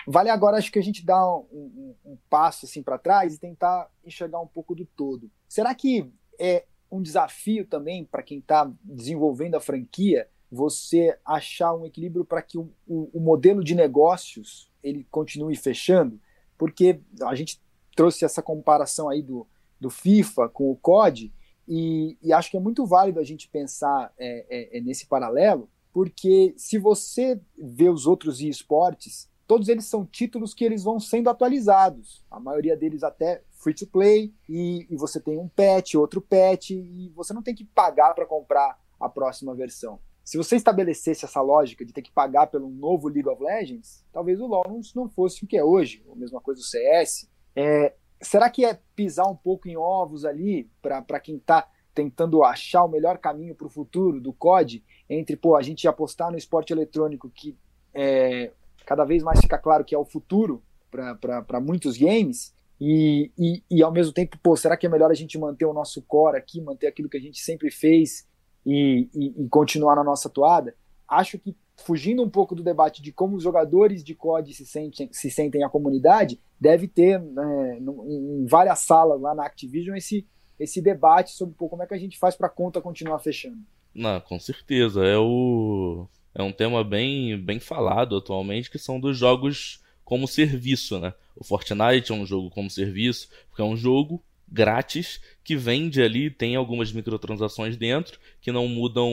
Vale 0.07 0.29
agora, 0.29 0.57
acho 0.57 0.71
que 0.71 0.79
a 0.79 0.83
gente 0.83 1.05
dá 1.05 1.25
um, 1.27 1.45
um, 1.51 1.95
um 2.05 2.17
passo 2.29 2.65
assim 2.65 2.83
para 2.83 2.97
trás 2.97 3.33
e 3.33 3.39
tentar 3.39 3.89
enxergar 4.05 4.39
um 4.39 4.47
pouco 4.47 4.75
do 4.75 4.85
todo. 4.85 5.29
Será 5.47 5.73
que 5.73 6.11
é 6.39 6.65
um 6.91 7.01
desafio 7.01 7.65
também 7.65 8.05
para 8.05 8.21
quem 8.21 8.39
está 8.39 8.71
desenvolvendo 8.83 9.55
a 9.55 9.61
franquia 9.61 10.27
você 10.51 11.17
achar 11.25 11.73
um 11.73 11.85
equilíbrio 11.85 12.25
para 12.25 12.41
que 12.41 12.57
o, 12.57 12.69
o, 12.85 13.09
o, 13.13 13.19
modelo 13.21 13.63
de 13.63 13.73
negócios 13.73 14.69
ele 14.83 15.07
continue 15.09 15.55
fechando, 15.55 16.19
porque 16.57 16.99
a 17.21 17.33
gente 17.33 17.61
trouxe 17.95 18.25
essa 18.25 18.41
comparação 18.41 19.07
aí 19.07 19.21
do, 19.21 19.47
do 19.79 19.89
FIFA 19.89 20.49
com 20.49 20.69
o 20.69 20.75
COD 20.75 21.31
e, 21.65 22.17
e 22.21 22.33
acho 22.33 22.51
que 22.51 22.57
é 22.57 22.59
muito 22.59 22.85
válido 22.85 23.19
a 23.19 23.23
gente 23.23 23.47
pensar 23.47 24.13
é, 24.17 24.45
é, 24.49 24.77
é 24.77 24.81
nesse 24.81 25.05
paralelo, 25.05 25.69
porque 25.93 26.53
se 26.57 26.77
você 26.77 27.39
vê 27.57 27.89
os 27.89 28.05
outros 28.05 28.41
esportes, 28.41 29.29
todos 29.45 29.67
eles 29.67 29.85
são 29.85 30.05
títulos 30.05 30.53
que 30.53 30.63
eles 30.63 30.83
vão 30.83 30.99
sendo 30.99 31.29
atualizados, 31.29 32.23
a 32.31 32.39
maioria 32.39 32.77
deles 32.77 33.03
até 33.03 33.43
free 33.51 33.73
to 33.73 33.85
play 33.85 34.33
e, 34.47 34.87
e 34.89 34.95
você 34.95 35.19
tem 35.19 35.37
um 35.37 35.47
patch, 35.47 35.95
outro 35.95 36.21
patch 36.21 36.71
e 36.71 37.11
você 37.15 37.33
não 37.33 37.43
tem 37.43 37.53
que 37.53 37.65
pagar 37.65 38.13
para 38.13 38.25
comprar 38.25 38.79
a 38.99 39.09
próxima 39.09 39.53
versão. 39.53 39.99
Se 40.23 40.37
você 40.37 40.55
estabelecesse 40.55 41.25
essa 41.25 41.41
lógica 41.41 41.83
de 41.83 41.91
ter 41.91 42.01
que 42.01 42.11
pagar 42.11 42.47
pelo 42.47 42.69
novo 42.69 43.07
League 43.07 43.27
of 43.27 43.43
Legends, 43.43 44.05
talvez 44.13 44.39
o 44.39 44.47
LoL 44.47 44.81
não 44.95 45.09
fosse 45.09 45.43
o 45.43 45.47
que 45.47 45.57
é 45.57 45.63
hoje, 45.63 46.03
a 46.11 46.15
mesma 46.15 46.39
coisa 46.39 46.61
do 46.61 46.65
CS. 46.65 47.29
É, 47.55 47.93
será 48.21 48.49
que 48.49 48.63
é 48.63 48.79
pisar 48.95 49.27
um 49.27 49.35
pouco 49.35 49.67
em 49.67 49.75
ovos 49.75 50.23
ali 50.23 50.69
para 50.81 51.19
quem 51.19 51.37
está 51.37 51.67
tentando 51.93 52.43
achar 52.43 52.83
o 52.83 52.89
melhor 52.89 53.17
caminho 53.17 53.55
para 53.55 53.67
o 53.67 53.69
futuro 53.69 54.21
do 54.21 54.31
COD 54.31 54.83
entre 55.13 55.35
pô, 55.35 55.55
a 55.55 55.61
gente 55.61 55.87
apostar 55.87 56.31
no 56.31 56.37
esporte 56.37 56.71
eletrônico 56.71 57.29
que 57.29 57.55
é, 57.93 58.51
cada 58.85 59.03
vez 59.03 59.21
mais 59.21 59.39
fica 59.39 59.57
claro 59.57 59.83
que 59.83 59.93
é 59.93 59.97
o 59.97 60.05
futuro 60.05 60.63
para 60.89 61.59
muitos 61.59 61.97
games 61.97 62.53
e, 62.79 63.29
e, 63.37 63.63
e, 63.69 63.83
ao 63.83 63.91
mesmo 63.91 64.11
tempo, 64.11 64.39
pô, 64.41 64.57
será 64.57 64.75
que 64.75 64.87
é 64.87 64.89
melhor 64.89 65.11
a 65.11 65.13
gente 65.13 65.37
manter 65.37 65.65
o 65.65 65.73
nosso 65.73 66.01
core 66.01 66.37
aqui, 66.37 66.59
manter 66.59 66.87
aquilo 66.87 67.07
que 67.07 67.17
a 67.17 67.21
gente 67.21 67.39
sempre 67.39 67.69
fez 67.69 68.27
e, 68.65 69.07
e, 69.13 69.43
e 69.43 69.49
continuar 69.49 69.95
na 69.95 70.03
nossa 70.03 70.27
toada? 70.27 70.75
Acho 71.07 71.37
que 71.37 71.55
fugindo 71.77 72.23
um 72.23 72.29
pouco 72.29 72.55
do 72.55 72.63
debate 72.63 73.01
de 73.01 73.11
como 73.11 73.35
os 73.35 73.43
jogadores 73.43 74.03
de 74.03 74.15
COD 74.15 74.53
se 74.53 74.65
sentem, 74.65 75.09
se 75.11 75.29
sentem 75.29 75.63
a 75.63 75.69
comunidade, 75.69 76.39
deve 76.59 76.87
ter 76.87 77.19
né, 77.19 77.79
em 77.79 78.45
várias 78.47 78.79
salas 78.79 79.21
lá 79.21 79.35
na 79.35 79.45
Activision 79.45 79.95
esse, 79.95 80.27
esse 80.59 80.81
debate 80.81 81.31
sobre 81.31 81.55
pô, 81.55 81.69
como 81.69 81.83
é 81.83 81.87
que 81.87 81.93
a 81.93 81.99
gente 81.99 82.17
faz 82.17 82.35
para 82.35 82.47
a 82.47 82.51
conta 82.51 82.81
continuar 82.81 83.19
fechando. 83.19 83.59
Não, 83.93 84.19
com 84.21 84.39
certeza. 84.39 85.05
É, 85.05 85.17
o... 85.17 86.07
é 86.33 86.41
um 86.41 86.51
tema 86.51 86.83
bem, 86.83 87.37
bem 87.37 87.59
falado 87.59 88.15
atualmente, 88.15 88.69
que 88.69 88.79
são 88.79 88.99
dos 88.99 89.17
jogos 89.17 89.81
como 90.03 90.27
serviço, 90.27 90.99
né? 90.99 91.13
O 91.35 91.43
Fortnite 91.43 92.11
é 92.11 92.15
um 92.15 92.25
jogo 92.25 92.49
como 92.49 92.69
serviço, 92.69 93.29
porque 93.49 93.61
é 93.61 93.65
um 93.65 93.77
jogo 93.77 94.21
grátis 94.51 95.21
que 95.43 95.55
vende 95.55 96.01
ali, 96.01 96.29
tem 96.29 96.55
algumas 96.55 96.91
microtransações 96.91 97.77
dentro 97.77 98.19
que 98.41 98.51
não 98.51 98.67
mudam 98.67 99.09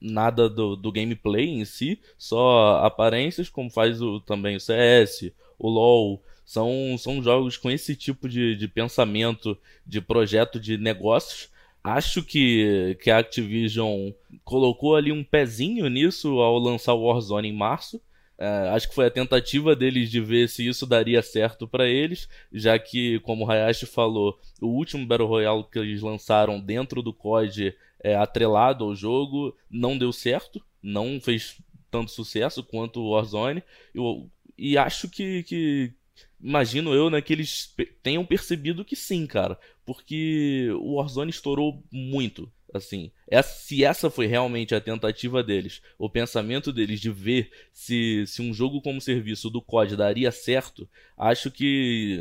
nada 0.00 0.48
do, 0.48 0.74
do 0.74 0.90
gameplay 0.90 1.50
em 1.50 1.64
si, 1.64 2.00
só 2.16 2.78
aparências, 2.82 3.50
como 3.50 3.68
faz 3.68 4.00
o, 4.00 4.20
também 4.20 4.56
o 4.56 4.60
CS, 4.60 5.30
o 5.58 5.68
LoL. 5.68 6.22
São, 6.46 6.96
são 6.98 7.22
jogos 7.22 7.56
com 7.56 7.70
esse 7.70 7.96
tipo 7.96 8.28
de, 8.28 8.54
de 8.56 8.68
pensamento, 8.68 9.56
de 9.86 10.00
projeto 10.00 10.60
de 10.60 10.76
negócios. 10.76 11.48
Acho 11.84 12.22
que, 12.22 12.96
que 13.02 13.10
a 13.10 13.18
Activision 13.18 14.10
colocou 14.42 14.96
ali 14.96 15.12
um 15.12 15.22
pezinho 15.22 15.86
nisso 15.90 16.40
ao 16.40 16.58
lançar 16.58 16.94
o 16.94 17.02
Warzone 17.02 17.48
em 17.48 17.52
março. 17.52 18.00
É, 18.38 18.70
acho 18.70 18.88
que 18.88 18.94
foi 18.94 19.06
a 19.06 19.10
tentativa 19.10 19.76
deles 19.76 20.10
de 20.10 20.18
ver 20.18 20.48
se 20.48 20.66
isso 20.66 20.86
daria 20.86 21.22
certo 21.22 21.68
para 21.68 21.86
eles, 21.86 22.26
já 22.50 22.78
que, 22.78 23.20
como 23.20 23.44
o 23.44 23.50
Hayashi 23.50 23.84
falou, 23.84 24.40
o 24.60 24.68
último 24.68 25.06
Battle 25.06 25.28
Royale 25.28 25.64
que 25.70 25.78
eles 25.78 26.00
lançaram 26.00 26.58
dentro 26.58 27.02
do 27.02 27.12
COD 27.12 27.76
é, 28.02 28.16
atrelado 28.16 28.84
ao 28.84 28.94
jogo 28.94 29.54
não 29.70 29.96
deu 29.96 30.12
certo, 30.12 30.64
não 30.82 31.20
fez 31.20 31.58
tanto 31.90 32.10
sucesso 32.10 32.64
quanto 32.64 33.00
o 33.00 33.10
Warzone. 33.10 33.62
Eu, 33.94 34.28
e 34.56 34.78
acho 34.78 35.08
que, 35.08 35.42
que, 35.42 35.92
imagino 36.40 36.94
eu, 36.94 37.10
né, 37.10 37.20
que 37.20 37.32
eles 37.32 37.74
tenham 38.02 38.24
percebido 38.24 38.84
que 38.84 38.96
sim, 38.96 39.26
cara, 39.26 39.58
porque 39.84 40.68
o 40.80 40.94
Warzone 40.94 41.30
estourou 41.30 41.82
muito. 41.90 42.50
Assim, 42.72 43.12
essa, 43.28 43.56
se 43.56 43.84
essa 43.84 44.10
foi 44.10 44.26
realmente 44.26 44.74
a 44.74 44.80
tentativa 44.80 45.44
deles, 45.44 45.80
o 45.96 46.10
pensamento 46.10 46.72
deles 46.72 47.00
de 47.00 47.08
ver 47.08 47.52
se, 47.72 48.24
se 48.26 48.42
um 48.42 48.52
jogo 48.52 48.82
como 48.82 49.00
serviço 49.00 49.48
do 49.48 49.62
COD 49.62 49.96
daria 49.96 50.32
certo, 50.32 50.88
acho 51.16 51.52
que, 51.52 52.18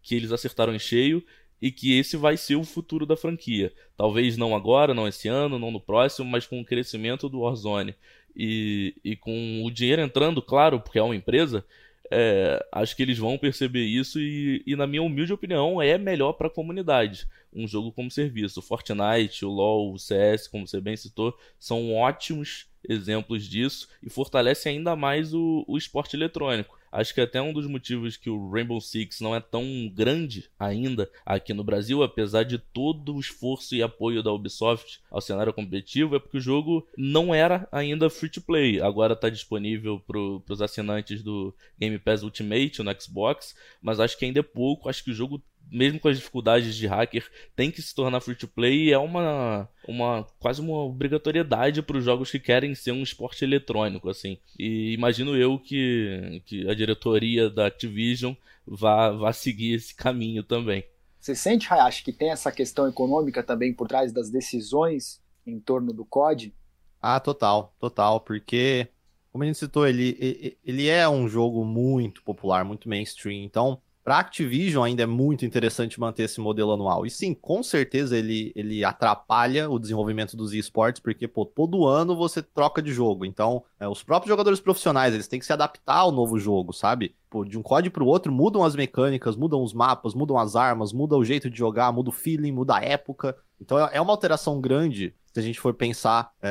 que 0.00 0.14
eles 0.14 0.30
acertaram 0.30 0.72
em 0.72 0.78
cheio 0.78 1.24
e 1.60 1.72
que 1.72 1.98
esse 1.98 2.16
vai 2.16 2.36
ser 2.36 2.54
o 2.54 2.62
futuro 2.62 3.04
da 3.04 3.16
franquia. 3.16 3.72
Talvez 3.96 4.36
não 4.36 4.54
agora, 4.54 4.94
não 4.94 5.08
esse 5.08 5.26
ano, 5.26 5.58
não 5.58 5.72
no 5.72 5.80
próximo, 5.80 6.30
mas 6.30 6.46
com 6.46 6.60
o 6.60 6.64
crescimento 6.64 7.28
do 7.28 7.40
Warzone 7.40 7.94
e, 8.36 8.94
e 9.04 9.16
com 9.16 9.64
o 9.64 9.70
dinheiro 9.70 10.00
entrando, 10.00 10.40
claro, 10.40 10.80
porque 10.80 11.00
é 11.00 11.02
uma 11.02 11.16
empresa, 11.16 11.64
é, 12.10 12.64
acho 12.72 12.96
que 12.96 13.02
eles 13.02 13.18
vão 13.18 13.38
perceber 13.38 13.84
isso 13.84 14.20
e, 14.20 14.62
e 14.66 14.76
na 14.76 14.86
minha 14.86 15.02
humilde 15.02 15.32
opinião, 15.32 15.80
é 15.80 15.98
melhor 15.98 16.32
para 16.32 16.46
a 16.46 16.50
comunidade. 16.50 17.26
Um 17.52 17.66
jogo 17.66 17.92
como 17.92 18.10
serviço. 18.10 18.60
O 18.60 18.62
Fortnite, 18.62 19.44
o 19.44 19.48
LoL, 19.48 19.92
o 19.92 19.98
CS, 19.98 20.48
como 20.48 20.66
você 20.66 20.80
bem 20.80 20.96
citou, 20.96 21.36
são 21.58 21.94
ótimos 21.94 22.66
exemplos 22.88 23.44
disso 23.44 23.88
e 24.02 24.08
fortalece 24.08 24.68
ainda 24.68 24.94
mais 24.94 25.34
o, 25.34 25.64
o 25.66 25.76
esporte 25.76 26.16
eletrônico. 26.16 26.77
Acho 26.90 27.14
que 27.14 27.20
até 27.20 27.40
um 27.40 27.52
dos 27.52 27.66
motivos 27.66 28.16
que 28.16 28.30
o 28.30 28.50
Rainbow 28.50 28.80
Six 28.80 29.20
não 29.20 29.34
é 29.34 29.40
tão 29.40 29.64
grande 29.94 30.50
ainda 30.58 31.10
aqui 31.24 31.52
no 31.52 31.64
Brasil, 31.64 32.02
apesar 32.02 32.44
de 32.44 32.58
todo 32.58 33.14
o 33.14 33.20
esforço 33.20 33.74
e 33.74 33.82
apoio 33.82 34.22
da 34.22 34.32
Ubisoft 34.32 35.00
ao 35.10 35.20
cenário 35.20 35.52
competitivo, 35.52 36.16
é 36.16 36.18
porque 36.18 36.38
o 36.38 36.40
jogo 36.40 36.86
não 36.96 37.34
era 37.34 37.68
ainda 37.70 38.10
free 38.10 38.30
to 38.30 38.40
play. 38.40 38.80
Agora 38.80 39.14
está 39.14 39.28
disponível 39.28 40.00
para 40.00 40.18
os 40.18 40.62
assinantes 40.62 41.22
do 41.22 41.54
Game 41.78 41.98
Pass 41.98 42.22
Ultimate 42.22 42.82
no 42.82 43.00
Xbox, 43.00 43.54
mas 43.80 44.00
acho 44.00 44.18
que 44.18 44.24
ainda 44.24 44.40
é 44.40 44.42
pouco. 44.42 44.88
Acho 44.88 45.04
que 45.04 45.10
o 45.10 45.14
jogo 45.14 45.42
mesmo 45.70 46.00
com 46.00 46.08
as 46.08 46.16
dificuldades 46.16 46.74
de 46.74 46.86
hacker, 46.86 47.28
tem 47.54 47.70
que 47.70 47.82
se 47.82 47.94
tornar 47.94 48.20
free 48.20 48.34
to 48.34 48.48
play 48.48 48.86
e 48.86 48.92
é 48.92 48.98
uma, 48.98 49.68
uma 49.86 50.26
quase 50.38 50.60
uma 50.60 50.84
obrigatoriedade 50.84 51.82
para 51.82 51.98
os 51.98 52.04
jogos 52.04 52.30
que 52.30 52.40
querem 52.40 52.74
ser 52.74 52.92
um 52.92 53.02
esporte 53.02 53.44
eletrônico, 53.44 54.08
assim. 54.08 54.38
E 54.58 54.92
imagino 54.92 55.36
eu 55.36 55.58
que, 55.58 56.42
que 56.46 56.68
a 56.68 56.74
diretoria 56.74 57.50
da 57.50 57.66
Activision 57.66 58.34
vá, 58.66 59.10
vá 59.10 59.32
seguir 59.32 59.74
esse 59.74 59.94
caminho 59.94 60.42
também. 60.42 60.84
Você 61.20 61.34
sente, 61.34 61.72
Hayashi, 61.72 62.04
que 62.04 62.12
tem 62.12 62.30
essa 62.30 62.50
questão 62.50 62.88
econômica 62.88 63.42
também 63.42 63.74
por 63.74 63.88
trás 63.88 64.12
das 64.12 64.30
decisões 64.30 65.20
em 65.46 65.58
torno 65.58 65.92
do 65.92 66.04
COD? 66.04 66.54
Ah, 67.00 67.20
total, 67.20 67.74
total, 67.78 68.20
porque, 68.20 68.88
como 69.30 69.44
a 69.44 69.46
gente 69.46 69.58
citou, 69.58 69.86
ele, 69.86 70.56
ele 70.64 70.88
é 70.88 71.08
um 71.08 71.28
jogo 71.28 71.64
muito 71.64 72.22
popular, 72.22 72.64
muito 72.64 72.88
mainstream, 72.88 73.42
então 73.42 73.80
para 74.08 74.20
Activision 74.20 74.82
ainda 74.82 75.02
é 75.02 75.06
muito 75.06 75.44
interessante 75.44 76.00
manter 76.00 76.22
esse 76.22 76.40
modelo 76.40 76.72
anual. 76.72 77.04
E 77.04 77.10
sim, 77.10 77.34
com 77.34 77.62
certeza 77.62 78.16
ele, 78.16 78.50
ele 78.56 78.82
atrapalha 78.82 79.68
o 79.68 79.78
desenvolvimento 79.78 80.34
dos 80.34 80.54
esportes, 80.54 80.98
porque 80.98 81.28
pô, 81.28 81.44
todo 81.44 81.86
ano 81.86 82.16
você 82.16 82.40
troca 82.40 82.80
de 82.80 82.90
jogo. 82.90 83.26
Então, 83.26 83.62
é, 83.78 83.86
os 83.86 84.02
próprios 84.02 84.30
jogadores 84.30 84.60
profissionais, 84.60 85.12
eles 85.12 85.28
têm 85.28 85.38
que 85.38 85.44
se 85.44 85.52
adaptar 85.52 85.96
ao 85.96 86.10
novo 86.10 86.38
jogo, 86.38 86.72
sabe? 86.72 87.14
Pô, 87.28 87.44
de 87.44 87.58
um 87.58 87.62
COD 87.62 87.90
para 87.90 88.02
o 88.02 88.06
outro 88.06 88.32
mudam 88.32 88.64
as 88.64 88.74
mecânicas, 88.74 89.36
mudam 89.36 89.62
os 89.62 89.74
mapas, 89.74 90.14
mudam 90.14 90.38
as 90.38 90.56
armas, 90.56 90.90
muda 90.90 91.14
o 91.14 91.22
jeito 91.22 91.50
de 91.50 91.58
jogar, 91.58 91.92
muda 91.92 92.08
o 92.08 92.12
feeling, 92.12 92.50
muda 92.50 92.78
a 92.78 92.82
época. 92.82 93.36
Então 93.60 93.78
é, 93.78 93.90
é 93.92 94.00
uma 94.00 94.14
alteração 94.14 94.58
grande 94.58 95.14
se 95.38 95.44
a 95.44 95.46
gente 95.46 95.60
for 95.60 95.72
pensar 95.72 96.32
é, 96.42 96.48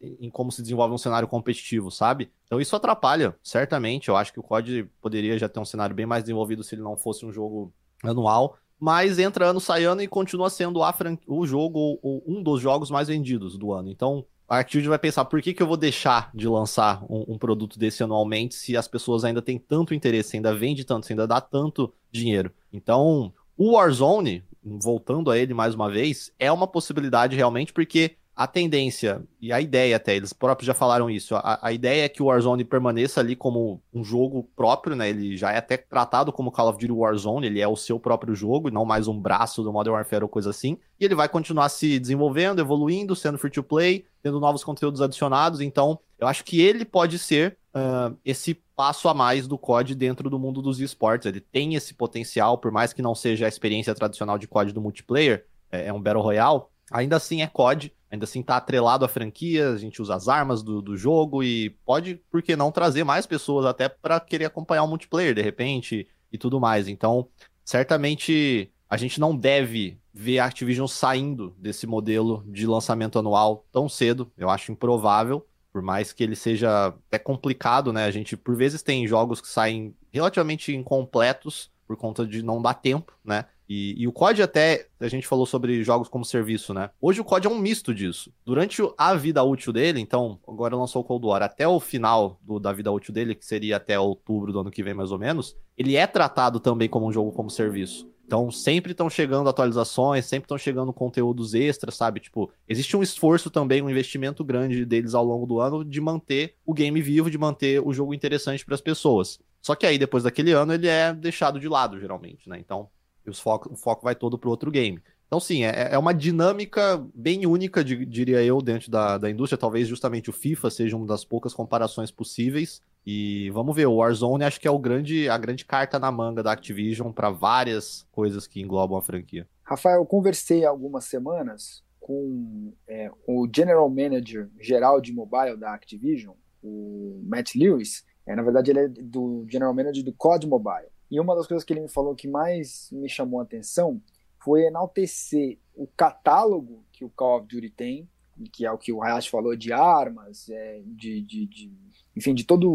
é, 0.00 0.06
em 0.20 0.28
como 0.28 0.50
se 0.50 0.60
desenvolve 0.60 0.92
um 0.92 0.98
cenário 0.98 1.28
competitivo, 1.28 1.90
sabe? 1.90 2.30
Então 2.46 2.60
isso 2.60 2.74
atrapalha, 2.74 3.36
certamente. 3.42 4.08
Eu 4.08 4.16
acho 4.16 4.32
que 4.32 4.40
o 4.40 4.42
COD 4.42 4.90
poderia 5.00 5.38
já 5.38 5.48
ter 5.48 5.60
um 5.60 5.64
cenário 5.64 5.94
bem 5.94 6.06
mais 6.06 6.24
desenvolvido 6.24 6.64
se 6.64 6.74
ele 6.74 6.82
não 6.82 6.96
fosse 6.96 7.24
um 7.24 7.32
jogo 7.32 7.72
anual. 8.02 8.56
Mas 8.80 9.18
entra 9.18 9.46
ano, 9.46 9.60
sai 9.60 9.84
ano 9.84 10.02
e 10.02 10.08
continua 10.08 10.50
sendo 10.50 10.80
o 11.26 11.46
jogo 11.46 11.98
ou 12.02 12.22
um 12.26 12.42
dos 12.42 12.60
jogos 12.60 12.90
mais 12.90 13.08
vendidos 13.08 13.56
do 13.56 13.72
ano. 13.72 13.88
Então 13.90 14.24
a 14.48 14.58
Activision 14.58 14.90
vai 14.90 14.98
pensar 14.98 15.24
por 15.26 15.42
que, 15.42 15.52
que 15.52 15.62
eu 15.62 15.66
vou 15.66 15.76
deixar 15.76 16.30
de 16.34 16.48
lançar 16.48 17.04
um, 17.04 17.34
um, 17.34 17.38
produto 17.38 17.78
desse 17.78 18.02
anualmente 18.02 18.54
se 18.54 18.76
as 18.76 18.88
pessoas 18.88 19.24
ainda 19.24 19.42
têm 19.42 19.58
tanto 19.58 19.92
interesse, 19.94 20.36
ainda 20.36 20.54
vende 20.54 20.84
tanto, 20.84 21.06
ainda 21.10 21.26
dá 21.26 21.40
tanto 21.40 21.92
dinheiro. 22.10 22.50
Então, 22.72 23.32
o 23.58 23.72
Warzone, 23.72 24.42
voltando 24.80 25.30
a 25.30 25.38
ele 25.38 25.54
mais 25.54 25.74
uma 25.74 25.90
vez, 25.90 26.32
é 26.38 26.50
uma 26.50 26.66
possibilidade 26.66 27.36
realmente, 27.36 27.72
porque 27.72 28.16
a 28.38 28.46
tendência 28.46 29.20
e 29.40 29.52
a 29.52 29.60
ideia 29.60 29.96
até, 29.96 30.14
eles 30.14 30.32
próprios 30.32 30.64
já 30.64 30.72
falaram 30.72 31.10
isso, 31.10 31.34
a, 31.34 31.58
a, 31.60 31.72
ideia 31.72 32.04
é 32.04 32.08
que 32.08 32.22
o 32.22 32.26
Warzone 32.26 32.64
permaneça 32.64 33.18
ali 33.18 33.34
como 33.34 33.82
um 33.92 34.04
jogo 34.04 34.48
próprio, 34.54 34.94
né? 34.94 35.10
Ele 35.10 35.36
já 35.36 35.50
é 35.50 35.56
até 35.56 35.76
tratado 35.76 36.32
como 36.32 36.52
Call 36.52 36.68
of 36.68 36.78
Duty 36.78 36.92
Warzone, 36.92 37.48
ele 37.48 37.60
é 37.60 37.66
o 37.66 37.74
seu 37.74 37.98
próprio 37.98 38.36
jogo, 38.36 38.70
não 38.70 38.84
mais 38.84 39.08
um 39.08 39.20
braço 39.20 39.60
do 39.64 39.72
Modern 39.72 39.96
Warfare 39.96 40.22
ou 40.22 40.28
coisa 40.28 40.50
assim. 40.50 40.78
E 41.00 41.04
ele 41.04 41.16
vai 41.16 41.28
continuar 41.28 41.68
se 41.68 41.98
desenvolvendo, 41.98 42.60
evoluindo, 42.60 43.16
sendo 43.16 43.38
free 43.38 43.50
to 43.50 43.60
play, 43.60 44.04
tendo 44.22 44.38
novos 44.38 44.62
conteúdos 44.62 45.02
adicionados. 45.02 45.60
Então, 45.60 45.98
eu 46.16 46.28
acho 46.28 46.44
que 46.44 46.60
ele 46.60 46.84
pode 46.84 47.18
ser 47.18 47.58
uh, 47.74 48.16
esse 48.24 48.54
passo 48.78 49.08
a 49.08 49.14
mais 49.14 49.48
do 49.48 49.58
COD 49.58 49.96
dentro 49.96 50.30
do 50.30 50.38
mundo 50.38 50.62
dos 50.62 50.78
esportes. 50.78 51.26
Ele 51.26 51.40
tem 51.40 51.74
esse 51.74 51.94
potencial, 51.94 52.56
por 52.58 52.70
mais 52.70 52.92
que 52.92 53.02
não 53.02 53.12
seja 53.12 53.46
a 53.46 53.48
experiência 53.48 53.92
tradicional 53.92 54.38
de 54.38 54.46
COD 54.46 54.72
do 54.72 54.80
multiplayer, 54.80 55.46
é, 55.68 55.88
é 55.88 55.92
um 55.92 56.00
Battle 56.00 56.22
Royale, 56.22 56.62
ainda 56.88 57.16
assim 57.16 57.42
é 57.42 57.48
COD, 57.48 57.92
ainda 58.08 58.22
assim 58.22 58.40
tá 58.40 58.56
atrelado 58.56 59.04
à 59.04 59.08
franquia, 59.08 59.70
a 59.70 59.76
gente 59.76 60.00
usa 60.00 60.14
as 60.14 60.28
armas 60.28 60.62
do, 60.62 60.80
do 60.80 60.96
jogo 60.96 61.42
e 61.42 61.70
pode, 61.84 62.22
por 62.30 62.40
que 62.40 62.54
não, 62.54 62.70
trazer 62.70 63.02
mais 63.02 63.26
pessoas 63.26 63.66
até 63.66 63.88
para 63.88 64.20
querer 64.20 64.44
acompanhar 64.44 64.84
o 64.84 64.88
multiplayer 64.88 65.34
de 65.34 65.42
repente 65.42 66.06
e 66.32 66.38
tudo 66.38 66.60
mais. 66.60 66.86
Então, 66.86 67.26
certamente 67.64 68.70
a 68.88 68.96
gente 68.96 69.18
não 69.18 69.36
deve 69.36 69.98
ver 70.14 70.38
a 70.38 70.44
Activision 70.46 70.86
saindo 70.86 71.52
desse 71.58 71.84
modelo 71.84 72.44
de 72.46 72.64
lançamento 72.64 73.18
anual 73.18 73.66
tão 73.72 73.88
cedo, 73.88 74.30
eu 74.38 74.48
acho 74.48 74.70
improvável. 74.70 75.44
Por 75.78 75.82
mais 75.82 76.12
que 76.12 76.24
ele 76.24 76.34
seja 76.34 76.88
até 76.88 77.20
complicado, 77.20 77.92
né? 77.92 78.04
A 78.04 78.10
gente, 78.10 78.36
por 78.36 78.56
vezes, 78.56 78.82
tem 78.82 79.06
jogos 79.06 79.40
que 79.40 79.46
saem 79.46 79.94
relativamente 80.12 80.74
incompletos 80.74 81.70
por 81.86 81.96
conta 81.96 82.26
de 82.26 82.42
não 82.42 82.60
dar 82.60 82.74
tempo, 82.74 83.16
né? 83.24 83.44
E, 83.68 83.94
e, 83.96 84.08
o 84.08 84.12
COD 84.12 84.42
até, 84.42 84.88
a 84.98 85.06
gente 85.06 85.28
falou 85.28 85.46
sobre 85.46 85.84
jogos 85.84 86.08
como 86.08 86.24
serviço, 86.24 86.74
né? 86.74 86.90
Hoje 87.00 87.20
o 87.20 87.24
COD 87.24 87.46
é 87.46 87.50
um 87.50 87.60
misto 87.60 87.94
disso. 87.94 88.32
Durante 88.44 88.82
a 88.98 89.14
vida 89.14 89.40
útil 89.44 89.72
dele, 89.72 90.00
então, 90.00 90.40
agora 90.48 90.74
lançou 90.74 91.02
o 91.02 91.04
Cold 91.04 91.24
War, 91.24 91.44
até 91.44 91.68
o 91.68 91.78
final 91.78 92.40
do, 92.42 92.58
da 92.58 92.72
vida 92.72 92.90
útil 92.90 93.14
dele, 93.14 93.36
que 93.36 93.46
seria 93.46 93.76
até 93.76 93.96
outubro 94.00 94.52
do 94.52 94.58
ano 94.58 94.72
que 94.72 94.82
vem 94.82 94.94
mais 94.94 95.12
ou 95.12 95.18
menos, 95.18 95.56
ele 95.76 95.94
é 95.94 96.08
tratado 96.08 96.58
também 96.58 96.88
como 96.88 97.06
um 97.06 97.12
jogo 97.12 97.30
como 97.30 97.48
serviço. 97.48 98.10
Então, 98.28 98.50
sempre 98.50 98.92
estão 98.92 99.08
chegando 99.08 99.48
atualizações, 99.48 100.26
sempre 100.26 100.44
estão 100.44 100.58
chegando 100.58 100.92
conteúdos 100.92 101.54
extras, 101.54 101.94
sabe? 101.94 102.20
Tipo, 102.20 102.52
existe 102.68 102.94
um 102.94 103.02
esforço 103.02 103.48
também, 103.48 103.80
um 103.80 103.88
investimento 103.88 104.44
grande 104.44 104.84
deles 104.84 105.14
ao 105.14 105.24
longo 105.24 105.46
do 105.46 105.58
ano 105.58 105.82
de 105.82 105.98
manter 105.98 106.54
o 106.66 106.74
game 106.74 107.00
vivo, 107.00 107.30
de 107.30 107.38
manter 107.38 107.80
o 107.80 107.90
jogo 107.90 108.12
interessante 108.12 108.66
para 108.66 108.74
as 108.74 108.82
pessoas. 108.82 109.40
Só 109.62 109.74
que 109.74 109.86
aí, 109.86 109.96
depois 109.96 110.24
daquele 110.24 110.52
ano, 110.52 110.74
ele 110.74 110.86
é 110.86 111.10
deixado 111.14 111.58
de 111.58 111.66
lado, 111.66 111.98
geralmente, 111.98 112.50
né? 112.50 112.58
Então, 112.58 112.90
foco, 113.32 113.72
o 113.72 113.76
foco 113.76 114.04
vai 114.04 114.14
todo 114.14 114.38
para 114.38 114.50
outro 114.50 114.70
game. 114.70 115.00
Então, 115.26 115.40
sim, 115.40 115.64
é, 115.64 115.88
é 115.92 115.98
uma 115.98 116.12
dinâmica 116.12 117.02
bem 117.14 117.46
única, 117.46 117.82
diria 117.82 118.42
eu, 118.42 118.60
dentro 118.60 118.90
da, 118.90 119.16
da 119.16 119.30
indústria. 119.30 119.56
Talvez 119.56 119.88
justamente 119.88 120.28
o 120.28 120.34
FIFA 120.34 120.68
seja 120.68 120.96
uma 120.96 121.06
das 121.06 121.24
poucas 121.24 121.54
comparações 121.54 122.10
possíveis. 122.10 122.82
E 123.10 123.48
vamos 123.52 123.74
ver, 123.74 123.86
o 123.86 123.94
Warzone 123.94 124.44
acho 124.44 124.60
que 124.60 124.68
é 124.68 124.70
o 124.70 124.78
grande, 124.78 125.30
a 125.30 125.38
grande 125.38 125.64
carta 125.64 125.98
na 125.98 126.12
manga 126.12 126.42
da 126.42 126.52
Activision 126.52 127.10
para 127.10 127.30
várias 127.30 128.06
coisas 128.12 128.46
que 128.46 128.60
englobam 128.60 128.98
a 128.98 129.00
franquia. 129.00 129.48
Rafael, 129.62 130.00
eu 130.00 130.04
conversei 130.04 130.62
algumas 130.66 131.06
semanas 131.06 131.82
com 131.98 132.70
é, 132.86 133.10
o 133.26 133.48
General 133.50 133.88
Manager 133.88 134.50
geral 134.60 135.00
de 135.00 135.10
mobile 135.10 135.56
da 135.56 135.72
Activision, 135.72 136.34
o 136.62 137.18
Matt 137.24 137.54
Lewis. 137.54 138.04
É, 138.26 138.36
na 138.36 138.42
verdade, 138.42 138.72
ele 138.72 138.80
é 138.80 138.88
do 138.88 139.46
General 139.48 139.72
Manager 139.72 140.04
do 140.04 140.12
COD 140.12 140.46
Mobile. 140.46 140.88
E 141.10 141.18
uma 141.18 141.34
das 141.34 141.46
coisas 141.46 141.64
que 141.64 141.72
ele 141.72 141.80
me 141.80 141.88
falou 141.88 142.14
que 142.14 142.28
mais 142.28 142.90
me 142.92 143.08
chamou 143.08 143.40
a 143.40 143.42
atenção 143.42 144.02
foi 144.38 144.64
enaltecer 144.66 145.58
o 145.74 145.86
catálogo 145.86 146.84
que 146.92 147.06
o 147.06 147.08
Call 147.08 147.38
of 147.38 147.48
Duty 147.48 147.70
tem, 147.70 148.06
que 148.52 148.64
é 148.64 148.70
o 148.70 148.78
que 148.78 148.92
o 148.92 149.02
Hayashi 149.02 149.30
falou 149.30 149.56
de 149.56 149.72
armas, 149.72 150.48
é, 150.48 150.80
de, 150.84 151.20
de, 151.22 151.46
de, 151.46 151.72
enfim, 152.16 152.34
de 152.34 152.44
toda 152.44 152.66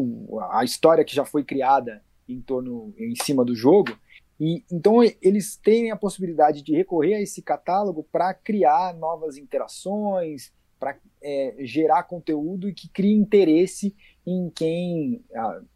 a 0.52 0.64
história 0.64 1.06
que 1.06 1.16
já 1.16 1.26
foi 1.26 1.44
criada 1.44 2.04
em 2.28 2.42
torno, 2.42 2.94
em 2.98 3.16
cima 3.16 3.46
do 3.46 3.56
jogo. 3.56 3.98
E 4.40 4.64
então 4.72 5.00
eles 5.22 5.56
têm 5.56 5.92
a 5.92 5.96
possibilidade 5.96 6.62
de 6.62 6.76
recorrer 6.76 7.16
a 7.16 7.22
esse 7.22 7.42
catálogo 7.42 8.04
para 8.12 8.34
criar 8.34 8.94
novas 8.96 9.38
interações, 9.38 10.52
para 10.80 10.98
é, 11.22 11.56
gerar 11.60 12.04
conteúdo 12.04 12.68
e 12.68 12.74
que 12.74 12.90
crie 12.90 13.14
interesse 13.14 13.96
em 14.26 14.50
quem, 14.50 15.24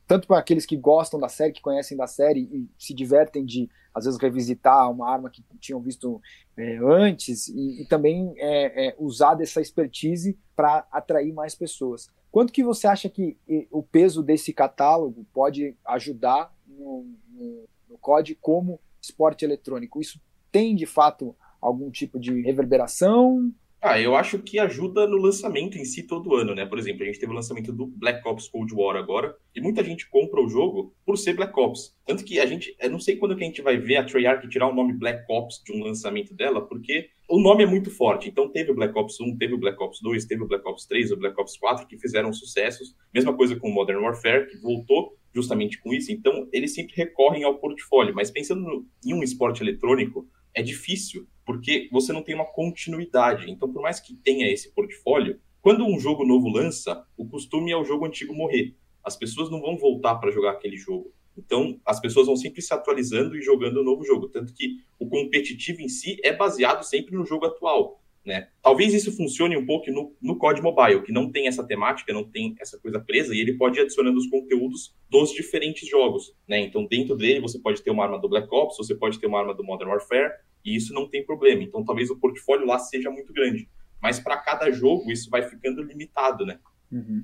tanto 0.06 0.28
para 0.28 0.40
aqueles 0.40 0.66
que 0.66 0.76
gostam 0.76 1.20
da 1.20 1.30
série, 1.30 1.54
que 1.54 1.62
conhecem 1.62 1.96
da 1.96 2.08
série 2.08 2.42
e 2.42 2.70
se 2.78 2.94
divertem 2.94 3.46
de 3.46 3.70
às 3.98 4.06
vezes 4.06 4.20
revisitar 4.20 4.92
uma 4.92 5.10
arma 5.10 5.30
que 5.30 5.44
tinham 5.60 5.82
visto 5.82 6.22
é, 6.56 6.78
antes 6.78 7.48
e, 7.48 7.82
e 7.82 7.86
também 7.86 8.34
é, 8.38 8.90
é, 8.90 8.96
usar 9.00 9.34
dessa 9.34 9.60
expertise 9.60 10.38
para 10.56 10.88
atrair 10.92 11.34
mais 11.34 11.56
pessoas. 11.56 12.10
Quanto 12.32 12.54
que 12.54 12.64
você 12.64 12.86
acha 12.86 13.10
que 13.10 13.38
o 13.72 13.82
peso 13.82 14.22
desse 14.22 14.54
catálogo 14.54 15.26
pode 15.34 15.76
ajudar 15.86 16.54
no, 16.68 17.06
no, 17.32 17.64
no 17.90 17.98
COD 17.98 18.36
como 18.36 18.80
esporte 19.02 19.44
eletrônico? 19.44 20.00
Isso 20.00 20.22
tem 20.52 20.76
de 20.76 20.86
fato 20.86 21.36
algum 21.60 21.90
tipo 21.90 22.20
de 22.20 22.40
reverberação 22.42 23.52
ah, 23.82 24.00
eu 24.00 24.16
acho 24.16 24.40
que 24.40 24.58
ajuda 24.58 25.06
no 25.08 25.18
lançamento 25.18 25.78
em 25.78 25.86
si 25.86 26.04
todo 26.04 26.36
ano, 26.36 26.56
né? 26.56 26.66
Por 26.66 26.80
exemplo, 26.80 27.04
a 27.04 27.06
gente 27.06 27.20
teve 27.20 27.32
o 27.32 27.36
lançamento 27.36 27.72
do 27.72 27.86
Black 27.86 28.28
Ops 28.28 28.48
Cold 28.48 28.74
War 28.74 28.96
agora, 28.96 29.36
e 29.56 29.62
muita 29.62 29.84
gente 29.84 30.10
compra 30.10 30.42
o 30.42 30.50
jogo 30.50 30.96
por 31.06 31.18
ser 31.18 31.34
Black 31.34 31.58
Ops. 31.60 31.96
Tanto 32.06 32.24
que 32.24 32.40
a 32.40 32.46
gente, 32.46 32.76
eu 32.80 32.90
não 32.90 33.00
sei 33.00 33.18
quando 33.18 33.36
que 33.36 33.44
a 33.44 33.48
gente 33.48 33.62
vai 33.62 33.78
ver 33.78 33.98
a 33.98 34.04
Treyarch 34.04 34.48
tirar 34.50 34.68
o 34.68 34.74
nome 34.74 34.94
Black 34.94 35.24
Ops 35.32 35.62
de 35.64 35.74
um 35.74 35.84
lançamento 35.84 36.34
dela, 36.34 36.68
porque 36.68 37.10
o 37.30 37.40
nome 37.40 37.64
é 37.64 37.68
muito 37.68 37.92
forte. 37.92 38.30
Então 38.30 38.50
teve 38.50 38.72
o 38.72 38.76
Black 38.76 38.98
Ops 38.98 39.20
1, 39.20 39.38
teve 39.38 39.54
o 39.54 39.58
Black 39.58 39.82
Ops 39.82 40.00
2, 40.02 40.26
teve 40.26 40.44
o 40.44 40.48
Black 40.48 40.68
Ops 40.68 40.86
3, 40.86 41.12
o 41.12 41.18
Black 41.18 41.40
Ops 41.40 41.58
4, 41.58 41.88
que 41.88 42.00
fizeram 42.00 42.34
sucessos. 42.34 42.96
Mesma 43.14 43.36
coisa 43.36 43.56
com 43.56 43.70
o 43.70 43.74
Modern 43.74 44.02
Warfare, 44.02 44.48
que 44.48 44.58
voltou 44.58 45.16
justamente 45.34 45.80
com 45.80 45.94
isso. 45.94 46.12
Então 46.12 46.48
eles 46.52 46.74
sempre 46.74 46.96
recorrem 46.96 47.44
ao 47.44 47.60
portfólio. 47.60 48.16
Mas 48.16 48.32
pensando 48.32 48.86
em 49.06 49.14
um 49.14 49.22
esporte 49.22 49.62
eletrônico, 49.62 50.28
é 50.54 50.64
difícil 50.64 51.28
porque 51.48 51.88
você 51.94 52.12
não 52.12 52.22
tem 52.22 52.36
uma 52.36 52.46
continuidade. 52.46 53.50
Então, 53.50 53.72
por 53.72 53.82
mais 53.82 54.02
que 54.02 54.14
tenha 54.14 54.52
esse 54.52 54.70
portfólio, 54.74 55.40
quando 55.62 55.88
um 55.88 55.98
jogo 55.98 56.26
novo 56.26 56.50
lança, 56.50 57.06
o 57.16 57.26
costume 57.26 57.72
é 57.72 57.78
o 57.78 57.86
jogo 57.86 58.06
antigo 58.06 58.36
morrer. 58.36 58.76
As 59.02 59.16
pessoas 59.16 59.50
não 59.50 59.62
vão 59.62 59.78
voltar 59.78 60.16
para 60.16 60.30
jogar 60.30 60.52
aquele 60.52 60.76
jogo. 60.76 61.14
Então, 61.38 61.80
as 61.86 62.02
pessoas 62.02 62.28
vão 62.28 62.36
sempre 62.36 62.62
se 62.62 62.74
atualizando 62.74 63.38
e 63.38 63.42
jogando 63.42 63.78
o 63.78 63.82
um 63.82 63.86
novo 63.86 64.04
jogo. 64.04 64.28
Tanto 64.28 64.54
que 64.54 64.80
o 65.00 65.08
competitivo 65.08 65.82
em 65.82 65.88
si 65.88 66.20
é 66.22 66.36
baseado 66.36 66.84
sempre 66.84 67.16
no 67.16 67.26
jogo 67.26 67.46
atual. 67.46 68.02
Né? 68.26 68.50
Talvez 68.62 68.94
isso 68.94 69.16
funcione 69.16 69.56
um 69.56 69.66
pouco 69.66 69.90
no, 69.90 70.14
no 70.22 70.38
COD 70.38 70.62
Mobile, 70.62 71.02
que 71.02 71.14
não 71.14 71.32
tem 71.32 71.48
essa 71.48 71.64
temática, 71.64 72.12
não 72.12 72.26
tem 72.26 72.58
essa 72.60 72.78
coisa 72.78 73.00
presa, 73.00 73.34
e 73.34 73.40
ele 73.40 73.54
pode 73.54 73.80
ir 73.80 73.84
adicionando 73.84 74.18
os 74.18 74.28
conteúdos 74.28 74.94
dos 75.10 75.32
diferentes 75.32 75.88
jogos. 75.88 76.36
Né? 76.46 76.60
Então, 76.60 76.86
dentro 76.86 77.16
dele, 77.16 77.40
você 77.40 77.58
pode 77.58 77.82
ter 77.82 77.90
uma 77.90 78.04
arma 78.04 78.20
do 78.20 78.28
Black 78.28 78.54
Ops, 78.54 78.76
você 78.76 78.94
pode 78.94 79.18
ter 79.18 79.28
uma 79.28 79.40
arma 79.40 79.54
do 79.54 79.64
Modern 79.64 79.92
Warfare, 79.92 80.34
e 80.64 80.76
isso 80.76 80.94
não 80.94 81.10
tem 81.10 81.26
problema. 81.26 81.64
Então, 81.64 81.84
talvez 81.84 82.10
o 82.10 82.18
portfólio 82.18 82.66
lá 82.66 82.80
seja 82.80 83.10
muito 83.10 83.34
grande. 83.34 83.70
Mas 84.02 84.20
para 84.20 84.38
cada 84.38 84.72
jogo, 84.72 85.12
isso 85.12 85.30
vai 85.30 85.42
ficando 85.44 85.82
limitado, 85.82 86.46
né? 86.46 86.60
Uhum. 86.92 87.24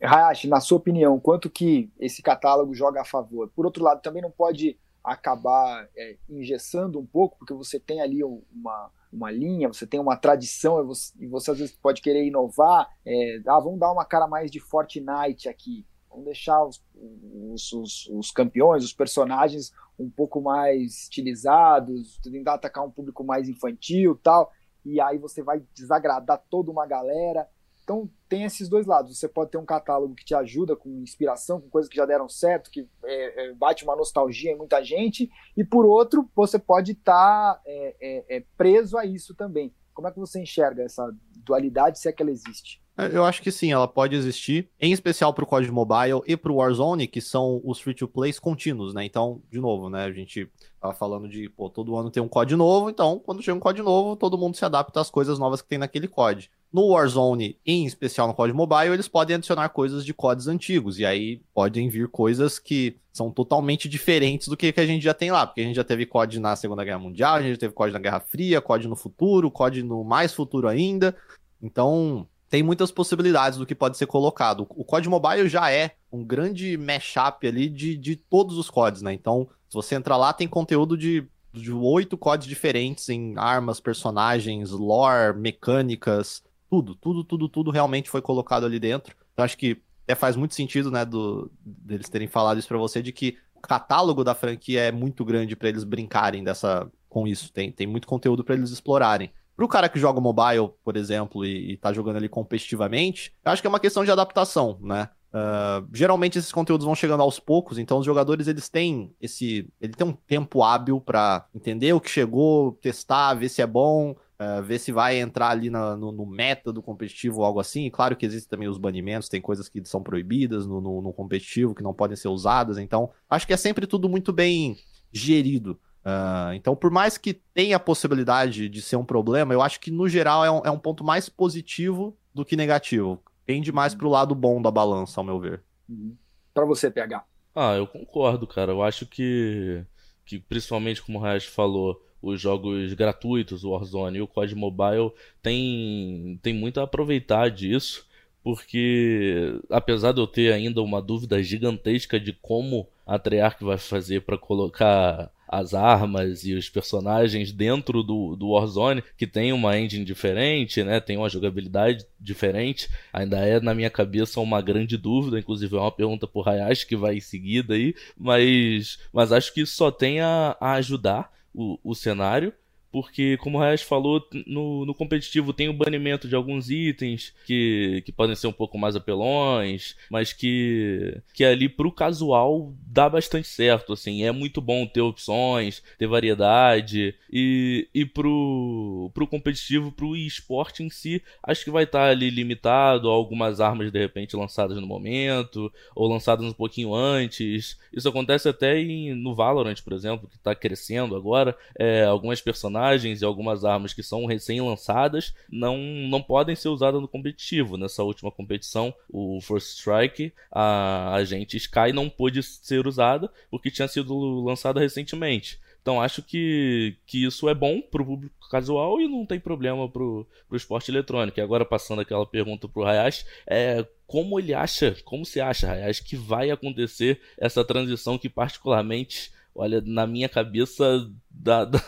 Hayashi, 0.00 0.48
na 0.48 0.60
sua 0.60 0.78
opinião, 0.78 1.20
quanto 1.20 1.48
que 1.48 1.90
esse 1.98 2.22
catálogo 2.22 2.74
joga 2.74 3.00
a 3.00 3.04
favor? 3.04 3.50
Por 3.54 3.66
outro 3.66 3.84
lado, 3.84 4.02
também 4.02 4.22
não 4.22 4.30
pode 4.30 4.78
acabar 5.04 5.88
é, 5.96 6.16
engessando 6.28 6.98
um 6.98 7.06
pouco, 7.06 7.38
porque 7.38 7.54
você 7.54 7.78
tem 7.78 8.00
ali 8.00 8.24
uma, 8.24 8.90
uma 9.12 9.30
linha, 9.30 9.68
você 9.68 9.86
tem 9.86 10.00
uma 10.00 10.16
tradição 10.16 10.80
e 10.80 10.84
você, 10.84 11.12
e 11.20 11.26
você 11.28 11.50
às 11.52 11.58
vezes 11.58 11.76
pode 11.76 12.02
querer 12.02 12.24
inovar. 12.24 12.88
É, 13.06 13.40
ah, 13.46 13.60
vamos 13.60 13.78
dar 13.78 13.92
uma 13.92 14.04
cara 14.04 14.26
mais 14.26 14.50
de 14.50 14.58
Fortnite 14.58 15.48
aqui. 15.48 15.86
Vamos 16.16 16.24
deixar 16.24 16.64
os, 16.64 16.82
os, 16.94 17.72
os, 17.74 18.08
os 18.08 18.30
campeões, 18.30 18.82
os 18.82 18.92
personagens 18.94 19.70
um 19.98 20.08
pouco 20.08 20.40
mais 20.40 21.02
estilizados, 21.02 22.18
tentar 22.20 22.54
atacar 22.54 22.82
um 22.86 22.90
público 22.90 23.22
mais 23.22 23.50
infantil 23.50 24.18
tal, 24.22 24.50
e 24.82 24.98
aí 24.98 25.18
você 25.18 25.42
vai 25.42 25.62
desagradar 25.74 26.42
toda 26.48 26.70
uma 26.70 26.86
galera. 26.86 27.46
Então 27.84 28.08
tem 28.30 28.44
esses 28.44 28.66
dois 28.66 28.86
lados. 28.86 29.18
Você 29.18 29.28
pode 29.28 29.50
ter 29.50 29.58
um 29.58 29.66
catálogo 29.66 30.14
que 30.14 30.24
te 30.24 30.34
ajuda 30.34 30.74
com 30.74 30.88
inspiração, 31.02 31.60
com 31.60 31.68
coisas 31.68 31.90
que 31.90 31.96
já 31.98 32.06
deram 32.06 32.30
certo, 32.30 32.70
que 32.70 32.88
é, 33.04 33.48
é, 33.48 33.52
bate 33.52 33.84
uma 33.84 33.94
nostalgia 33.94 34.50
em 34.50 34.56
muita 34.56 34.82
gente, 34.82 35.30
e 35.54 35.62
por 35.62 35.84
outro, 35.84 36.30
você 36.34 36.58
pode 36.58 36.92
estar 36.92 37.54
tá, 37.54 37.60
é, 37.66 37.94
é, 38.00 38.36
é, 38.38 38.44
preso 38.56 38.96
a 38.96 39.04
isso 39.04 39.34
também. 39.34 39.70
Como 39.92 40.08
é 40.08 40.10
que 40.10 40.18
você 40.18 40.40
enxerga 40.40 40.82
essa 40.82 41.14
dualidade, 41.44 41.98
se 41.98 42.08
é 42.08 42.12
que 42.12 42.22
ela 42.22 42.30
existe? 42.30 42.82
Eu 42.96 43.26
acho 43.26 43.42
que 43.42 43.52
sim, 43.52 43.70
ela 43.70 43.86
pode 43.86 44.16
existir, 44.16 44.70
em 44.80 44.90
especial 44.90 45.34
para 45.34 45.44
o 45.44 45.46
COD 45.46 45.70
Mobile 45.70 46.22
e 46.26 46.34
para 46.34 46.50
o 46.50 46.56
Warzone, 46.56 47.06
que 47.06 47.20
são 47.20 47.60
os 47.62 47.78
free-to-plays 47.78 48.38
contínuos, 48.38 48.94
né? 48.94 49.04
Então, 49.04 49.42
de 49.50 49.60
novo, 49.60 49.90
né? 49.90 50.04
A 50.04 50.12
gente 50.12 50.50
tava 50.80 50.94
falando 50.94 51.28
de, 51.28 51.46
pô, 51.50 51.68
todo 51.68 51.94
ano 51.94 52.10
tem 52.10 52.22
um 52.22 52.28
COD 52.28 52.56
novo, 52.56 52.88
então, 52.88 53.18
quando 53.18 53.42
chega 53.42 53.54
um 53.54 53.60
COD 53.60 53.82
novo, 53.82 54.16
todo 54.16 54.38
mundo 54.38 54.56
se 54.56 54.64
adapta 54.64 54.98
às 54.98 55.10
coisas 55.10 55.38
novas 55.38 55.60
que 55.60 55.68
tem 55.68 55.76
naquele 55.78 56.08
COD. 56.08 56.50
No 56.72 56.88
Warzone, 56.88 57.58
em 57.66 57.84
especial 57.84 58.28
no 58.28 58.34
COD 58.34 58.54
Mobile, 58.54 58.94
eles 58.94 59.08
podem 59.08 59.36
adicionar 59.36 59.68
coisas 59.68 60.02
de 60.02 60.14
CODs 60.14 60.48
antigos, 60.48 60.98
e 60.98 61.04
aí 61.04 61.42
podem 61.52 61.90
vir 61.90 62.08
coisas 62.08 62.58
que 62.58 62.96
são 63.12 63.30
totalmente 63.30 63.90
diferentes 63.90 64.48
do 64.48 64.56
que, 64.56 64.72
que 64.72 64.80
a 64.80 64.86
gente 64.86 65.02
já 65.02 65.12
tem 65.12 65.30
lá, 65.30 65.46
porque 65.46 65.60
a 65.60 65.64
gente 65.64 65.76
já 65.76 65.84
teve 65.84 66.06
COD 66.06 66.40
na 66.40 66.56
Segunda 66.56 66.82
Guerra 66.82 66.98
Mundial, 66.98 67.34
a 67.34 67.42
gente 67.42 67.52
já 67.52 67.60
teve 67.60 67.74
COD 67.74 67.92
na 67.92 67.98
Guerra 67.98 68.20
Fria, 68.20 68.62
COD 68.62 68.88
no 68.88 68.96
futuro, 68.96 69.50
COD 69.50 69.82
no 69.82 70.02
mais 70.02 70.32
futuro 70.32 70.66
ainda. 70.66 71.14
Então, 71.62 72.26
tem 72.56 72.62
muitas 72.62 72.90
possibilidades 72.90 73.58
do 73.58 73.66
que 73.66 73.74
pode 73.74 73.98
ser 73.98 74.06
colocado. 74.06 74.66
O 74.70 74.82
COD 74.82 75.10
Mobile 75.10 75.46
já 75.46 75.70
é 75.70 75.90
um 76.10 76.24
grande 76.24 76.78
mashup 76.78 77.46
ali 77.46 77.68
de, 77.68 77.98
de 77.98 78.16
todos 78.16 78.56
os 78.56 78.70
CODs, 78.70 79.02
né? 79.02 79.12
Então, 79.12 79.46
se 79.68 79.74
você 79.74 79.94
entrar 79.94 80.16
lá, 80.16 80.32
tem 80.32 80.48
conteúdo 80.48 80.96
de 80.96 81.28
de 81.52 81.72
oito 81.72 82.18
CODs 82.18 82.46
diferentes 82.46 83.08
em 83.08 83.34
armas, 83.36 83.80
personagens, 83.80 84.70
lore, 84.70 85.38
mecânicas, 85.38 86.42
tudo, 86.68 86.94
tudo, 86.94 87.24
tudo, 87.24 87.48
tudo 87.48 87.70
realmente 87.70 88.10
foi 88.10 88.20
colocado 88.22 88.64
ali 88.64 88.78
dentro. 88.78 89.14
Então 89.32 89.44
acho 89.44 89.56
que 89.56 89.80
até 90.04 90.14
faz 90.14 90.36
muito 90.36 90.54
sentido, 90.54 90.90
né, 90.90 91.04
do, 91.04 91.50
deles 91.62 92.08
terem 92.08 92.28
falado 92.28 92.58
isso 92.58 92.68
para 92.68 92.78
você, 92.78 93.02
de 93.02 93.12
que 93.12 93.38
o 93.54 93.60
catálogo 93.60 94.22
da 94.22 94.34
franquia 94.34 94.80
é 94.80 94.92
muito 94.92 95.24
grande 95.24 95.56
para 95.56 95.68
eles 95.68 95.84
brincarem 95.84 96.44
dessa 96.44 96.90
com 97.08 97.26
isso. 97.26 97.52
Tem, 97.52 97.70
tem 97.70 97.86
muito 97.86 98.06
conteúdo 98.06 98.44
para 98.44 98.54
eles 98.54 98.70
explorarem. 98.70 99.30
Pro 99.56 99.66
cara 99.66 99.88
que 99.88 99.98
joga 99.98 100.20
mobile, 100.20 100.70
por 100.84 100.96
exemplo, 100.96 101.44
e, 101.44 101.72
e 101.72 101.76
tá 101.76 101.92
jogando 101.92 102.16
ali 102.16 102.28
competitivamente, 102.28 103.34
eu 103.44 103.50
acho 103.50 103.62
que 103.62 103.66
é 103.66 103.70
uma 103.70 103.80
questão 103.80 104.04
de 104.04 104.10
adaptação, 104.10 104.78
né? 104.82 105.08
Uh, 105.36 105.86
geralmente 105.92 106.38
esses 106.38 106.52
conteúdos 106.52 106.86
vão 106.86 106.94
chegando 106.94 107.20
aos 107.20 107.38
poucos, 107.38 107.78
então 107.78 107.98
os 107.98 108.06
jogadores 108.06 108.48
eles 108.48 108.70
têm 108.70 109.14
esse, 109.20 109.68
ele 109.80 109.92
tem 109.92 110.06
um 110.06 110.12
tempo 110.12 110.62
hábil 110.62 110.98
para 110.98 111.46
entender 111.54 111.92
o 111.92 112.00
que 112.00 112.08
chegou, 112.08 112.72
testar, 112.80 113.34
ver 113.34 113.50
se 113.50 113.60
é 113.60 113.66
bom, 113.66 114.12
uh, 114.12 114.62
ver 114.62 114.78
se 114.78 114.92
vai 114.92 115.18
entrar 115.18 115.48
ali 115.48 115.68
na, 115.68 115.96
no, 115.96 116.10
no, 116.12 116.24
meta 116.24 116.72
do 116.72 116.82
competitivo 116.82 117.40
ou 117.40 117.44
algo 117.44 117.60
assim. 117.60 117.84
E 117.86 117.90
claro 117.90 118.16
que 118.16 118.24
existem 118.24 118.48
também 118.48 118.68
os 118.68 118.78
banimentos, 118.78 119.28
tem 119.28 119.40
coisas 119.40 119.68
que 119.68 119.84
são 119.84 120.02
proibidas 120.02 120.66
no, 120.66 120.80
no, 120.80 121.02
no 121.02 121.12
competitivo 121.12 121.74
que 121.74 121.82
não 121.82 121.92
podem 121.92 122.16
ser 122.16 122.28
usadas. 122.28 122.78
Então 122.78 123.10
acho 123.28 123.46
que 123.46 123.52
é 123.52 123.58
sempre 123.58 123.86
tudo 123.86 124.08
muito 124.08 124.32
bem 124.32 124.78
gerido. 125.12 125.78
Uh, 126.06 126.54
então, 126.54 126.76
por 126.76 126.88
mais 126.88 127.18
que 127.18 127.34
tenha 127.34 127.74
a 127.74 127.80
possibilidade 127.80 128.68
de 128.68 128.80
ser 128.80 128.94
um 128.94 129.04
problema, 129.04 129.52
eu 129.52 129.60
acho 129.60 129.80
que 129.80 129.90
no 129.90 130.08
geral 130.08 130.44
é 130.44 130.50
um, 130.50 130.62
é 130.64 130.70
um 130.70 130.78
ponto 130.78 131.02
mais 131.02 131.28
positivo 131.28 132.16
do 132.32 132.44
que 132.44 132.54
negativo. 132.54 133.20
Tende 133.44 133.72
mais 133.72 133.92
uhum. 133.92 133.98
pro 133.98 134.08
lado 134.08 134.32
bom 134.32 134.62
da 134.62 134.70
balança, 134.70 135.20
ao 135.20 135.24
meu 135.24 135.40
ver. 135.40 135.62
Uhum. 135.88 136.14
Para 136.54 136.64
você, 136.64 136.88
PH. 136.88 137.24
Ah, 137.52 137.74
eu 137.74 137.88
concordo, 137.88 138.46
cara. 138.46 138.70
Eu 138.70 138.84
acho 138.84 139.04
que, 139.04 139.84
que 140.24 140.38
principalmente 140.38 141.02
como 141.02 141.18
o 141.18 141.20
Rash 141.20 141.46
falou, 141.46 142.00
os 142.22 142.40
jogos 142.40 142.94
gratuitos, 142.94 143.64
o 143.64 143.70
Warzone 143.70 144.18
e 144.18 144.22
o 144.22 144.28
COD 144.28 144.54
Mobile, 144.54 145.10
tem, 145.42 146.38
tem 146.40 146.54
muito 146.54 146.78
a 146.78 146.84
aproveitar 146.84 147.50
disso, 147.50 148.06
porque 148.44 149.58
apesar 149.68 150.12
de 150.12 150.20
eu 150.20 150.26
ter 150.26 150.52
ainda 150.52 150.80
uma 150.82 151.02
dúvida 151.02 151.42
gigantesca 151.42 152.20
de 152.20 152.32
como 152.32 152.88
a 153.04 153.18
Treyarch 153.18 153.64
vai 153.64 153.76
fazer 153.76 154.20
para 154.20 154.38
colocar 154.38 155.32
as 155.48 155.74
armas 155.74 156.44
e 156.44 156.54
os 156.54 156.68
personagens 156.68 157.52
dentro 157.52 158.02
do, 158.02 158.36
do 158.36 158.50
Warzone, 158.50 159.02
que 159.16 159.26
tem 159.26 159.52
uma 159.52 159.78
engine 159.78 160.04
diferente, 160.04 160.82
né? 160.82 161.00
Tem 161.00 161.16
uma 161.16 161.28
jogabilidade 161.28 162.04
diferente. 162.18 162.88
Ainda 163.12 163.38
é 163.38 163.60
na 163.60 163.74
minha 163.74 163.90
cabeça 163.90 164.40
uma 164.40 164.60
grande 164.60 164.96
dúvida, 164.96 165.38
inclusive 165.38 165.76
é 165.76 165.80
uma 165.80 165.92
pergunta 165.92 166.26
pro 166.26 166.46
Hayashi 166.46 166.86
que 166.86 166.96
vai 166.96 167.16
em 167.16 167.20
seguida 167.20 167.74
aí, 167.74 167.94
mas, 168.16 168.98
mas 169.12 169.32
acho 169.32 169.52
que 169.52 169.60
isso 169.60 169.74
só 169.76 169.90
tem 169.90 170.20
a, 170.20 170.56
a 170.60 170.72
ajudar 170.74 171.30
o, 171.54 171.78
o 171.82 171.94
cenário 171.94 172.52
porque, 172.96 173.36
como 173.36 173.58
o 173.58 173.60
Hayashi 173.60 173.84
falou, 173.84 174.26
no, 174.46 174.86
no, 174.86 174.94
competitivo 174.94 175.52
tem 175.52 175.68
o 175.68 175.72
banimento 175.74 176.26
de 176.26 176.34
alguns 176.34 176.70
itens 176.70 177.34
que, 177.44 178.02
que 178.06 178.10
podem 178.10 178.34
ser 178.34 178.46
um 178.46 178.52
pouco 178.54 178.78
mais 178.78 178.96
apelões, 178.96 179.94
mas 180.10 180.32
que, 180.32 181.20
que 181.34 181.44
ali 181.44 181.68
pro 181.68 181.92
casual 181.92 182.72
dá 182.86 183.06
bastante 183.06 183.48
certo, 183.48 183.92
assim. 183.92 184.24
É 184.24 184.32
muito 184.32 184.62
bom 184.62 184.86
ter 184.86 185.02
opções, 185.02 185.82
ter 185.98 186.06
variedade. 186.06 187.14
E, 187.30 187.86
e 187.94 188.06
pro, 188.06 189.10
pro 189.12 189.26
competitivo, 189.26 189.92
pro 189.92 190.16
esporte 190.16 190.82
em 190.82 190.88
si, 190.88 191.22
acho 191.42 191.64
que 191.64 191.70
vai 191.70 191.84
estar 191.84 192.06
tá 192.06 192.10
ali 192.10 192.30
limitado 192.30 193.10
a 193.10 193.12
algumas 193.12 193.60
armas 193.60 193.92
de 193.92 193.98
repente 193.98 194.34
lançadas 194.34 194.78
no 194.78 194.86
momento, 194.86 195.70
ou 195.94 196.08
lançadas 196.08 196.46
um 196.46 196.52
pouquinho 196.54 196.94
antes. 196.94 197.78
Isso 197.92 198.08
acontece 198.08 198.48
até 198.48 198.78
em, 198.80 199.12
no 199.12 199.34
Valorant, 199.34 199.82
por 199.84 199.92
exemplo, 199.92 200.26
que 200.26 200.36
está 200.36 200.54
crescendo 200.54 201.14
agora. 201.14 201.54
É, 201.78 202.04
algumas 202.04 202.40
personagens 202.40 202.85
e 202.94 203.24
algumas 203.24 203.64
armas 203.64 203.92
que 203.92 204.02
são 204.02 204.26
recém-lançadas 204.26 205.34
não, 205.50 205.76
não 205.78 206.22
podem 206.22 206.54
ser 206.54 206.68
usadas 206.68 207.00
no 207.00 207.08
competitivo. 207.08 207.76
Nessa 207.76 208.02
última 208.02 208.30
competição, 208.30 208.94
o 209.08 209.40
First 209.40 209.78
Strike, 209.78 210.32
a, 210.50 211.14
a 211.14 211.24
gente 211.24 211.56
Sky 211.56 211.92
não 211.92 212.08
pôde 212.08 212.42
ser 212.42 212.86
usada 212.86 213.30
porque 213.50 213.70
tinha 213.70 213.88
sido 213.88 214.44
lançada 214.44 214.80
recentemente. 214.80 215.58
Então 215.86 216.02
acho 216.02 216.20
que, 216.20 216.96
que 217.06 217.24
isso 217.24 217.48
é 217.48 217.54
bom 217.54 217.80
pro 217.80 218.04
público 218.04 218.34
casual 218.50 219.00
e 219.00 219.06
não 219.06 219.24
tem 219.24 219.38
problema 219.38 219.88
pro, 219.88 220.26
pro 220.48 220.56
esporte 220.56 220.90
eletrônico. 220.90 221.38
E 221.38 221.42
agora 221.42 221.64
passando 221.64 222.00
aquela 222.00 222.26
pergunta 222.26 222.66
pro 222.66 222.84
Hayashi, 222.84 223.24
é 223.46 223.86
como 224.04 224.38
ele 224.40 224.52
acha, 224.52 224.96
como 225.04 225.24
se 225.24 225.40
acha, 225.40 225.70
Hayashi, 225.70 226.02
que 226.02 226.16
vai 226.16 226.50
acontecer 226.50 227.20
essa 227.38 227.64
transição 227.64 228.18
que 228.18 228.28
particularmente, 228.28 229.30
olha, 229.56 229.82
na 229.84 230.06
minha 230.06 230.28
cabeça 230.28 231.10
dá, 231.30 231.64
dá, 231.66 231.80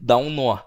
dá 0.00 0.16
um 0.16 0.30
nó. 0.30 0.58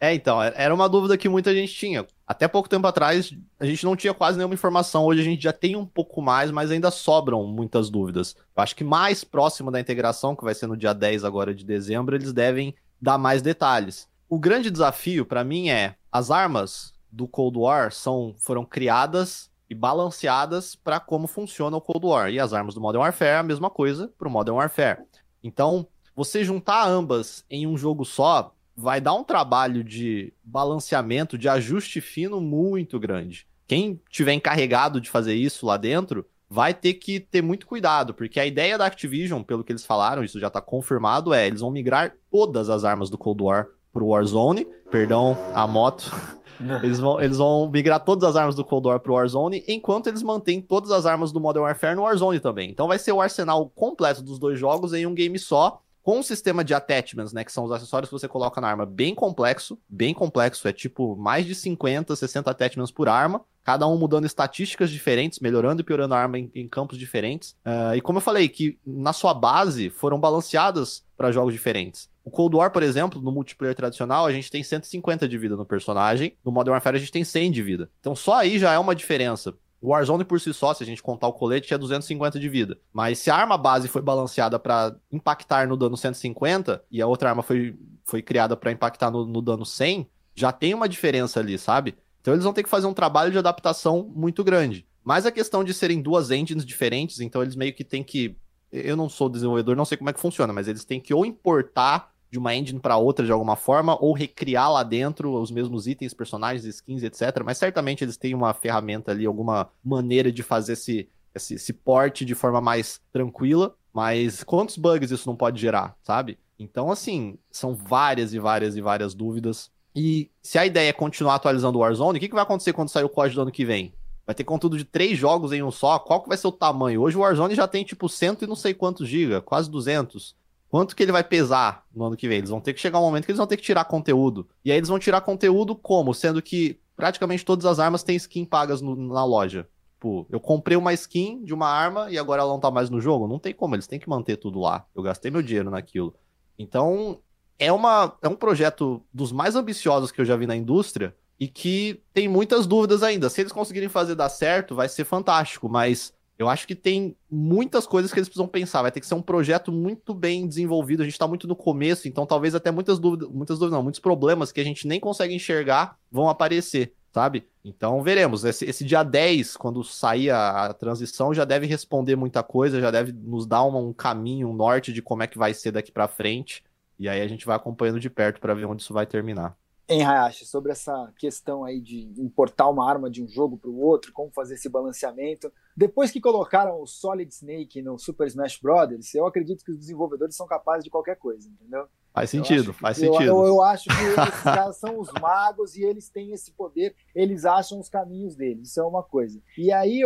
É, 0.00 0.12
então, 0.12 0.42
é, 0.42 0.52
era 0.56 0.74
uma 0.74 0.88
dúvida 0.88 1.16
que 1.16 1.28
muita 1.28 1.54
gente 1.54 1.72
tinha. 1.72 2.06
Até 2.26 2.46
pouco 2.46 2.68
tempo 2.68 2.86
atrás, 2.86 3.34
a 3.58 3.64
gente 3.64 3.84
não 3.84 3.96
tinha 3.96 4.12
quase 4.12 4.36
nenhuma 4.36 4.54
informação. 4.54 5.04
Hoje 5.04 5.20
a 5.20 5.24
gente 5.24 5.42
já 5.42 5.52
tem 5.52 5.76
um 5.76 5.86
pouco 5.86 6.20
mais, 6.20 6.50
mas 6.50 6.70
ainda 6.70 6.90
sobram 6.90 7.44
muitas 7.46 7.88
dúvidas. 7.88 8.36
Eu 8.54 8.62
acho 8.62 8.76
que 8.76 8.84
mais 8.84 9.24
próximo 9.24 9.70
da 9.70 9.80
integração, 9.80 10.36
que 10.36 10.44
vai 10.44 10.54
ser 10.54 10.66
no 10.66 10.76
dia 10.76 10.92
10 10.92 11.24
agora 11.24 11.54
de 11.54 11.64
dezembro, 11.64 12.14
eles 12.14 12.32
devem 12.32 12.74
dar 13.00 13.16
mais 13.16 13.40
detalhes. 13.40 14.08
O 14.28 14.38
grande 14.38 14.70
desafio 14.70 15.24
para 15.24 15.44
mim 15.44 15.68
é 15.68 15.94
as 16.10 16.30
armas 16.30 16.92
do 17.10 17.28
Cold 17.28 17.58
War 17.58 17.92
são, 17.92 18.34
foram 18.38 18.64
criadas 18.64 19.50
e 19.70 19.74
balanceadas 19.74 20.74
para 20.74 21.00
como 21.00 21.26
funciona 21.26 21.76
o 21.76 21.80
Cold 21.80 22.06
War. 22.06 22.30
E 22.30 22.38
as 22.38 22.52
armas 22.52 22.74
do 22.74 22.80
Modern 22.80 23.02
Warfare, 23.02 23.38
a 23.38 23.42
mesma 23.42 23.70
coisa 23.70 24.12
para 24.18 24.28
o 24.28 24.30
Modern 24.30 24.56
Warfare. 24.56 25.02
Então, 25.44 25.86
você 26.16 26.42
juntar 26.42 26.88
ambas 26.88 27.44
em 27.50 27.66
um 27.66 27.76
jogo 27.76 28.04
só 28.04 28.54
vai 28.74 29.00
dar 29.00 29.14
um 29.14 29.22
trabalho 29.22 29.84
de 29.84 30.32
balanceamento, 30.42 31.38
de 31.38 31.48
ajuste 31.48 32.00
fino 32.00 32.40
muito 32.40 32.98
grande. 32.98 33.46
Quem 33.68 34.00
tiver 34.08 34.32
encarregado 34.32 35.00
de 35.00 35.10
fazer 35.10 35.34
isso 35.34 35.66
lá 35.66 35.76
dentro 35.76 36.26
vai 36.48 36.72
ter 36.72 36.94
que 36.94 37.20
ter 37.20 37.42
muito 37.42 37.66
cuidado, 37.66 38.14
porque 38.14 38.38
a 38.38 38.46
ideia 38.46 38.78
da 38.78 38.86
Activision, 38.86 39.42
pelo 39.42 39.64
que 39.64 39.72
eles 39.72 39.84
falaram, 39.84 40.22
isso 40.22 40.38
já 40.38 40.48
está 40.48 40.60
confirmado, 40.60 41.32
é 41.32 41.46
eles 41.46 41.60
vão 41.60 41.70
migrar 41.70 42.14
todas 42.30 42.68
as 42.68 42.84
armas 42.84 43.10
do 43.10 43.18
Cold 43.18 43.42
War 43.42 43.66
pro 43.92 44.06
Warzone. 44.06 44.66
Perdão, 44.90 45.36
a 45.54 45.66
moto. 45.66 46.12
Eles 46.82 47.00
vão, 47.00 47.20
eles 47.20 47.36
vão 47.36 47.70
migrar 47.70 48.00
todas 48.00 48.28
as 48.28 48.36
armas 48.36 48.54
do 48.54 48.64
Cold 48.64 48.88
War 48.88 49.00
pro 49.00 49.14
Warzone, 49.14 49.64
enquanto 49.66 50.08
eles 50.08 50.22
mantêm 50.22 50.60
todas 50.60 50.90
as 50.90 51.06
armas 51.06 51.32
do 51.32 51.40
Modern 51.40 51.64
Warfare 51.64 51.94
no 51.94 52.02
Warzone 52.02 52.40
também. 52.40 52.70
Então 52.70 52.88
vai 52.88 52.98
ser 52.98 53.12
o 53.12 53.20
arsenal 53.20 53.68
completo 53.74 54.22
dos 54.22 54.38
dois 54.38 54.58
jogos 54.58 54.92
em 54.92 55.06
um 55.06 55.14
game 55.14 55.38
só 55.38 55.80
com 56.04 56.18
um 56.18 56.22
sistema 56.22 56.62
de 56.62 56.74
attachments, 56.74 57.32
né, 57.32 57.42
que 57.42 57.50
são 57.50 57.64
os 57.64 57.72
acessórios 57.72 58.10
que 58.10 58.12
você 58.12 58.28
coloca 58.28 58.60
na 58.60 58.68
arma, 58.68 58.84
bem 58.84 59.14
complexo, 59.14 59.78
bem 59.88 60.12
complexo, 60.12 60.68
é 60.68 60.72
tipo 60.72 61.16
mais 61.16 61.46
de 61.46 61.54
50, 61.54 62.14
60 62.14 62.50
attachments 62.50 62.90
por 62.90 63.08
arma, 63.08 63.40
cada 63.64 63.88
um 63.88 63.96
mudando 63.96 64.26
estatísticas 64.26 64.90
diferentes, 64.90 65.40
melhorando 65.40 65.80
e 65.80 65.84
piorando 65.84 66.12
a 66.12 66.18
arma 66.18 66.38
em, 66.38 66.50
em 66.54 66.68
campos 66.68 66.98
diferentes. 66.98 67.56
Uh, 67.64 67.96
e 67.96 68.02
como 68.02 68.18
eu 68.18 68.22
falei, 68.22 68.50
que 68.50 68.78
na 68.86 69.14
sua 69.14 69.32
base 69.32 69.88
foram 69.88 70.20
balanceadas 70.20 71.02
para 71.16 71.32
jogos 71.32 71.54
diferentes. 71.54 72.10
O 72.24 72.30
Cold 72.30 72.56
War, 72.56 72.70
por 72.70 72.82
exemplo, 72.82 73.20
no 73.20 73.30
multiplayer 73.30 73.76
tradicional, 73.76 74.24
a 74.24 74.32
gente 74.32 74.50
tem 74.50 74.62
150 74.62 75.28
de 75.28 75.36
vida 75.36 75.56
no 75.56 75.66
personagem, 75.66 76.36
no 76.42 76.50
Modern 76.50 76.72
Warfare 76.72 76.96
a 76.96 76.98
gente 76.98 77.12
tem 77.12 77.22
100 77.22 77.52
de 77.52 77.62
vida. 77.62 77.90
Então 78.00 78.16
só 78.16 78.36
aí 78.36 78.58
já 78.58 78.72
é 78.72 78.78
uma 78.78 78.94
diferença. 78.94 79.54
O 79.84 79.88
Warzone 79.88 80.24
por 80.24 80.40
si 80.40 80.54
só, 80.54 80.72
se 80.72 80.82
a 80.82 80.86
gente 80.86 81.02
contar 81.02 81.28
o 81.28 81.34
colete, 81.34 81.66
tinha 81.66 81.78
250 81.78 82.40
de 82.40 82.48
vida. 82.48 82.78
Mas 82.90 83.18
se 83.18 83.30
a 83.30 83.36
arma 83.36 83.58
base 83.58 83.86
foi 83.86 84.00
balanceada 84.00 84.58
para 84.58 84.96
impactar 85.12 85.68
no 85.68 85.76
dano 85.76 85.94
150 85.94 86.82
e 86.90 87.02
a 87.02 87.06
outra 87.06 87.28
arma 87.28 87.42
foi, 87.42 87.76
foi 88.06 88.22
criada 88.22 88.56
para 88.56 88.72
impactar 88.72 89.10
no, 89.10 89.26
no 89.26 89.42
dano 89.42 89.66
100, 89.66 90.08
já 90.34 90.50
tem 90.50 90.72
uma 90.72 90.88
diferença 90.88 91.38
ali, 91.38 91.58
sabe? 91.58 91.94
Então 92.22 92.32
eles 92.32 92.44
vão 92.44 92.54
ter 92.54 92.62
que 92.62 92.70
fazer 92.70 92.86
um 92.86 92.94
trabalho 92.94 93.30
de 93.30 93.36
adaptação 93.36 94.10
muito 94.16 94.42
grande. 94.42 94.86
Mas 95.04 95.26
a 95.26 95.30
questão 95.30 95.62
de 95.62 95.74
serem 95.74 96.00
duas 96.00 96.30
engines 96.30 96.64
diferentes, 96.64 97.20
então 97.20 97.42
eles 97.42 97.54
meio 97.54 97.74
que 97.74 97.84
têm 97.84 98.02
que. 98.02 98.34
Eu 98.72 98.96
não 98.96 99.10
sou 99.10 99.28
desenvolvedor, 99.28 99.76
não 99.76 99.84
sei 99.84 99.98
como 99.98 100.08
é 100.08 100.14
que 100.14 100.20
funciona, 100.20 100.50
mas 100.50 100.66
eles 100.66 100.86
têm 100.86 100.98
que 100.98 101.12
ou 101.12 101.26
importar 101.26 102.13
de 102.34 102.38
uma 102.40 102.52
engine 102.52 102.80
para 102.80 102.96
outra 102.96 103.24
de 103.24 103.30
alguma 103.30 103.54
forma, 103.54 103.96
ou 104.00 104.12
recriar 104.12 104.72
lá 104.72 104.82
dentro 104.82 105.40
os 105.40 105.52
mesmos 105.52 105.86
itens, 105.86 106.12
personagens, 106.12 106.64
skins, 106.64 107.04
etc. 107.04 107.44
Mas 107.44 107.58
certamente 107.58 108.02
eles 108.02 108.16
têm 108.16 108.34
uma 108.34 108.52
ferramenta 108.52 109.12
ali, 109.12 109.24
alguma 109.24 109.70
maneira 109.84 110.32
de 110.32 110.42
fazer 110.42 110.72
esse, 110.72 111.08
esse, 111.32 111.54
esse 111.54 111.72
porte 111.72 112.24
de 112.24 112.34
forma 112.34 112.60
mais 112.60 113.00
tranquila. 113.12 113.76
Mas 113.92 114.42
quantos 114.42 114.76
bugs 114.76 115.12
isso 115.12 115.28
não 115.28 115.36
pode 115.36 115.60
gerar, 115.60 115.96
sabe? 116.02 116.36
Então, 116.58 116.90
assim, 116.90 117.38
são 117.52 117.72
várias 117.72 118.34
e 118.34 118.40
várias 118.40 118.74
e 118.74 118.80
várias 118.80 119.14
dúvidas. 119.14 119.70
E 119.94 120.28
se 120.42 120.58
a 120.58 120.66
ideia 120.66 120.88
é 120.88 120.92
continuar 120.92 121.36
atualizando 121.36 121.78
o 121.78 121.82
Warzone, 121.82 122.18
o 122.18 122.20
que, 122.20 122.28
que 122.28 122.34
vai 122.34 122.42
acontecer 122.42 122.72
quando 122.72 122.88
sair 122.88 123.04
o 123.04 123.08
código 123.08 123.36
do 123.36 123.42
ano 123.42 123.52
que 123.52 123.64
vem? 123.64 123.94
Vai 124.26 124.34
ter 124.34 124.42
conteúdo 124.42 124.76
de 124.76 124.84
três 124.84 125.16
jogos 125.16 125.52
em 125.52 125.62
um 125.62 125.70
só? 125.70 126.00
Qual 126.00 126.20
que 126.20 126.28
vai 126.28 126.36
ser 126.36 126.48
o 126.48 126.52
tamanho? 126.52 127.00
Hoje 127.00 127.16
o 127.16 127.20
Warzone 127.20 127.54
já 127.54 127.68
tem 127.68 127.84
tipo 127.84 128.08
cento 128.08 128.42
e 128.42 128.48
não 128.48 128.56
sei 128.56 128.74
quantos 128.74 129.08
giga, 129.08 129.40
quase 129.40 129.70
200. 129.70 130.34
Quanto 130.74 130.96
que 130.96 131.04
ele 131.04 131.12
vai 131.12 131.22
pesar 131.22 131.86
no 131.94 132.04
ano 132.04 132.16
que 132.16 132.26
vem? 132.26 132.38
Eles 132.38 132.50
vão 132.50 132.60
ter 132.60 132.74
que 132.74 132.80
chegar 132.80 132.98
um 132.98 133.02
momento 133.02 133.26
que 133.26 133.30
eles 133.30 133.38
vão 133.38 133.46
ter 133.46 133.56
que 133.56 133.62
tirar 133.62 133.84
conteúdo. 133.84 134.48
E 134.64 134.72
aí 134.72 134.76
eles 134.76 134.88
vão 134.88 134.98
tirar 134.98 135.20
conteúdo 135.20 135.76
como? 135.76 136.12
Sendo 136.12 136.42
que 136.42 136.80
praticamente 136.96 137.44
todas 137.44 137.64
as 137.64 137.78
armas 137.78 138.02
têm 138.02 138.16
skin 138.16 138.44
pagas 138.44 138.80
no, 138.80 138.96
na 138.96 139.24
loja. 139.24 139.68
Tipo, 139.92 140.26
eu 140.28 140.40
comprei 140.40 140.76
uma 140.76 140.92
skin 140.92 141.44
de 141.44 141.54
uma 141.54 141.68
arma 141.68 142.10
e 142.10 142.18
agora 142.18 142.42
ela 142.42 142.50
não 142.50 142.58
tá 142.58 142.72
mais 142.72 142.90
no 142.90 143.00
jogo. 143.00 143.28
Não 143.28 143.38
tem 143.38 143.54
como, 143.54 143.76
eles 143.76 143.86
têm 143.86 144.00
que 144.00 144.08
manter 144.08 144.36
tudo 144.36 144.58
lá. 144.58 144.84
Eu 144.96 145.00
gastei 145.04 145.30
meu 145.30 145.42
dinheiro 145.42 145.70
naquilo. 145.70 146.12
Então, 146.58 147.20
é, 147.56 147.70
uma, 147.70 148.16
é 148.20 148.28
um 148.28 148.34
projeto 148.34 149.00
dos 149.12 149.30
mais 149.30 149.54
ambiciosos 149.54 150.10
que 150.10 150.20
eu 150.20 150.24
já 150.24 150.34
vi 150.34 150.48
na 150.48 150.56
indústria 150.56 151.14
e 151.38 151.46
que 151.46 152.02
tem 152.12 152.26
muitas 152.26 152.66
dúvidas 152.66 153.04
ainda. 153.04 153.30
Se 153.30 153.40
eles 153.40 153.52
conseguirem 153.52 153.88
fazer 153.88 154.16
dar 154.16 154.28
certo, 154.28 154.74
vai 154.74 154.88
ser 154.88 155.04
fantástico, 155.04 155.68
mas 155.68 156.12
eu 156.38 156.48
acho 156.48 156.66
que 156.66 156.74
tem 156.74 157.16
muitas 157.30 157.86
coisas 157.86 158.12
que 158.12 158.18
eles 158.18 158.28
precisam 158.28 158.48
pensar. 158.48 158.82
Vai 158.82 158.90
ter 158.90 159.00
que 159.00 159.06
ser 159.06 159.14
um 159.14 159.22
projeto 159.22 159.70
muito 159.70 160.12
bem 160.12 160.46
desenvolvido. 160.48 161.02
A 161.02 161.04
gente 161.04 161.14
está 161.14 161.28
muito 161.28 161.46
no 161.46 161.54
começo, 161.54 162.08
então 162.08 162.26
talvez 162.26 162.54
até 162.54 162.70
muitas 162.70 162.98
dúvidas, 162.98 163.28
muitas 163.28 163.58
dúvidas, 163.58 163.76
não, 163.76 163.82
muitos 163.82 164.00
problemas 164.00 164.50
que 164.50 164.60
a 164.60 164.64
gente 164.64 164.86
nem 164.86 164.98
consegue 164.98 165.34
enxergar 165.34 165.96
vão 166.10 166.28
aparecer, 166.28 166.92
sabe? 167.12 167.46
Então 167.64 168.02
veremos. 168.02 168.44
Esse, 168.44 168.64
esse 168.64 168.84
dia 168.84 169.04
10, 169.04 169.56
quando 169.56 169.84
sair 169.84 170.30
a, 170.30 170.66
a, 170.66 170.74
transição, 170.74 171.32
já 171.32 171.44
deve 171.44 171.66
responder 171.66 172.16
muita 172.16 172.42
coisa, 172.42 172.80
já 172.80 172.90
deve 172.90 173.12
nos 173.12 173.46
dar 173.46 173.64
um, 173.64 173.92
caminho, 173.92 174.48
um 174.48 174.54
norte 174.54 174.92
de 174.92 175.00
como 175.00 175.22
é 175.22 175.28
que 175.28 175.38
vai 175.38 175.54
ser 175.54 175.70
daqui 175.70 175.92
para 175.92 176.08
frente. 176.08 176.64
E 176.98 177.08
aí 177.08 177.20
a 177.20 177.28
gente 177.28 177.46
vai 177.46 177.54
acompanhando 177.56 178.00
de 178.00 178.10
perto 178.10 178.40
para 178.40 178.54
ver 178.54 178.64
onde 178.66 178.82
isso 178.82 178.92
vai 178.92 179.06
terminar 179.06 179.56
em 179.88 180.02
Hayashi 180.02 180.46
sobre 180.46 180.72
essa 180.72 181.12
questão 181.18 181.64
aí 181.64 181.80
de 181.80 182.12
importar 182.18 182.68
uma 182.68 182.88
arma 182.88 183.10
de 183.10 183.22
um 183.22 183.28
jogo 183.28 183.56
para 183.56 183.70
o 183.70 183.78
outro, 183.78 184.12
como 184.12 184.30
fazer 184.30 184.54
esse 184.54 184.68
balanceamento. 184.68 185.52
Depois 185.76 186.10
que 186.10 186.20
colocaram 186.20 186.80
o 186.80 186.86
Solid 186.86 187.32
Snake 187.32 187.82
no 187.82 187.98
Super 187.98 188.26
Smash 188.26 188.58
Bros., 188.62 189.14
eu 189.14 189.26
acredito 189.26 189.64
que 189.64 189.70
os 189.70 189.78
desenvolvedores 189.78 190.36
são 190.36 190.46
capazes 190.46 190.84
de 190.84 190.90
qualquer 190.90 191.16
coisa, 191.16 191.48
entendeu? 191.48 191.86
Faz 192.14 192.30
sentido, 192.30 192.72
faz 192.72 193.02
eu, 193.02 193.12
sentido. 193.12 193.28
Eu, 193.28 193.46
eu, 193.46 193.62
acho 193.62 193.88
que 193.88 194.02
esses 194.04 194.42
caras 194.42 194.76
são 194.78 195.00
os 195.00 195.12
magos 195.20 195.74
e 195.76 195.82
eles 195.82 196.08
têm 196.08 196.32
esse 196.32 196.52
poder, 196.52 196.94
eles 197.14 197.44
acham 197.44 197.80
os 197.80 197.88
caminhos 197.88 198.36
deles, 198.36 198.70
isso 198.70 198.80
é 198.80 198.84
uma 198.84 199.02
coisa. 199.02 199.42
E 199.58 199.72
aí, 199.72 200.02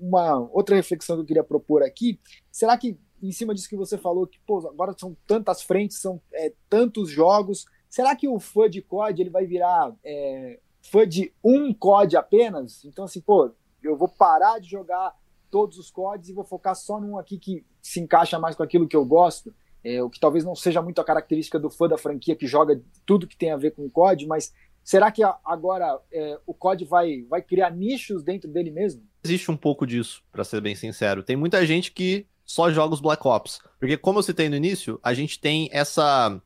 uma 0.00 0.48
outra 0.52 0.76
reflexão 0.76 1.16
que 1.16 1.22
eu 1.22 1.26
queria 1.26 1.44
propor 1.44 1.82
aqui, 1.82 2.20
será 2.52 2.78
que 2.78 2.96
em 3.20 3.32
cima 3.32 3.54
disso 3.54 3.68
que 3.68 3.76
você 3.76 3.96
falou, 3.96 4.26
que 4.26 4.38
pô, 4.46 4.58
agora 4.68 4.94
são 4.96 5.16
tantas 5.26 5.62
frentes, 5.62 5.98
são 5.98 6.20
é, 6.32 6.52
tantos 6.68 7.10
jogos, 7.10 7.64
Será 7.94 8.16
que 8.16 8.26
o 8.26 8.40
fã 8.40 8.68
de 8.68 8.82
COD 8.82 9.22
ele 9.22 9.30
vai 9.30 9.46
virar 9.46 9.94
é, 10.02 10.58
fã 10.82 11.06
de 11.06 11.32
um 11.44 11.72
COD 11.72 12.16
apenas? 12.16 12.84
Então, 12.84 13.04
assim, 13.04 13.20
pô, 13.20 13.52
eu 13.80 13.96
vou 13.96 14.08
parar 14.08 14.58
de 14.58 14.68
jogar 14.68 15.14
todos 15.48 15.78
os 15.78 15.92
CODs 15.92 16.28
e 16.28 16.32
vou 16.32 16.42
focar 16.42 16.74
só 16.74 17.00
num 17.00 17.16
aqui 17.16 17.38
que 17.38 17.64
se 17.80 18.00
encaixa 18.00 18.36
mais 18.36 18.56
com 18.56 18.64
aquilo 18.64 18.88
que 18.88 18.96
eu 18.96 19.04
gosto. 19.04 19.54
É, 19.84 20.02
o 20.02 20.10
que 20.10 20.18
talvez 20.18 20.44
não 20.44 20.56
seja 20.56 20.82
muito 20.82 21.00
a 21.00 21.04
característica 21.04 21.56
do 21.56 21.70
fã 21.70 21.86
da 21.86 21.96
franquia 21.96 22.34
que 22.34 22.48
joga 22.48 22.82
tudo 23.06 23.28
que 23.28 23.36
tem 23.36 23.52
a 23.52 23.56
ver 23.56 23.70
com 23.70 23.86
o 23.86 23.90
COD, 23.90 24.26
mas 24.26 24.52
será 24.82 25.12
que 25.12 25.22
agora 25.44 25.96
é, 26.12 26.36
o 26.44 26.52
COD 26.52 26.84
vai, 26.86 27.22
vai 27.30 27.42
criar 27.42 27.70
nichos 27.70 28.24
dentro 28.24 28.50
dele 28.50 28.72
mesmo? 28.72 29.04
Existe 29.22 29.52
um 29.52 29.56
pouco 29.56 29.86
disso, 29.86 30.20
para 30.32 30.42
ser 30.42 30.60
bem 30.60 30.74
sincero. 30.74 31.22
Tem 31.22 31.36
muita 31.36 31.64
gente 31.64 31.92
que 31.92 32.26
só 32.44 32.72
joga 32.72 32.94
os 32.94 33.00
Black 33.00 33.24
Ops. 33.24 33.60
Porque, 33.78 33.96
como 33.96 34.18
eu 34.18 34.24
citei 34.24 34.48
no 34.48 34.56
início, 34.56 34.98
a 35.00 35.14
gente 35.14 35.38
tem 35.38 35.68
essa 35.70 36.42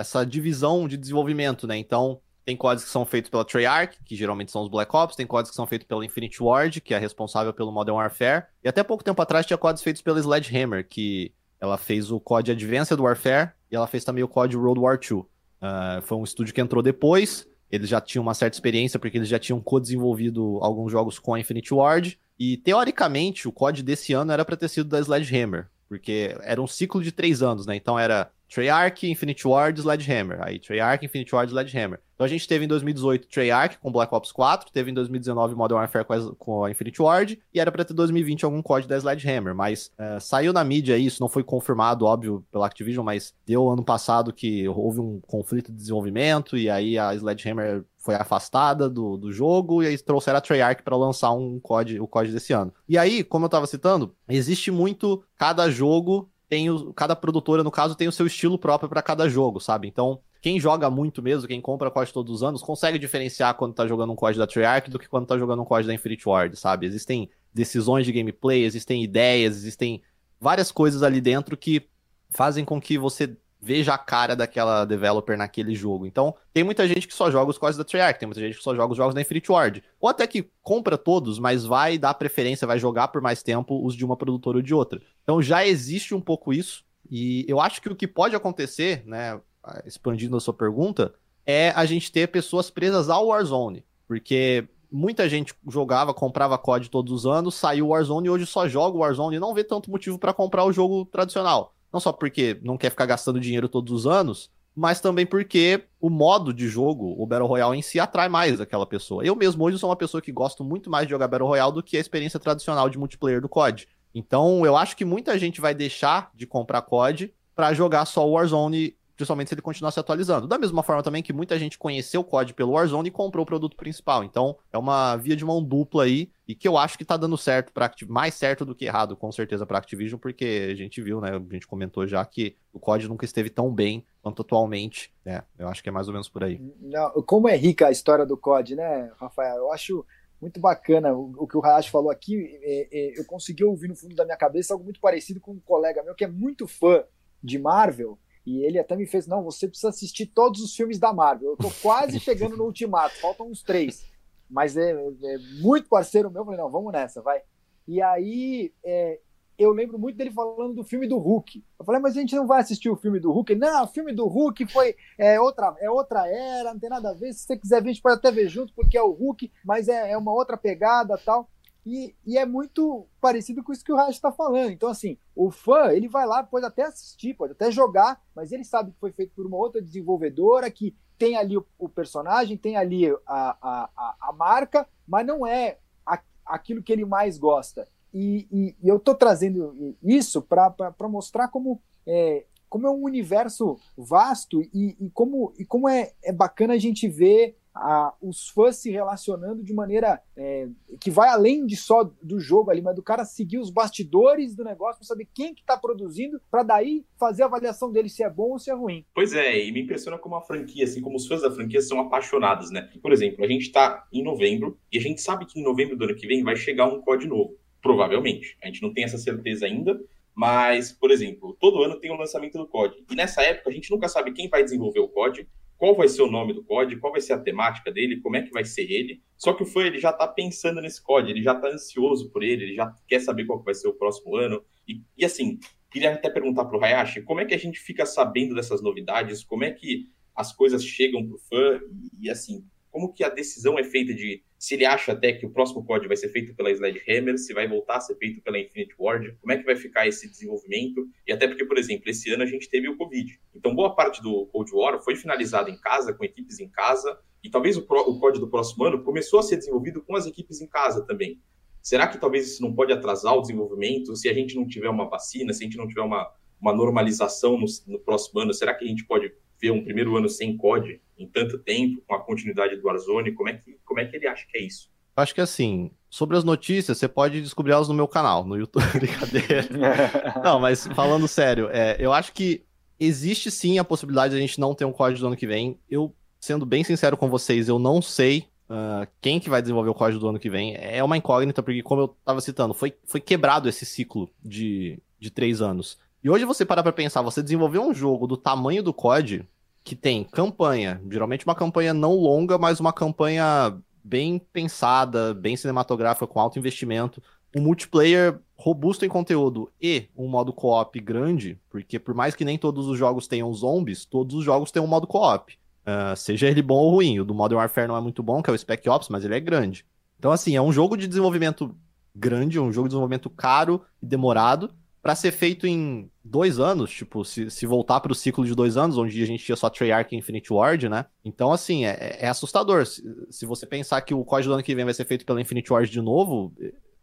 essa 0.00 0.24
divisão 0.24 0.88
de 0.88 0.96
desenvolvimento, 0.96 1.66
né? 1.66 1.76
Então, 1.76 2.20
tem 2.42 2.56
códigos 2.56 2.84
que 2.86 2.90
são 2.90 3.04
feitos 3.04 3.30
pela 3.30 3.44
Treyarch, 3.44 3.98
que 4.02 4.16
geralmente 4.16 4.50
são 4.50 4.62
os 4.62 4.68
Black 4.68 4.96
Ops, 4.96 5.14
tem 5.14 5.26
códigos 5.26 5.50
que 5.50 5.56
são 5.56 5.66
feitos 5.66 5.86
pela 5.86 6.04
Infinite 6.04 6.42
Ward, 6.42 6.80
que 6.80 6.94
é 6.94 6.98
responsável 6.98 7.52
pelo 7.52 7.70
Modern 7.70 7.98
Warfare, 7.98 8.44
e 8.64 8.68
até 8.68 8.82
pouco 8.82 9.04
tempo 9.04 9.20
atrás 9.20 9.44
tinha 9.44 9.58
códigos 9.58 9.82
feitos 9.82 10.00
pela 10.00 10.18
Sledgehammer, 10.18 10.88
que 10.88 11.32
ela 11.60 11.76
fez 11.76 12.10
o 12.10 12.18
COD 12.18 12.52
Advanced 12.52 12.98
Warfare 12.98 13.50
e 13.70 13.76
ela 13.76 13.86
fez 13.86 14.02
também 14.02 14.24
o 14.24 14.28
COD 14.28 14.56
World 14.56 14.80
War 14.80 14.98
II. 14.98 15.18
Uh, 15.18 16.00
foi 16.02 16.16
um 16.16 16.24
estúdio 16.24 16.54
que 16.54 16.60
entrou 16.62 16.82
depois, 16.82 17.46
eles 17.70 17.88
já 17.88 18.00
tinham 18.00 18.22
uma 18.22 18.32
certa 18.32 18.56
experiência, 18.56 18.98
porque 18.98 19.18
eles 19.18 19.28
já 19.28 19.38
tinham 19.38 19.60
co-desenvolvido 19.60 20.58
alguns 20.62 20.90
jogos 20.90 21.18
com 21.18 21.34
a 21.34 21.40
Infinite 21.40 21.74
Ward, 21.74 22.18
e 22.38 22.56
teoricamente 22.56 23.46
o 23.46 23.52
COD 23.52 23.82
desse 23.82 24.14
ano 24.14 24.32
era 24.32 24.46
para 24.46 24.56
ter 24.56 24.68
sido 24.68 24.88
da 24.88 24.98
Sledgehammer, 24.98 25.68
porque 25.86 26.34
era 26.40 26.60
um 26.60 26.66
ciclo 26.66 27.02
de 27.02 27.12
três 27.12 27.42
anos, 27.42 27.66
né? 27.66 27.76
Então 27.76 27.98
era 27.98 28.30
Treyarch, 28.52 29.08
Infinite 29.08 29.46
Ward, 29.46 29.80
Sledgehammer. 29.80 30.38
Aí 30.42 30.58
Treyarch, 30.58 31.04
Infinite 31.04 31.34
Ward, 31.34 31.50
Sledgehammer. 31.52 32.00
Então 32.20 32.26
a 32.26 32.28
gente 32.28 32.46
teve 32.46 32.66
em 32.66 32.68
2018 32.68 33.28
Treyarch 33.28 33.78
com 33.78 33.90
Black 33.90 34.14
Ops 34.14 34.30
4, 34.30 34.70
teve 34.70 34.90
em 34.90 34.94
2019 34.94 35.54
Modern 35.54 35.80
Warfare 35.80 36.04
com 36.04 36.12
a, 36.12 36.34
com 36.34 36.64
a 36.64 36.70
Infinite 36.70 37.00
Ward, 37.00 37.40
e 37.54 37.58
era 37.58 37.72
pra 37.72 37.82
ter 37.82 37.94
2020 37.94 38.44
algum 38.44 38.60
código 38.60 38.90
da 38.90 38.98
Sledgehammer, 38.98 39.54
mas 39.54 39.90
uh, 39.98 40.20
saiu 40.20 40.52
na 40.52 40.62
mídia 40.62 40.98
isso, 40.98 41.22
não 41.22 41.30
foi 41.30 41.42
confirmado, 41.42 42.04
óbvio, 42.04 42.44
pela 42.52 42.66
Activision, 42.66 43.02
mas 43.02 43.32
deu 43.46 43.70
ano 43.70 43.82
passado 43.82 44.34
que 44.34 44.68
houve 44.68 45.00
um 45.00 45.18
conflito 45.26 45.72
de 45.72 45.78
desenvolvimento, 45.78 46.58
e 46.58 46.68
aí 46.68 46.98
a 46.98 47.14
Sledgehammer 47.14 47.84
foi 47.96 48.14
afastada 48.14 48.86
do, 48.86 49.16
do 49.16 49.32
jogo, 49.32 49.82
e 49.82 49.86
aí 49.86 49.96
trouxeram 49.96 50.36
a 50.36 50.42
Treyarch 50.42 50.82
para 50.82 50.98
lançar 50.98 51.32
um 51.32 51.58
código, 51.58 52.04
o 52.04 52.08
código 52.08 52.34
desse 52.34 52.52
ano. 52.52 52.70
E 52.86 52.98
aí, 52.98 53.24
como 53.24 53.46
eu 53.46 53.48
tava 53.48 53.66
citando, 53.66 54.14
existe 54.28 54.70
muito, 54.70 55.24
cada 55.38 55.70
jogo 55.70 56.30
tem 56.50 56.68
o, 56.68 56.92
cada 56.92 57.14
produtora, 57.14 57.62
no 57.62 57.70
caso, 57.70 57.94
tem 57.94 58.08
o 58.08 58.12
seu 58.12 58.26
estilo 58.26 58.58
próprio 58.58 58.88
para 58.88 59.00
cada 59.00 59.28
jogo, 59.28 59.60
sabe? 59.60 59.86
Então, 59.86 60.20
quem 60.42 60.58
joga 60.58 60.90
muito 60.90 61.22
mesmo, 61.22 61.46
quem 61.46 61.60
compra 61.60 61.92
COD 61.92 62.12
todos 62.12 62.34
os 62.34 62.42
anos, 62.42 62.60
consegue 62.60 62.98
diferenciar 62.98 63.54
quando 63.54 63.72
tá 63.72 63.86
jogando 63.86 64.12
um 64.12 64.16
COD 64.16 64.36
da 64.36 64.48
Treyarch 64.48 64.90
do 64.90 64.98
que 64.98 65.08
quando 65.08 65.26
tá 65.26 65.38
jogando 65.38 65.62
um 65.62 65.64
COD 65.64 65.86
da 65.86 65.94
Infinite 65.94 66.28
Ward, 66.28 66.56
sabe? 66.56 66.86
Existem 66.86 67.30
decisões 67.54 68.04
de 68.04 68.12
gameplay, 68.12 68.64
existem 68.64 69.04
ideias, 69.04 69.54
existem 69.54 70.02
várias 70.40 70.72
coisas 70.72 71.04
ali 71.04 71.20
dentro 71.20 71.56
que 71.56 71.88
fazem 72.28 72.64
com 72.64 72.80
que 72.80 72.98
você 72.98 73.36
veja 73.60 73.94
a 73.94 73.98
cara 73.98 74.34
daquela 74.34 74.84
developer 74.84 75.36
naquele 75.36 75.74
jogo. 75.74 76.06
Então, 76.06 76.34
tem 76.52 76.64
muita 76.64 76.88
gente 76.88 77.06
que 77.06 77.14
só 77.14 77.30
joga 77.30 77.50
os 77.50 77.58
códigos 77.58 77.76
da 77.76 77.84
Treyarch, 77.84 78.18
tem 78.18 78.26
muita 78.26 78.40
gente 78.40 78.56
que 78.56 78.62
só 78.62 78.74
joga 78.74 78.92
os 78.92 78.96
jogos 78.96 79.14
da 79.14 79.20
Infinity 79.20 79.52
Ward. 79.52 79.84
Ou 80.00 80.08
até 80.08 80.26
que 80.26 80.50
compra 80.62 80.96
todos, 80.96 81.38
mas 81.38 81.64
vai 81.64 81.98
dar 81.98 82.14
preferência, 82.14 82.66
vai 82.66 82.78
jogar 82.78 83.08
por 83.08 83.20
mais 83.20 83.42
tempo 83.42 83.84
os 83.84 83.94
de 83.94 84.04
uma 84.04 84.16
produtora 84.16 84.58
ou 84.58 84.62
de 84.62 84.74
outra. 84.74 85.00
Então 85.22 85.42
já 85.42 85.66
existe 85.66 86.14
um 86.14 86.20
pouco 86.20 86.52
isso. 86.52 86.84
E 87.10 87.44
eu 87.48 87.60
acho 87.60 87.82
que 87.82 87.88
o 87.88 87.96
que 87.96 88.06
pode 88.06 88.34
acontecer, 88.34 89.02
né, 89.04 89.40
expandindo 89.84 90.36
a 90.36 90.40
sua 90.40 90.54
pergunta, 90.54 91.12
é 91.44 91.70
a 91.74 91.84
gente 91.84 92.10
ter 92.10 92.28
pessoas 92.28 92.70
presas 92.70 93.10
ao 93.10 93.26
Warzone. 93.26 93.84
Porque 94.06 94.68
muita 94.90 95.28
gente 95.28 95.54
jogava, 95.68 96.14
comprava 96.14 96.58
COD 96.58 96.88
todos 96.88 97.12
os 97.12 97.26
anos, 97.26 97.54
saiu 97.54 97.86
o 97.86 97.88
Warzone 97.90 98.26
e 98.26 98.30
hoje 98.30 98.46
só 98.46 98.66
joga 98.66 98.96
o 98.96 99.00
Warzone 99.00 99.36
e 99.36 99.40
não 99.40 99.54
vê 99.54 99.64
tanto 99.64 99.90
motivo 99.90 100.18
para 100.18 100.32
comprar 100.32 100.64
o 100.64 100.72
jogo 100.72 101.04
tradicional. 101.04 101.74
Não 101.92 102.00
só 102.00 102.12
porque 102.12 102.58
não 102.62 102.76
quer 102.78 102.90
ficar 102.90 103.06
gastando 103.06 103.40
dinheiro 103.40 103.68
todos 103.68 103.92
os 103.92 104.06
anos, 104.06 104.50
mas 104.74 105.00
também 105.00 105.26
porque 105.26 105.84
o 106.00 106.08
modo 106.08 106.54
de 106.54 106.68
jogo, 106.68 107.14
o 107.18 107.26
Battle 107.26 107.48
Royale 107.48 107.78
em 107.78 107.82
si, 107.82 107.98
atrai 107.98 108.28
mais 108.28 108.60
aquela 108.60 108.86
pessoa. 108.86 109.24
Eu 109.24 109.34
mesmo 109.34 109.64
hoje 109.64 109.78
sou 109.78 109.90
uma 109.90 109.96
pessoa 109.96 110.22
que 110.22 110.32
gosto 110.32 110.64
muito 110.64 110.88
mais 110.88 111.06
de 111.06 111.10
jogar 111.10 111.28
Battle 111.28 111.48
Royale 111.48 111.74
do 111.74 111.82
que 111.82 111.96
a 111.96 112.00
experiência 112.00 112.38
tradicional 112.38 112.88
de 112.88 112.98
multiplayer 112.98 113.40
do 113.40 113.48
COD. 113.48 113.88
Então, 114.14 114.64
eu 114.64 114.76
acho 114.76 114.96
que 114.96 115.04
muita 115.04 115.38
gente 115.38 115.60
vai 115.60 115.74
deixar 115.74 116.30
de 116.34 116.46
comprar 116.46 116.82
COD 116.82 117.32
para 117.54 117.74
jogar 117.74 118.04
só 118.06 118.26
o 118.26 118.32
Warzone 118.32 118.96
principalmente 119.20 119.48
se 119.48 119.54
ele 119.54 119.60
continuar 119.60 119.90
se 119.90 120.00
atualizando. 120.00 120.46
Da 120.46 120.58
mesma 120.58 120.82
forma 120.82 121.02
também 121.02 121.22
que 121.22 121.32
muita 121.32 121.58
gente 121.58 121.78
conheceu 121.78 122.22
o 122.22 122.24
COD 122.24 122.54
pelo 122.54 122.72
Warzone 122.72 123.08
e 123.08 123.12
comprou 123.12 123.42
o 123.42 123.46
produto 123.46 123.76
principal. 123.76 124.24
Então, 124.24 124.56
é 124.72 124.78
uma 124.78 125.14
via 125.16 125.36
de 125.36 125.44
mão 125.44 125.62
dupla 125.62 126.04
aí 126.04 126.30
e 126.50 126.54
que 126.56 126.66
eu 126.66 126.76
acho 126.76 126.98
que 126.98 127.04
tá 127.04 127.16
dando 127.16 127.38
certo 127.38 127.72
para 127.72 127.88
mais 128.08 128.34
certo 128.34 128.64
do 128.64 128.74
que 128.74 128.84
errado, 128.84 129.16
com 129.16 129.30
certeza 129.30 129.64
para 129.64 129.78
Activision, 129.78 130.18
porque 130.18 130.68
a 130.72 130.74
gente 130.74 131.00
viu, 131.00 131.20
né, 131.20 131.30
a 131.36 131.52
gente 131.54 131.64
comentou 131.64 132.08
já 132.08 132.24
que 132.24 132.56
o 132.72 132.80
COD 132.80 133.06
nunca 133.06 133.24
esteve 133.24 133.48
tão 133.48 133.72
bem 133.72 134.04
quanto 134.20 134.42
atualmente, 134.42 135.12
né? 135.24 135.44
Eu 135.56 135.68
acho 135.68 135.80
que 135.80 135.88
é 135.88 135.92
mais 135.92 136.08
ou 136.08 136.12
menos 136.12 136.28
por 136.28 136.42
aí. 136.42 136.60
Não, 136.80 137.08
como 137.22 137.48
é 137.48 137.54
rica 137.56 137.86
a 137.86 137.92
história 137.92 138.26
do 138.26 138.36
COD, 138.36 138.74
né, 138.74 139.12
Rafael? 139.16 139.58
Eu 139.58 139.72
acho 139.72 140.04
muito 140.40 140.58
bacana 140.58 141.14
o, 141.14 141.32
o 141.38 141.46
que 141.46 141.56
o 141.56 141.64
Hayashi 141.64 141.88
falou 141.88 142.10
aqui. 142.10 142.58
É, 142.62 142.88
é, 142.90 143.20
eu 143.20 143.24
consegui 143.26 143.62
ouvir 143.62 143.86
no 143.86 143.94
fundo 143.94 144.16
da 144.16 144.24
minha 144.24 144.36
cabeça 144.36 144.74
algo 144.74 144.84
muito 144.84 144.98
parecido 144.98 145.38
com 145.38 145.52
um 145.52 145.60
colega 145.60 146.02
meu 146.02 146.16
que 146.16 146.24
é 146.24 146.28
muito 146.28 146.66
fã 146.66 147.04
de 147.40 147.60
Marvel 147.60 148.18
e 148.44 148.64
ele 148.64 148.80
até 148.80 148.96
me 148.96 149.06
fez, 149.06 149.28
não, 149.28 149.44
você 149.44 149.68
precisa 149.68 149.90
assistir 149.90 150.26
todos 150.26 150.60
os 150.60 150.74
filmes 150.74 150.98
da 150.98 151.12
Marvel. 151.12 151.50
Eu 151.50 151.56
tô 151.56 151.70
quase 151.80 152.18
chegando 152.20 152.56
no 152.56 152.64
Ultimato, 152.64 153.20
faltam 153.20 153.48
uns 153.48 153.62
três. 153.62 154.10
Mas 154.50 154.76
é, 154.76 154.90
é, 154.90 155.38
muito 155.60 155.88
parceiro 155.88 156.30
meu, 156.30 156.42
eu 156.42 156.44
falei, 156.44 156.60
não, 156.60 156.70
vamos 156.70 156.92
nessa, 156.92 157.22
vai. 157.22 157.40
E 157.86 158.02
aí 158.02 158.72
é, 158.84 159.20
eu 159.60 159.72
lembro 159.72 159.98
muito 159.98 160.16
dele 160.16 160.30
falando 160.30 160.74
do 160.74 160.84
filme 160.84 161.06
do 161.06 161.18
Hulk. 161.18 161.62
Eu 161.78 161.84
falei, 161.84 162.00
mas 162.00 162.16
a 162.16 162.20
gente 162.20 162.34
não 162.34 162.46
vai 162.46 162.60
assistir 162.60 162.88
o 162.88 162.96
filme 162.96 163.20
do 163.20 163.30
Hulk? 163.30 163.54
Não, 163.54 163.84
o 163.84 163.88
filme 163.88 164.10
do 164.10 164.26
Hulk 164.26 164.66
foi 164.72 164.96
é 165.18 165.38
outra, 165.38 165.74
é 165.78 165.90
outra 165.90 166.26
era, 166.26 166.72
não 166.72 166.80
tem 166.80 166.88
nada 166.88 167.10
a 167.10 167.14
ver. 167.14 167.32
Se 167.34 167.40
você 167.40 167.58
quiser 167.58 167.82
ver, 167.82 167.90
a 167.90 167.92
gente 167.92 168.02
pode 168.02 168.16
até 168.16 168.32
ver 168.32 168.48
junto, 168.48 168.72
porque 168.74 168.96
é 168.96 169.02
o 169.02 169.12
Hulk, 169.12 169.52
mas 169.62 169.86
é, 169.86 170.12
é 170.12 170.16
uma 170.16 170.32
outra 170.32 170.56
pegada 170.56 171.18
tal. 171.18 171.48
E, 171.84 172.14
e, 172.26 172.36
é 172.36 172.44
muito 172.44 173.06
parecido 173.20 173.62
com 173.62 173.72
isso 173.72 173.84
que 173.84 173.92
o 173.92 173.96
Raj 173.96 174.10
está 174.10 174.30
falando. 174.30 174.70
Então, 174.70 174.88
assim, 174.88 175.16
o 175.34 175.50
fã, 175.50 175.92
ele 175.92 176.08
vai 176.08 176.26
lá, 176.26 176.42
pode 176.42 176.66
até 176.66 176.82
assistir, 176.82 177.34
pode 177.34 177.52
até 177.52 177.70
jogar, 177.70 178.22
mas 178.34 178.52
ele 178.52 178.64
sabe 178.64 178.92
que 178.92 178.98
foi 178.98 179.12
feito 179.12 179.32
por 179.34 179.46
uma 179.46 179.56
outra 179.56 179.80
desenvolvedora, 179.80 180.70
que 180.70 180.94
tem 181.18 181.36
ali 181.36 181.56
o, 181.56 181.66
o 181.78 181.88
personagem, 181.88 182.56
tem 182.56 182.76
ali 182.76 183.06
a, 183.08 183.16
a, 183.26 183.90
a, 183.96 184.16
a, 184.28 184.32
marca, 184.32 184.86
mas 185.06 185.26
não 185.26 185.46
é 185.46 185.78
a, 186.04 186.20
aquilo 186.46 186.82
que 186.82 186.92
ele 186.92 187.04
mais 187.04 187.38
gosta. 187.38 187.88
E, 188.12 188.46
e, 188.50 188.76
e 188.82 188.88
eu 188.88 188.96
estou 188.96 189.14
trazendo 189.14 189.96
isso 190.02 190.42
para 190.42 191.08
mostrar 191.08 191.48
como 191.48 191.80
é, 192.06 192.44
como 192.70 192.86
é 192.86 192.90
um 192.90 193.02
universo 193.02 193.78
vasto 193.96 194.62
e, 194.62 194.96
e 194.98 195.10
como, 195.10 195.52
e 195.58 195.64
como 195.64 195.88
é, 195.88 196.12
é 196.22 196.32
bacana 196.32 196.74
a 196.74 196.78
gente 196.78 197.08
ver 197.08 197.56
a, 197.74 198.14
os 198.20 198.48
fãs 198.48 198.76
se 198.76 198.90
relacionando 198.90 199.62
de 199.62 199.72
maneira 199.72 200.20
é, 200.36 200.68
que 201.00 201.10
vai 201.10 201.28
além 201.28 201.66
de 201.66 201.76
só 201.76 202.10
do 202.22 202.40
jogo 202.40 202.70
ali, 202.70 202.82
mas 202.82 202.94
do 202.94 203.02
cara 203.02 203.24
seguir 203.24 203.58
os 203.58 203.70
bastidores 203.70 204.54
do 204.54 204.64
negócio 204.64 204.98
para 204.98 205.06
saber 205.06 205.28
quem 205.32 205.54
que 205.54 205.60
está 205.60 205.76
produzindo, 205.76 206.40
para 206.50 206.62
daí 206.62 207.04
fazer 207.18 207.42
a 207.42 207.46
avaliação 207.46 207.92
dele 207.92 208.08
se 208.08 208.22
é 208.22 208.30
bom 208.30 208.50
ou 208.50 208.58
se 208.58 208.70
é 208.70 208.74
ruim. 208.74 209.04
Pois 209.14 209.32
é, 209.32 209.64
e 209.64 209.72
me 209.72 209.82
impressiona 209.82 210.18
como 210.18 210.34
a 210.34 210.42
franquia, 210.42 210.84
assim 210.84 211.00
como 211.00 211.16
os 211.16 211.26
fãs 211.26 211.42
da 211.42 211.50
franquia 211.50 211.80
são 211.80 212.00
apaixonados, 212.00 212.70
né? 212.70 212.90
Por 213.00 213.12
exemplo, 213.12 213.44
a 213.44 213.48
gente 213.48 213.62
está 213.62 214.06
em 214.12 214.22
novembro 214.22 214.78
e 214.92 214.98
a 214.98 215.00
gente 215.00 215.20
sabe 215.20 215.46
que 215.46 215.60
em 215.60 215.64
novembro 215.64 215.96
do 215.96 216.04
ano 216.04 216.16
que 216.16 216.26
vem 216.26 216.42
vai 216.42 216.56
chegar 216.56 216.86
um 216.86 217.00
COD 217.00 217.26
novo, 217.26 217.56
provavelmente. 217.80 218.56
A 218.62 218.66
gente 218.66 218.82
não 218.82 218.92
tem 218.92 219.04
essa 219.04 219.18
certeza 219.18 219.66
ainda, 219.66 220.00
mas, 220.34 220.92
por 220.92 221.10
exemplo, 221.10 221.56
todo 221.60 221.82
ano 221.82 222.00
tem 222.00 222.10
o 222.10 222.14
um 222.14 222.18
lançamento 222.18 222.58
do 222.58 222.66
COD. 222.66 223.04
E 223.10 223.14
nessa 223.14 223.42
época 223.42 223.70
a 223.70 223.72
gente 223.72 223.90
nunca 223.90 224.08
sabe 224.08 224.32
quem 224.32 224.48
vai 224.48 224.62
desenvolver 224.62 225.00
o 225.00 225.08
COD, 225.08 225.46
qual 225.80 225.96
vai 225.96 226.08
ser 226.08 226.20
o 226.20 226.30
nome 226.30 226.52
do 226.52 226.62
COD, 226.62 226.98
qual 226.98 227.10
vai 227.10 227.22
ser 227.22 227.32
a 227.32 227.38
temática 227.38 227.90
dele, 227.90 228.20
como 228.20 228.36
é 228.36 228.42
que 228.42 228.50
vai 228.50 228.66
ser 228.66 228.82
ele. 228.82 229.22
Só 229.38 229.54
que 229.54 229.62
o 229.62 229.66
fã 229.66 229.80
ele 229.80 229.98
já 229.98 230.10
está 230.10 230.28
pensando 230.28 230.78
nesse 230.78 231.02
COD, 231.02 231.30
ele 231.30 231.42
já 231.42 231.54
está 231.54 231.68
ansioso 231.68 232.30
por 232.30 232.42
ele, 232.42 232.64
ele 232.64 232.74
já 232.74 232.94
quer 233.08 233.18
saber 233.20 233.46
qual 233.46 233.62
vai 233.62 233.72
ser 233.72 233.88
o 233.88 233.94
próximo 233.94 234.36
ano. 234.36 234.62
E, 234.86 235.00
e 235.16 235.24
assim, 235.24 235.58
queria 235.90 236.12
até 236.12 236.28
perguntar 236.28 236.66
para 236.66 236.76
o 236.76 236.84
Hayashi, 236.84 237.22
como 237.22 237.40
é 237.40 237.46
que 237.46 237.54
a 237.54 237.58
gente 237.58 237.80
fica 237.80 238.04
sabendo 238.04 238.54
dessas 238.54 238.82
novidades, 238.82 239.42
como 239.42 239.64
é 239.64 239.70
que 239.70 240.10
as 240.36 240.52
coisas 240.52 240.84
chegam 240.84 241.26
para 241.26 241.34
o 241.34 241.38
fã 241.38 241.80
e, 241.90 242.26
e 242.26 242.30
assim, 242.30 242.62
como 242.90 243.12
que 243.12 243.22
a 243.22 243.28
decisão 243.28 243.78
é 243.78 243.84
feita 243.84 244.12
de 244.12 244.42
se 244.58 244.74
ele 244.74 244.84
acha 244.84 245.12
até 245.12 245.32
que 245.32 245.46
o 245.46 245.50
próximo 245.50 245.84
código 245.84 246.08
vai 246.08 246.16
ser 246.16 246.28
feito 246.28 246.54
pela 246.54 246.70
Sledgehammer, 246.70 247.38
se 247.38 247.54
vai 247.54 247.66
voltar 247.66 247.96
a 247.96 248.00
ser 248.00 248.14
feito 248.16 248.42
pela 248.42 248.58
Infinite 248.58 248.94
Ward, 248.98 249.34
como 249.40 249.52
é 249.52 249.56
que 249.56 249.64
vai 249.64 249.74
ficar 249.74 250.06
esse 250.06 250.28
desenvolvimento, 250.28 251.08
e 251.26 251.32
até 251.32 251.48
porque, 251.48 251.64
por 251.64 251.78
exemplo, 251.78 252.10
esse 252.10 252.30
ano 252.30 252.42
a 252.42 252.46
gente 252.46 252.68
teve 252.68 252.88
o 252.88 252.96
Covid. 252.96 253.40
Então, 253.54 253.74
boa 253.74 253.94
parte 253.94 254.22
do 254.22 254.46
Cold 254.46 254.70
War 254.74 255.00
foi 255.02 255.16
finalizado 255.16 255.70
em 255.70 255.78
casa, 255.78 256.12
com 256.12 256.24
equipes 256.24 256.60
em 256.60 256.68
casa, 256.68 257.18
e 257.42 257.48
talvez 257.48 257.76
o, 257.78 257.80
o 257.80 258.20
código 258.20 258.44
do 258.44 258.50
próximo 258.50 258.84
ano 258.84 259.02
começou 259.02 259.40
a 259.40 259.42
ser 259.42 259.56
desenvolvido 259.56 260.02
com 260.02 260.14
as 260.14 260.26
equipes 260.26 260.60
em 260.60 260.66
casa 260.66 261.06
também. 261.06 261.40
Será 261.80 262.06
que 262.06 262.18
talvez 262.18 262.46
isso 262.46 262.62
não 262.62 262.74
pode 262.74 262.92
atrasar 262.92 263.34
o 263.34 263.40
desenvolvimento 263.40 264.14
se 264.14 264.28
a 264.28 264.34
gente 264.34 264.54
não 264.54 264.66
tiver 264.66 264.90
uma 264.90 265.08
vacina, 265.08 265.54
se 265.54 265.62
a 265.62 265.66
gente 265.66 265.78
não 265.78 265.88
tiver 265.88 266.02
uma, 266.02 266.30
uma 266.60 266.74
normalização 266.74 267.58
no, 267.58 267.64
no 267.86 267.98
próximo 267.98 268.40
ano? 268.40 268.52
Será 268.52 268.74
que 268.74 268.84
a 268.84 268.88
gente 268.88 269.06
pode 269.06 269.32
ver 269.58 269.70
um 269.70 269.82
primeiro 269.82 270.16
ano 270.16 270.28
sem 270.28 270.56
COD 270.56 271.00
em 271.20 271.28
tanto 271.28 271.58
tempo, 271.58 272.02
com 272.06 272.14
a 272.14 272.20
continuidade 272.20 272.76
do 272.76 272.86
Warzone? 272.86 273.32
Como 273.32 273.48
é 273.48 273.54
que, 273.54 273.78
como 273.84 274.00
é 274.00 274.06
que 274.06 274.16
ele 274.16 274.26
acha 274.26 274.46
que 274.50 274.58
é 274.58 274.62
isso? 274.62 274.90
Acho 275.14 275.34
que 275.34 275.40
assim, 275.40 275.90
sobre 276.08 276.36
as 276.36 276.44
notícias, 276.44 276.96
você 276.96 277.06
pode 277.06 277.42
descobrir 277.42 277.72
elas 277.72 277.88
no 277.88 277.94
meu 277.94 278.08
canal, 278.08 278.44
no 278.44 278.56
YouTube. 278.56 278.86
Brincadeira. 278.98 279.68
não, 280.42 280.58
mas 280.58 280.86
falando 280.88 281.28
sério, 281.28 281.68
é, 281.70 281.96
eu 281.98 282.12
acho 282.12 282.32
que 282.32 282.64
existe 282.98 283.50
sim 283.50 283.78
a 283.78 283.84
possibilidade 283.84 284.32
de 284.32 284.38
a 284.38 284.40
gente 284.40 284.58
não 284.58 284.74
ter 284.74 284.84
um 284.84 284.92
código 284.92 285.20
do 285.20 285.26
ano 285.26 285.36
que 285.36 285.46
vem. 285.46 285.78
Eu, 285.90 286.14
sendo 286.40 286.64
bem 286.64 286.82
sincero 286.82 287.16
com 287.16 287.28
vocês, 287.28 287.68
eu 287.68 287.78
não 287.78 288.00
sei 288.00 288.46
uh, 288.68 289.06
quem 289.20 289.38
que 289.38 289.50
vai 289.50 289.60
desenvolver 289.60 289.90
o 289.90 289.94
código 289.94 290.20
do 290.20 290.28
ano 290.28 290.38
que 290.38 290.50
vem. 290.50 290.74
É 290.76 291.02
uma 291.04 291.16
incógnita, 291.16 291.62
porque 291.62 291.82
como 291.82 292.02
eu 292.02 292.16
estava 292.18 292.40
citando, 292.40 292.72
foi, 292.72 292.94
foi 293.04 293.20
quebrado 293.20 293.68
esse 293.68 293.84
ciclo 293.84 294.30
de, 294.42 294.98
de 295.18 295.30
três 295.30 295.60
anos. 295.60 295.98
E 296.22 296.28
hoje 296.28 296.44
você 296.44 296.64
para 296.64 296.82
pra 296.82 296.92
pensar, 296.92 297.22
você 297.22 297.42
desenvolver 297.42 297.78
um 297.78 297.94
jogo 297.94 298.26
do 298.26 298.36
tamanho 298.36 298.82
do 298.82 298.92
COD, 298.92 299.46
que 299.90 299.96
tem 299.96 300.22
campanha, 300.22 301.02
geralmente 301.10 301.44
uma 301.44 301.54
campanha 301.56 301.92
não 301.92 302.14
longa, 302.14 302.56
mas 302.56 302.78
uma 302.78 302.92
campanha 302.92 303.76
bem 304.04 304.40
pensada, 304.52 305.34
bem 305.34 305.56
cinematográfica, 305.56 306.28
com 306.28 306.38
alto 306.38 306.60
investimento, 306.60 307.20
um 307.56 307.60
multiplayer 307.60 308.38
robusto 308.56 309.04
em 309.04 309.08
conteúdo 309.08 309.68
e 309.82 310.06
um 310.16 310.28
modo 310.28 310.52
co-op 310.52 311.00
grande, 311.00 311.58
porque 311.68 311.98
por 311.98 312.14
mais 312.14 312.36
que 312.36 312.44
nem 312.44 312.56
todos 312.56 312.86
os 312.86 312.96
jogos 312.96 313.26
tenham 313.26 313.52
zombies, 313.52 314.04
todos 314.04 314.36
os 314.36 314.44
jogos 314.44 314.70
têm 314.70 314.80
um 314.80 314.86
modo 314.86 315.08
co-op. 315.08 315.58
Uh, 315.80 316.14
seja 316.14 316.46
ele 316.46 316.62
bom 316.62 316.76
ou 316.76 316.90
ruim. 316.92 317.18
O 317.18 317.24
do 317.24 317.34
Modern 317.34 317.58
Warfare 317.58 317.88
não 317.88 317.96
é 317.96 318.00
muito 318.00 318.22
bom, 318.22 318.40
que 318.40 318.48
é 318.48 318.52
o 318.52 318.56
Spec 318.58 318.88
Ops, 318.88 319.08
mas 319.08 319.24
ele 319.24 319.34
é 319.34 319.40
grande. 319.40 319.84
Então, 320.20 320.30
assim, 320.30 320.54
é 320.54 320.62
um 320.62 320.70
jogo 320.70 320.96
de 320.96 321.08
desenvolvimento 321.08 321.74
grande, 322.14 322.60
um 322.60 322.72
jogo 322.72 322.86
de 322.86 322.92
desenvolvimento 322.92 323.28
caro 323.28 323.82
e 324.00 324.06
demorado, 324.06 324.72
para 325.02 325.14
ser 325.14 325.32
feito 325.32 325.66
em 325.66 326.10
dois 326.22 326.60
anos, 326.60 326.90
tipo, 326.90 327.24
se, 327.24 327.50
se 327.50 327.66
voltar 327.66 328.00
para 328.00 328.12
o 328.12 328.14
ciclo 328.14 328.44
de 328.44 328.54
dois 328.54 328.76
anos, 328.76 328.98
onde 328.98 329.22
a 329.22 329.26
gente 329.26 329.44
tinha 329.44 329.56
só 329.56 329.70
Treyarch 329.70 330.14
e 330.14 330.18
Infinite 330.18 330.52
Ward, 330.52 330.88
né? 330.88 331.06
Então, 331.24 331.52
assim, 331.52 331.86
é, 331.86 332.18
é 332.20 332.28
assustador. 332.28 332.84
Se, 332.86 333.02
se, 333.30 333.46
você 333.46 333.66
pensar 333.66 334.00
que 334.02 334.12
o 334.12 334.24
código 334.24 334.50
do 334.50 334.54
ano 334.54 334.62
que 334.62 334.74
vem 334.74 334.84
vai 334.84 334.92
ser 334.92 335.06
feito 335.06 335.24
pela 335.24 335.40
Infinite 335.40 335.72
Ward 335.72 335.90
de 335.90 336.02
novo, 336.02 336.52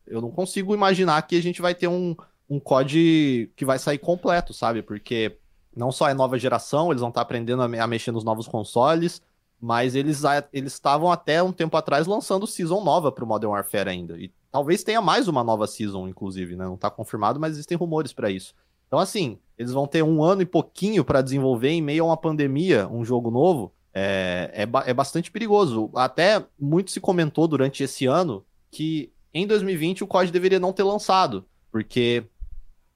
eu 0.05 0.21
não 0.21 0.29
consigo 0.29 0.75
imaginar 0.75 1.21
que 1.23 1.35
a 1.35 1.41
gente 1.41 1.61
vai 1.61 1.73
ter 1.73 1.87
um, 1.87 2.15
um 2.47 2.59
COD 2.59 3.51
que 3.55 3.65
vai 3.65 3.79
sair 3.79 3.97
completo, 3.97 4.53
sabe? 4.53 4.83
Porque 4.83 5.35
não 5.75 5.91
só 5.91 6.07
é 6.07 6.13
nova 6.13 6.37
geração, 6.37 6.91
eles 6.91 7.01
vão 7.01 7.09
estar 7.09 7.21
aprendendo 7.21 7.63
a, 7.63 7.65
a 7.65 7.87
mexer 7.87 8.11
nos 8.11 8.23
novos 8.23 8.47
consoles, 8.47 9.21
mas 9.59 9.95
eles 9.95 10.21
eles 10.53 10.73
estavam 10.73 11.11
até 11.11 11.41
um 11.41 11.51
tempo 11.51 11.75
atrás 11.75 12.05
lançando 12.05 12.45
season 12.45 12.83
nova 12.83 13.11
para 13.11 13.23
o 13.23 13.27
Modern 13.27 13.51
Warfare 13.51 13.89
ainda. 13.89 14.17
E 14.17 14.31
talvez 14.51 14.83
tenha 14.83 15.01
mais 15.01 15.27
uma 15.27 15.43
nova 15.43 15.67
season, 15.67 16.07
inclusive, 16.07 16.55
né? 16.55 16.65
Não 16.65 16.75
está 16.75 16.89
confirmado, 16.89 17.39
mas 17.39 17.53
existem 17.53 17.77
rumores 17.77 18.13
para 18.13 18.29
isso. 18.29 18.53
Então, 18.87 18.99
assim, 18.99 19.37
eles 19.57 19.71
vão 19.73 19.85
ter 19.85 20.03
um 20.03 20.23
ano 20.23 20.41
e 20.41 20.45
pouquinho 20.45 21.03
para 21.03 21.21
desenvolver 21.21 21.69
em 21.69 21.81
meio 21.81 22.03
a 22.03 22.07
uma 22.07 22.17
pandemia 22.17 22.87
um 22.87 23.03
jogo 23.03 23.29
novo. 23.29 23.73
É, 23.93 24.51
é, 24.63 24.89
é 24.89 24.93
bastante 24.93 25.31
perigoso. 25.31 25.89
Até 25.95 26.45
muito 26.59 26.91
se 26.91 26.99
comentou 26.99 27.47
durante 27.47 27.83
esse 27.83 28.05
ano 28.05 28.45
que 28.69 29.11
em 29.33 29.47
2020 29.47 30.03
o 30.03 30.07
COD 30.07 30.31
deveria 30.31 30.59
não 30.59 30.71
ter 30.71 30.83
lançado, 30.83 31.45
porque 31.71 32.23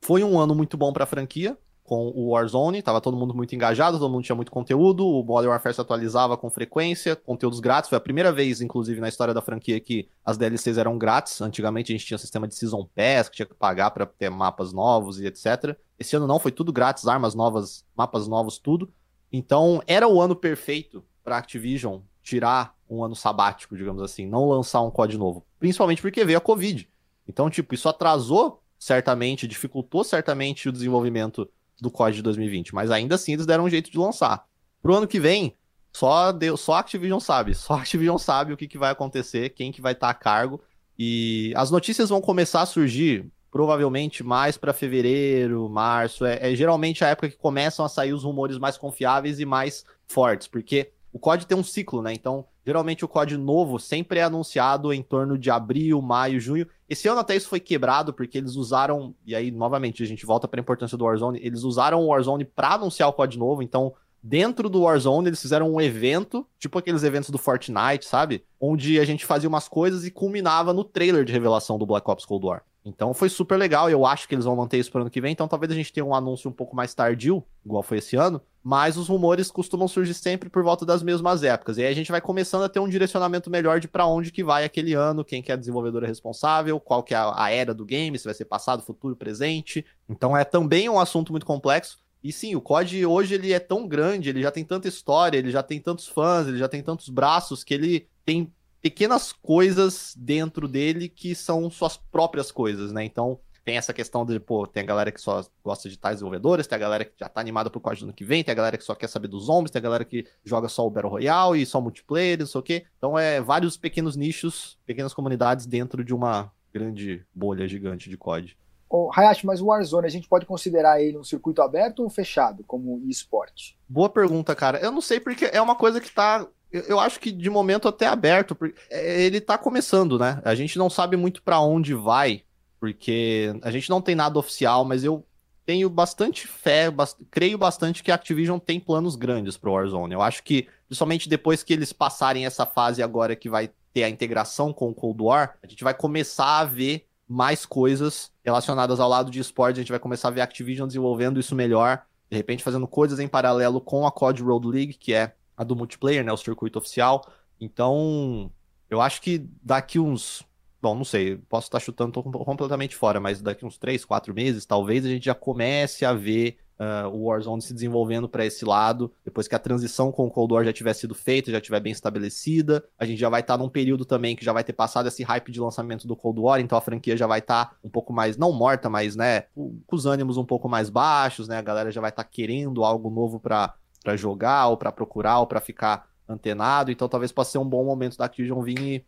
foi 0.02 0.24
um 0.24 0.40
ano 0.40 0.56
muito 0.56 0.78
bom 0.78 0.94
para 0.94 1.04
a 1.04 1.08
franquia, 1.08 1.58
com 1.92 2.08
o 2.16 2.30
Warzone, 2.30 2.82
tava 2.82 3.02
todo 3.02 3.18
mundo 3.18 3.34
muito 3.34 3.54
engajado, 3.54 4.00
todo 4.00 4.10
mundo 4.10 4.24
tinha 4.24 4.34
muito 4.34 4.50
conteúdo, 4.50 5.06
o 5.06 5.26
Modern 5.26 5.52
Warfare 5.52 5.76
se 5.76 5.82
atualizava 5.82 6.38
com 6.38 6.50
frequência, 6.50 7.18
conteúdos 7.18 7.60
grátis, 7.60 7.90
foi 7.90 7.98
a 7.98 8.02
primeira 8.02 8.32
vez, 8.32 8.62
inclusive, 8.62 9.02
na 9.02 9.10
história 9.10 9.34
da 9.34 9.42
franquia 9.42 9.78
que 9.78 10.08
as 10.24 10.38
DLCs 10.38 10.78
eram 10.78 10.98
grátis, 10.98 11.42
antigamente 11.42 11.92
a 11.92 11.98
gente 11.98 12.06
tinha 12.06 12.16
um 12.16 12.18
sistema 12.18 12.48
de 12.48 12.56
Season 12.56 12.88
Pass, 12.96 13.28
que 13.28 13.36
tinha 13.36 13.46
que 13.46 13.54
pagar 13.54 13.92
para 13.92 14.06
ter 14.06 14.30
mapas 14.30 14.72
novos 14.72 15.20
e 15.20 15.26
etc. 15.26 15.76
Esse 16.00 16.16
ano 16.16 16.26
não, 16.26 16.40
foi 16.40 16.54
tudo 16.54 16.72
grátis, 16.72 17.06
armas 17.10 17.36
novas, 17.36 17.84
mapas 17.94 18.26
novos, 18.26 18.58
tudo. 18.58 18.90
Então, 19.30 19.84
era 19.86 20.08
o 20.08 20.22
ano 20.22 20.34
perfeito 20.34 21.04
para 21.22 21.40
Activision 21.40 22.00
tirar 22.24 22.74
um 22.90 23.04
ano 23.04 23.18
sabático, 23.18 23.76
digamos 23.76 24.02
assim, 24.02 24.26
não 24.26 24.48
lançar 24.48 24.80
um 24.80 24.90
COD 24.90 25.18
novo. 25.18 25.46
Principalmente 25.60 26.02
porque 26.02 26.24
veio 26.24 26.38
a 26.38 26.42
Covid. 26.42 26.88
Então, 27.28 27.50
tipo, 27.50 27.76
isso 27.76 27.90
atrasou 27.90 28.64
certamente, 28.80 29.46
dificultou 29.46 30.06
certamente 30.06 30.70
o 30.70 30.72
desenvolvimento 30.72 31.50
do 31.82 31.90
COD 31.90 32.18
de 32.18 32.22
2020, 32.22 32.76
mas 32.76 32.92
ainda 32.92 33.16
assim 33.16 33.34
eles 33.34 33.48
deram 33.48 33.66
um 33.66 33.70
jeito 33.70 33.92
de 33.92 33.98
lançar. 33.98 34.46
Pro 34.82 34.96
ano 34.96 35.08
que 35.08 35.20
vem, 35.20 35.58
só 35.92 36.32
deu, 36.32 36.56
só 36.56 36.76
Activision 36.76 37.20
sabe, 37.20 37.56
só 37.56 37.74
Activision 37.74 38.18
sabe 38.18 38.54
o 38.54 38.58
que, 38.58 38.68
que 38.68 38.78
vai 38.78 38.92
acontecer, 38.92 39.50
quem 39.50 39.72
que 39.72 39.82
vai 39.82 39.94
estar 39.94 40.08
tá 40.08 40.12
a 40.12 40.14
cargo. 40.14 40.62
E 40.98 41.52
as 41.56 41.72
notícias 41.72 42.10
vão 42.10 42.22
começar 42.22 42.62
a 42.62 42.66
surgir 42.66 43.26
provavelmente 43.50 44.24
mais 44.24 44.58
para 44.58 44.72
fevereiro, 44.72 45.68
março. 45.68 46.24
É, 46.24 46.52
é, 46.52 46.56
geralmente 46.56 47.04
a 47.04 47.10
época 47.10 47.30
que 47.30 47.36
começam 47.36 47.84
a 47.84 47.90
sair 47.90 48.14
os 48.14 48.24
rumores 48.24 48.58
mais 48.58 48.78
confiáveis 48.78 49.40
e 49.40 49.46
mais 49.46 49.84
fortes, 50.08 50.48
porque 50.48 50.92
o 51.12 51.20
COD 51.20 51.46
tem 51.46 51.58
um 51.58 51.64
ciclo, 51.64 52.02
né? 52.02 52.14
Então, 52.14 52.46
geralmente 52.66 53.04
o 53.04 53.08
COD 53.08 53.38
novo 53.38 53.80
sempre 53.80 54.20
é 54.20 54.24
anunciado 54.24 54.94
em 54.94 55.02
torno 55.02 55.38
de 55.38 55.50
abril, 55.50 56.02
maio, 56.02 56.40
junho. 56.40 56.68
Esse 56.90 57.08
ano 57.08 57.20
até 57.20 57.36
isso 57.36 57.50
foi 57.50 57.60
quebrado 57.60 58.14
porque 58.14 58.38
eles 58.38 58.56
usaram, 58.56 59.16
e 59.26 59.36
aí 59.36 59.52
novamente 59.52 60.04
a 60.04 60.06
gente 60.06 60.26
volta 60.26 60.48
para 60.48 60.60
a 60.60 60.64
importância 60.64 60.98
do 60.98 61.06
Warzone, 61.06 61.40
eles 61.42 61.64
usaram 61.64 62.02
o 62.02 62.08
Warzone 62.08 62.46
para 62.46 62.74
anunciar 62.76 63.10
o 63.10 63.14
COD 63.14 63.38
novo, 63.38 63.62
então 63.62 63.94
dentro 64.24 64.70
do 64.70 64.82
Warzone 64.82 65.30
eles 65.30 65.42
fizeram 65.42 65.74
um 65.74 65.82
evento, 65.82 66.46
tipo 66.60 66.78
aqueles 66.78 67.04
eventos 67.04 67.30
do 67.30 67.38
Fortnite, 67.38 68.06
sabe? 68.06 68.44
Onde 68.60 69.00
a 69.00 69.06
gente 69.06 69.26
fazia 69.26 69.50
umas 69.50 69.68
coisas 69.68 70.06
e 70.06 70.12
culminava 70.12 70.74
no 70.74 70.84
trailer 70.84 71.26
de 71.26 71.34
revelação 71.34 71.78
do 71.78 71.86
Black 71.86 72.10
Ops 72.10 72.26
Cold 72.26 72.46
War. 72.46 72.64
Então 72.84 73.14
foi 73.14 73.30
super 73.30 73.58
legal 73.58 73.90
eu 73.90 74.06
acho 74.06 74.28
que 74.28 74.34
eles 74.34 74.46
vão 74.46 74.56
manter 74.56 74.78
isso 74.78 74.92
para 74.92 75.00
o 75.00 75.02
ano 75.02 75.10
que 75.10 75.22
vem. 75.22 75.32
Então 75.32 75.48
talvez 75.48 75.72
a 75.72 75.76
gente 75.76 75.94
tenha 75.94 76.06
um 76.06 76.16
anúncio 76.16 76.50
um 76.50 76.54
pouco 76.54 76.76
mais 76.76 76.94
tardio, 76.94 77.44
igual 77.66 77.84
foi 77.84 77.98
esse 77.98 78.16
ano. 78.16 78.42
Mas 78.64 78.96
os 78.96 79.08
rumores 79.08 79.50
costumam 79.50 79.88
surgir 79.88 80.14
sempre 80.14 80.50
por 80.50 80.64
volta 80.64 80.86
das 80.86 81.02
mesmas 81.02 81.44
épocas. 81.44 81.78
E 81.78 81.82
aí 81.84 81.92
a 81.92 81.96
gente 81.96 82.12
vai 82.12 82.22
começando 82.22 82.64
a 82.64 82.70
ter 82.70 82.80
um 82.80 82.88
direcionamento 82.88 83.50
melhor 83.50 83.80
de 83.80 83.88
para 83.88 84.06
onde 84.06 84.32
que 84.32 84.44
vai 84.44 84.64
aquele 84.64 84.94
ano, 84.94 85.26
quem 85.26 85.42
que 85.42 85.52
é 85.52 85.56
a 85.56 85.58
desenvolvedora 85.58 86.06
responsável, 86.06 86.80
qual 86.80 87.02
que 87.02 87.14
é 87.14 87.18
a, 87.18 87.50
era 87.50 87.74
do 87.74 87.84
game, 87.84 88.18
se 88.18 88.26
vai 88.26 88.34
ser 88.34 88.46
passado, 88.46 88.84
futuro, 88.84 89.16
presente. 89.16 89.84
Então 90.08 90.38
é 90.38 90.44
também 90.44 90.88
um 90.90 91.00
assunto 91.00 91.32
muito 91.32 91.46
complexo. 91.46 92.00
E 92.24 92.32
sim, 92.32 92.56
o 92.56 92.62
COD 92.62 93.04
hoje 93.06 93.34
ele 93.34 93.52
é 93.52 93.60
tão 93.60 93.88
grande, 93.88 94.30
ele 94.30 94.44
já 94.44 94.52
tem 94.52 94.64
tanta 94.64 94.88
história, 94.88 95.40
ele 95.40 95.50
já 95.50 95.64
tem 95.64 95.80
tantos 95.80 96.08
fãs, 96.08 96.48
ele 96.48 96.58
já 96.58 96.68
tem 96.68 96.84
tantos 96.84 97.10
braços 97.10 97.64
que 97.64 97.74
ele 97.74 98.08
tem 98.24 98.54
pequenas 98.80 99.32
coisas 99.32 100.14
dentro 100.18 100.68
dele 100.68 101.10
que 101.10 101.34
são 101.34 101.70
suas 101.70 101.98
próprias 101.98 102.52
coisas, 102.52 102.92
né? 102.92 103.04
Então, 103.04 103.40
tem 103.64 103.78
essa 103.78 103.94
questão 103.94 104.26
de, 104.26 104.40
pô, 104.40 104.66
tem 104.66 104.84
a 104.84 104.86
galera 104.86 105.12
que 105.12 105.22
só 105.22 105.44
gosta 105.64 105.90
de 105.90 105.98
tais 105.98 106.16
desenvolvedores, 106.16 106.68
tem 106.68 106.76
a 106.76 106.80
galera 106.80 107.06
que 107.06 107.14
já 107.20 107.30
tá 107.30 107.40
animada 107.40 107.70
pro 107.70 107.80
código 107.80 108.06
ano 108.06 108.14
que 108.14 108.24
vem, 108.24 108.44
tem 108.44 108.52
a 108.52 108.56
galera 108.56 108.78
que 108.78 108.84
só 108.84 108.96
quer 108.96 109.08
saber 109.08 109.28
dos 109.28 109.46
zombies, 109.46 109.72
tem 109.72 109.80
a 109.80 109.84
galera 109.84 110.04
que 110.04 110.26
joga 110.44 110.68
só 110.68 110.86
o 110.86 110.90
Battle 110.90 111.12
Royale 111.12 111.62
e 111.62 111.66
só 111.66 111.80
multiplayer, 111.80 112.40
não 112.40 112.48
sei 112.48 112.60
o 112.60 112.64
quê. 112.64 112.86
Então, 112.98 113.18
é 113.18 113.40
vários 113.40 113.78
pequenos 113.78 114.16
nichos, 114.16 114.78
pequenas 114.86 115.14
comunidades 115.14 115.66
dentro 115.66 116.04
de 116.04 116.14
uma 116.14 116.52
grande 116.74 117.26
bolha 117.34 117.68
gigante 117.68 118.10
de 118.10 118.18
COD. 118.18 118.58
Oh, 118.90 119.10
Hayashi, 119.16 119.46
mas 119.46 119.62
o 119.62 119.68
Warzone, 119.68 120.06
a 120.06 120.10
gente 120.10 120.28
pode 120.28 120.46
considerar 120.46 121.02
ele 121.02 121.18
um 121.18 121.24
circuito 121.24 121.62
aberto 121.62 122.04
ou 122.04 122.10
fechado, 122.10 122.64
como 122.66 123.02
esporte? 123.08 123.78
Boa 123.88 124.10
pergunta, 124.10 124.54
cara. 124.54 124.80
Eu 124.80 124.92
não 124.92 125.00
sei 125.00 125.20
porque 125.20 125.46
é 125.46 125.62
uma 125.62 125.76
coisa 125.76 126.02
que 126.02 126.12
tá 126.12 126.46
eu, 126.72 126.82
eu 126.84 127.00
acho 127.00 127.20
que 127.20 127.32
de 127.32 127.50
momento 127.50 127.88
até 127.88 128.08
aberto, 128.08 128.56
porque 128.56 128.80
é, 128.90 129.22
ele 129.22 129.42
tá 129.42 129.58
começando, 129.58 130.18
né? 130.18 130.42
A 130.44 130.56
gente 130.56 130.78
não 130.78 130.90
sabe 130.90 131.18
muito 131.18 131.44
para 131.44 131.60
onde 131.60 131.94
vai, 131.94 132.44
porque 132.82 133.54
a 133.62 133.70
gente 133.70 133.92
não 133.92 134.02
tem 134.02 134.16
nada 134.16 134.40
oficial, 134.40 134.84
mas 134.84 135.04
eu 135.04 135.24
tenho 135.64 135.88
bastante 135.88 136.48
fé, 136.48 136.90
bast... 136.90 137.24
creio 137.30 137.56
bastante 137.56 138.02
que 138.02 138.12
a 138.12 138.16
Activision 138.16 138.58
tem 138.58 138.80
planos 138.80 139.16
grandes 139.16 139.56
pro 139.56 139.74
Warzone. 139.74 140.16
Eu 140.16 140.22
acho 140.22 140.42
que, 140.42 140.68
principalmente 140.88 141.30
depois 141.30 141.62
que 141.62 141.74
eles 141.74 141.94
passarem 141.94 142.44
essa 142.44 142.66
fase 142.66 143.04
agora 143.04 143.36
que 143.36 143.48
vai 143.48 143.70
ter 143.94 144.04
a 144.04 144.10
integração 144.10 144.74
com 144.74 144.90
o 144.90 144.96
Cold 144.96 145.22
War, 145.22 145.60
a 145.62 145.68
gente 145.68 145.84
vai 145.84 145.94
começar 145.94 146.58
a 146.60 146.66
ver 146.66 147.06
mais 147.28 147.68
coisas 147.68 148.32
relacionadas 148.44 149.00
ao 149.00 149.08
lado 149.08 149.30
de 149.30 149.40
esportes, 149.40 149.78
a 149.78 149.84
gente 149.84 149.92
vai 149.92 150.00
começar 150.00 150.30
a 150.30 150.32
ver 150.32 150.42
a 150.42 150.46
Activision 150.46 150.88
desenvolvendo 150.88 151.40
isso 151.40 151.54
melhor, 151.54 152.02
de 152.32 152.36
repente 152.36 152.64
fazendo 152.64 152.88
coisas 152.88 153.20
em 153.20 153.28
paralelo 153.28 153.80
com 153.80 154.08
a 154.08 154.12
COD 154.12 154.42
Road 154.42 154.68
League, 154.68 154.96
que 154.96 155.14
é 155.14 155.36
a 155.56 155.64
do 155.64 155.76
multiplayer, 155.76 156.26
né? 156.26 156.34
O 156.34 156.38
circuito 156.38 156.80
oficial. 156.80 157.24
Então, 157.60 158.52
eu 158.90 159.00
acho 159.00 159.22
que 159.22 159.48
daqui 159.62 160.00
uns. 160.00 160.44
Bom, 160.82 160.96
não 160.96 161.04
sei, 161.04 161.38
posso 161.38 161.68
estar 161.68 161.80
chutando 161.80 162.24
completamente 162.24 162.96
fora, 162.96 163.20
mas 163.20 163.40
daqui 163.40 163.64
uns 163.64 163.78
3, 163.78 164.04
4 164.04 164.34
meses, 164.34 164.66
talvez 164.66 165.06
a 165.06 165.10
gente 165.10 165.26
já 165.26 165.36
comece 165.36 166.04
a 166.04 166.12
ver 166.12 166.58
uh, 166.80 167.08
o 167.10 167.26
Warzone 167.26 167.62
se 167.62 167.72
desenvolvendo 167.72 168.28
para 168.28 168.44
esse 168.44 168.66
lado, 168.66 169.14
depois 169.24 169.48
que 169.48 169.54
a 169.54 169.60
transição 169.60 170.12
com 170.12 170.26
o 170.26 170.32
Cold 170.32 170.52
War 170.52 170.66
já 170.66 170.74
tiver 170.74 170.94
sido 170.94 171.14
feita, 171.14 171.52
já 171.52 171.60
estiver 171.60 171.80
bem 171.80 171.92
estabelecida. 171.92 172.84
A 172.98 173.06
gente 173.06 173.20
já 173.20 173.30
vai 173.30 173.42
estar 173.42 173.58
tá 173.58 173.64
num 173.64 173.70
período 173.70 174.06
também 174.06 174.36
que 174.36 174.44
já 174.44 174.52
vai 174.52 174.64
ter 174.64 174.74
passado 174.74 175.08
esse 175.08 175.22
hype 175.22 175.52
de 175.52 175.60
lançamento 175.60 176.08
do 176.08 176.16
Cold 176.16 176.40
War, 176.40 176.60
então 176.60 176.76
a 176.76 176.82
franquia 176.82 177.16
já 177.16 177.28
vai 177.28 177.40
estar 177.40 177.66
tá 177.66 177.76
um 177.84 177.90
pouco 177.90 178.12
mais, 178.12 178.36
não 178.36 178.52
morta, 178.52 178.90
mas, 178.90 179.16
né, 179.16 179.42
com 179.54 179.84
os 179.92 180.08
ânimos 180.08 180.36
um 180.36 180.46
pouco 180.46 180.68
mais 180.68 180.90
baixos, 180.90 181.48
né? 181.48 181.58
A 181.58 181.62
galera 181.62 181.92
já 181.92 182.02
vai 182.02 182.10
estar 182.10 182.24
tá 182.24 182.30
querendo 182.30 182.84
algo 182.84 183.12
novo 183.12 183.40
para 183.40 183.76
jogar, 184.16 184.68
ou 184.68 184.78
para 184.78 184.92
procurar, 184.92 185.40
ou 185.40 185.46
para 185.46 185.62
ficar 185.62 186.10
antenado. 186.28 186.92
Então 186.92 187.08
talvez 187.08 187.32
possa 187.32 187.52
ser 187.52 187.58
um 187.60 187.70
bom 187.70 187.86
momento 187.86 188.18
da 188.18 188.26
Activision 188.26 188.62
vir 188.62 188.80
e 188.80 189.06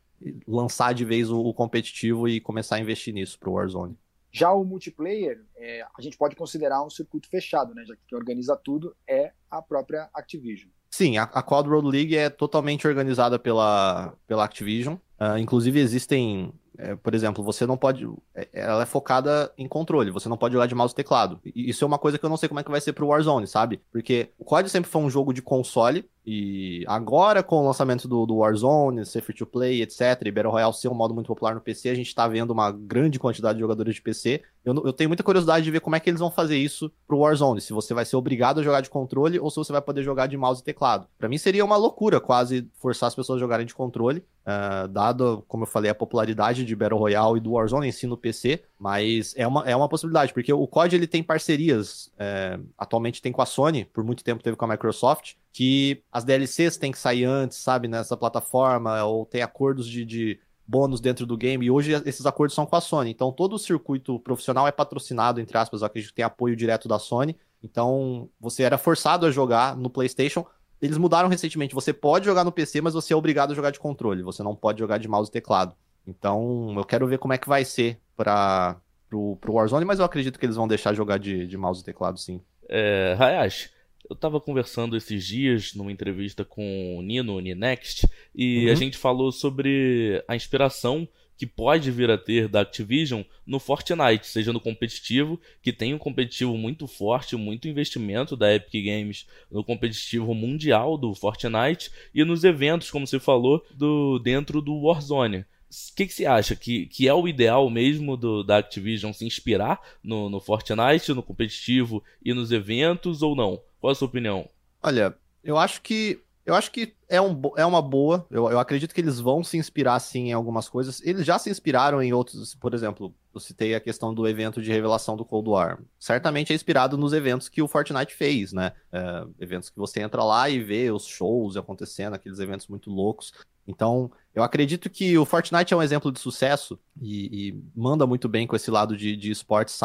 lançar 0.47 0.93
de 0.93 1.05
vez 1.05 1.30
o, 1.30 1.39
o 1.39 1.53
competitivo 1.53 2.28
e 2.28 2.39
começar 2.39 2.76
a 2.76 2.80
investir 2.80 3.13
nisso 3.13 3.38
para 3.39 3.49
o 3.49 3.53
Warzone. 3.53 3.97
Já 4.32 4.51
o 4.51 4.63
multiplayer, 4.63 5.43
é, 5.55 5.84
a 5.84 6.01
gente 6.01 6.17
pode 6.17 6.36
considerar 6.36 6.84
um 6.84 6.89
circuito 6.89 7.30
fechado, 7.30 7.76
né? 7.76 7.84
Já 7.86 7.95
que 7.95 8.01
quem 8.07 8.17
organiza 8.17 8.55
tudo 8.55 8.95
é 9.07 9.32
a 9.49 9.61
própria 9.61 10.09
Activision. 10.13 10.69
Sim, 10.89 11.17
a, 11.17 11.24
a 11.24 11.43
Quad 11.43 11.67
Road 11.67 11.88
League 11.88 12.17
é 12.17 12.30
totalmente 12.30 12.88
organizada 12.88 13.38
pela, 13.38 14.15
pela 14.26 14.43
Activision. 14.43 14.95
Uh, 15.19 15.38
inclusive 15.38 15.80
existem 15.80 16.51
é, 16.78 16.95
por 16.95 17.13
exemplo, 17.13 17.43
você 17.43 17.65
não 17.65 17.78
pode. 17.78 18.07
É, 18.34 18.47
ela 18.53 18.84
é 18.84 18.86
focada 18.86 19.51
em 19.57 19.67
controle, 19.67 20.11
você 20.11 20.28
não 20.28 20.38
pode 20.38 20.53
jogar 20.53 20.67
de 20.67 20.76
mouse 20.76 20.93
e 20.93 20.95
teclado. 20.95 21.39
E 21.45 21.69
isso 21.69 21.84
é 21.84 21.88
uma 21.88 21.99
coisa 21.99 22.17
que 22.17 22.26
eu 22.26 22.30
não 22.30 22.38
sei 22.38 22.49
como 22.49 22.59
é 22.59 22.63
que 22.63 22.71
vai 22.71 22.82
ser 22.82 22.93
pro 22.93 23.07
Warzone, 23.07 23.47
sabe? 23.47 23.82
Porque 23.91 24.30
o 24.38 24.43
COD 24.43 24.69
sempre 24.69 24.89
foi 24.89 25.01
um 25.01 25.09
jogo 25.09 25.34
de 25.34 25.41
console, 25.41 26.05
E 26.26 26.86
agora, 26.88 27.43
com 27.43 27.57
o 27.57 27.67
lançamento 27.67 28.07
do, 28.07 28.26
do 28.26 28.38
Warzone, 28.38 29.05
ser 29.05 29.21
free 29.21 29.36
to 29.36 29.45
play, 29.45 29.82
etc., 29.82 30.21
e 30.26 30.32
Battle 30.32 30.53
Royale 30.53 30.74
ser 30.74 30.88
um 30.88 30.93
modo 30.93 31.13
muito 31.13 31.28
popular 31.28 31.53
no 31.53 31.59
PC, 31.59 31.89
a 31.89 31.95
gente 31.95 32.15
tá 32.15 32.28
vendo 32.28 32.51
uma 32.51 32.71
grande 32.71 33.19
quantidade 33.19 33.55
de 33.55 33.61
jogadores 33.61 33.95
de 33.95 34.01
PC. 34.01 34.41
Eu, 34.63 34.74
eu, 34.86 34.93
tenho 34.93 35.09
muita 35.09 35.24
curiosidade 35.24 35.65
de 35.65 35.71
ver 35.71 35.82
como 35.82 35.97
é 35.97 35.99
que 35.99 36.09
eles 36.09 36.21
vão 36.21 36.32
fazer 36.32 36.57
isso 36.57 36.89
pro 37.05 37.19
Warzone. 37.19 37.59
Se 37.59 37.74
você 37.74 37.93
vai 37.93 38.05
ser 38.05 38.15
obrigado 38.15 38.61
a 38.61 38.63
jogar 38.63 38.80
de 38.80 38.89
controle 38.89 39.38
ou 39.38 39.49
se 39.49 39.57
você 39.57 39.74
vai 39.74 39.82
poder 39.82 40.03
jogar 40.03 40.28
de 40.28 40.38
mouse 40.38 40.61
e 40.61 40.63
teclado. 40.63 41.07
Para 41.17 41.28
mim 41.28 41.38
seria 41.38 41.65
uma 41.65 41.76
loucura 41.76 42.21
quase 42.21 42.69
forçar 42.80 43.07
as 43.07 43.15
pessoas 43.15 43.38
a 43.38 43.39
jogarem 43.41 43.65
de 43.65 43.76
controle, 43.76 44.24
uh, 44.47 44.88
dado, 44.88 45.43
como 45.47 45.63
eu 45.63 45.67
falei, 45.67 45.91
a 45.91 45.95
popularidade 45.95 46.62
de 46.66 46.76
Battle 46.76 46.99
Royale 46.99 47.38
e 47.38 47.41
do 47.41 47.51
Warzone 47.51 47.88
em 47.88 47.91
si 47.91 48.07
no 48.07 48.18
PC. 48.18 48.64
Mas 48.80 49.34
é 49.38 49.47
uma, 49.47 49.64
é 49.70 49.76
uma 49.76 49.89
possibilidade, 49.89 50.34
porque 50.34 50.51
o 50.51 50.68
COD 50.68 50.95
ele 50.95 51.07
tem 51.07 51.24
parcerias. 51.24 52.11
É, 52.18 52.59
atualmente 52.78 53.22
tem 53.22 53.32
com 53.32 53.41
a 53.41 53.45
Sony, 53.45 53.86
por 53.86 54.03
muito 54.03 54.24
tempo 54.24 54.43
teve 54.43 54.55
com 54.55 54.66
a 54.66 54.68
Microsoft 54.68 55.36
que 55.53 56.01
as 56.11 56.24
DLCs 56.24 56.78
têm 56.78 56.91
que 56.91 56.97
sair 56.97 57.26
antes, 57.26 57.59
sabe, 57.59 57.88
nessa 57.88 58.18
plataforma, 58.18 59.03
ou 59.03 59.24
tem 59.24 59.43
acordos 59.43 59.88
de, 59.88 60.03
de 60.03 60.39
bônus 60.66 60.99
dentro 60.99 61.26
do 61.26 61.38
game, 61.38 61.66
e 61.66 61.70
hoje 61.72 61.93
esses 62.05 62.26
acordos 62.26 62.55
são 62.55 62.66
com 62.66 62.76
a 62.76 62.82
Sony. 62.82 63.11
Então 63.11 63.32
todo 63.32 63.53
o 63.53 63.59
circuito 63.59 64.20
profissional 64.20 64.68
é 64.68 64.72
patrocinado, 64.72 65.39
entre 65.39 65.57
aspas, 65.57 65.82
eu 65.82 65.88
acredito 65.88 66.09
que 66.09 66.16
tem 66.16 66.26
apoio 66.26 66.55
direto 66.55 66.88
da 66.88 66.97
Sony. 66.97 67.38
Então 67.61 68.30
você 68.39 68.64
era 68.64 68.78
forçado 68.78 69.26
a 69.26 69.32
jogar 69.32 69.78
no 69.78 69.89
PlayStation. 69.89 70.45
Eles 70.82 70.97
mudaram 70.97 71.30
recentemente, 71.30 71.76
você 71.76 71.93
pode 71.93 72.26
jogar 72.26 72.43
no 72.43 72.51
PC, 72.51 72.82
mas 72.82 72.93
você 72.93 73.14
é 73.14 73.16
obrigado 73.16 73.51
a 73.51 73.55
jogar 73.55 73.72
de 73.72 73.80
controle, 73.80 74.22
você 74.22 74.43
não 74.43 74.55
pode 74.55 74.80
jogar 74.80 74.97
de 74.97 75.07
mouse 75.07 75.30
e 75.30 75.32
teclado. 75.32 75.76
Então 76.08 76.74
eu 76.76 76.84
quero 76.84 77.08
ver 77.08 77.18
como 77.18 77.34
é 77.34 77.38
que 77.38 77.47
vai 77.47 77.64
ser 77.66 77.99
para 78.16 78.78
pro, 79.10 79.38
pro 79.38 79.54
Warzone, 79.54 79.86
mas 79.86 79.99
eu 79.99 80.06
acredito 80.06 80.39
que 80.39 80.45
eles 80.45 80.56
vão 80.56 80.68
deixar 80.68 80.93
jogar 80.93 81.18
de, 81.18 81.47
de 81.47 81.58
mouse 81.58 81.82
e 81.82 81.86
teclado 81.86 82.20
sim. 82.20 82.41
É, 82.68 83.16
Hayashi, 83.20 83.70
eu 84.10 84.16
estava 84.16 84.39
conversando 84.39 84.97
esses 84.97 85.26
dias 85.26 85.74
numa 85.74 85.91
entrevista 85.91 86.43
com 86.43 86.97
o 86.97 87.01
Nino, 87.01 87.36
o 87.36 87.39
Ninext, 87.39 88.08
e 88.34 88.66
uhum. 88.66 88.72
a 88.72 88.76
gente 88.76 88.97
falou 88.97 89.32
sobre 89.32 90.24
a 90.28 90.36
inspiração 90.36 91.08
que 91.38 91.47
pode 91.47 91.89
vir 91.91 92.10
a 92.12 92.18
ter 92.18 92.47
da 92.47 92.62
Activision 92.62 93.24
no 93.45 93.60
Fortnite, 93.60 94.28
seja 94.28 94.54
no 94.54 94.60
competitivo, 94.60 95.39
que 95.62 95.74
tem 95.74 95.93
um 95.93 95.97
competitivo 95.97 96.58
muito 96.58 96.88
forte, 96.88 97.36
muito 97.36 97.68
investimento 97.68 98.38
da 98.38 98.54
Epic 98.54 98.86
Games 98.86 99.28
no 99.49 99.64
competitivo 99.64 100.34
mundial 100.34 100.97
do 100.97 101.14
Fortnite 101.16 101.91
e 102.14 102.24
nos 102.24 102.43
eventos, 102.43 102.91
como 102.91 103.08
você 103.08 103.20
falou, 103.20 103.66
do 103.74 104.20
dentro 104.20 104.62
do 104.62 104.76
Warzone. 104.84 105.45
O 105.91 105.95
que, 105.95 106.05
que 106.05 106.13
você 106.13 106.26
acha? 106.26 106.55
Que, 106.55 106.86
que 106.86 107.07
é 107.07 107.13
o 107.13 107.28
ideal 107.28 107.69
mesmo 107.69 108.15
do, 108.15 108.43
da 108.43 108.57
Activision 108.57 109.11
se 109.11 109.26
inspirar 109.26 109.82
no, 110.03 110.30
no 110.30 110.39
Fortnite, 110.39 111.13
no 111.13 111.24
competitivo 111.24 112.03
e 112.24 112.34
nos 112.34 112.51
eventos 112.51 113.21
ou 113.21 113.36
não? 113.36 113.59
Qual 113.80 113.91
a 113.91 113.95
sua 113.95 114.07
opinião? 114.07 114.47
Olha, 114.82 115.15
eu 115.43 115.57
acho 115.57 115.82
que 115.82 116.19
eu 116.45 116.53
acho 116.55 116.71
que 116.71 116.93
é, 117.07 117.21
um, 117.21 117.41
é 117.55 117.65
uma 117.65 117.82
boa. 117.82 118.28
Eu, 118.30 118.51
eu 118.51 118.59
acredito 118.59 118.93
que 118.93 118.99
eles 118.99 119.17
vão 119.17 119.43
se 119.43 119.57
inspirar 119.57 119.97
sim 119.99 120.30
em 120.30 120.34
algumas 120.34 120.67
coisas. 120.67 121.01
Eles 121.01 121.26
já 121.26 121.39
se 121.39 121.49
inspiraram 121.49 122.03
em 122.03 122.11
outros. 122.11 122.53
Por 122.55 122.74
exemplo, 122.74 123.15
eu 123.34 123.39
citei 123.39 123.74
a 123.74 123.80
questão 123.80 124.13
do 124.13 124.28
evento 124.28 124.61
de 124.61 124.69
revelação 124.69 125.15
do 125.15 125.24
Cold 125.24 125.49
War. 125.49 125.80
Certamente 125.97 126.51
é 126.51 126.55
inspirado 126.55 126.97
nos 126.97 127.13
eventos 127.13 127.47
que 127.47 127.61
o 127.61 127.67
Fortnite 127.67 128.13
fez, 128.13 128.51
né? 128.51 128.74
É, 128.91 129.26
eventos 129.39 129.69
que 129.69 129.78
você 129.78 130.01
entra 130.01 130.21
lá 130.21 130.49
e 130.49 130.61
vê 130.61 130.91
os 130.91 131.05
shows 131.05 131.55
acontecendo, 131.55 132.13
aqueles 132.13 132.39
eventos 132.39 132.67
muito 132.67 132.89
loucos. 132.89 133.32
Então, 133.68 134.11
eu 134.36 134.43
acredito 134.43 134.89
que 134.89 135.18
o 135.18 135.26
Fortnite 135.26 135.74
é 135.74 135.78
um 135.78 135.82
exemplo 135.82 136.11
de 136.11 136.20
sucesso 136.20 136.80
e, 137.01 137.49
e 137.49 137.64
manda 137.76 138.05
muito 138.05 138.28
bem 138.28 138.45
com 138.45 138.55
esse 138.55 138.70
lado 138.70 138.97
de, 138.97 139.16
de 139.16 139.32
esportes, 139.32 139.80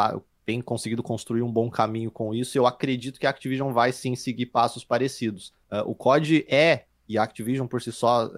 tem 0.45 0.61
conseguido 0.61 1.03
construir 1.03 1.43
um 1.43 1.51
bom 1.51 1.69
caminho 1.69 2.09
com 2.09 2.33
isso, 2.33 2.57
eu 2.57 2.65
acredito 2.65 3.19
que 3.19 3.27
a 3.27 3.29
Activision 3.29 3.71
vai 3.71 3.91
sim 3.91 4.15
seguir 4.15 4.47
passos 4.47 4.83
parecidos. 4.83 5.53
Uh, 5.71 5.87
o 5.89 5.93
COD 5.93 6.45
é, 6.49 6.85
e 7.07 7.17
a 7.17 7.23
Activision 7.23 7.67
por 7.67 7.81
si 7.81 7.91
só, 7.91 8.31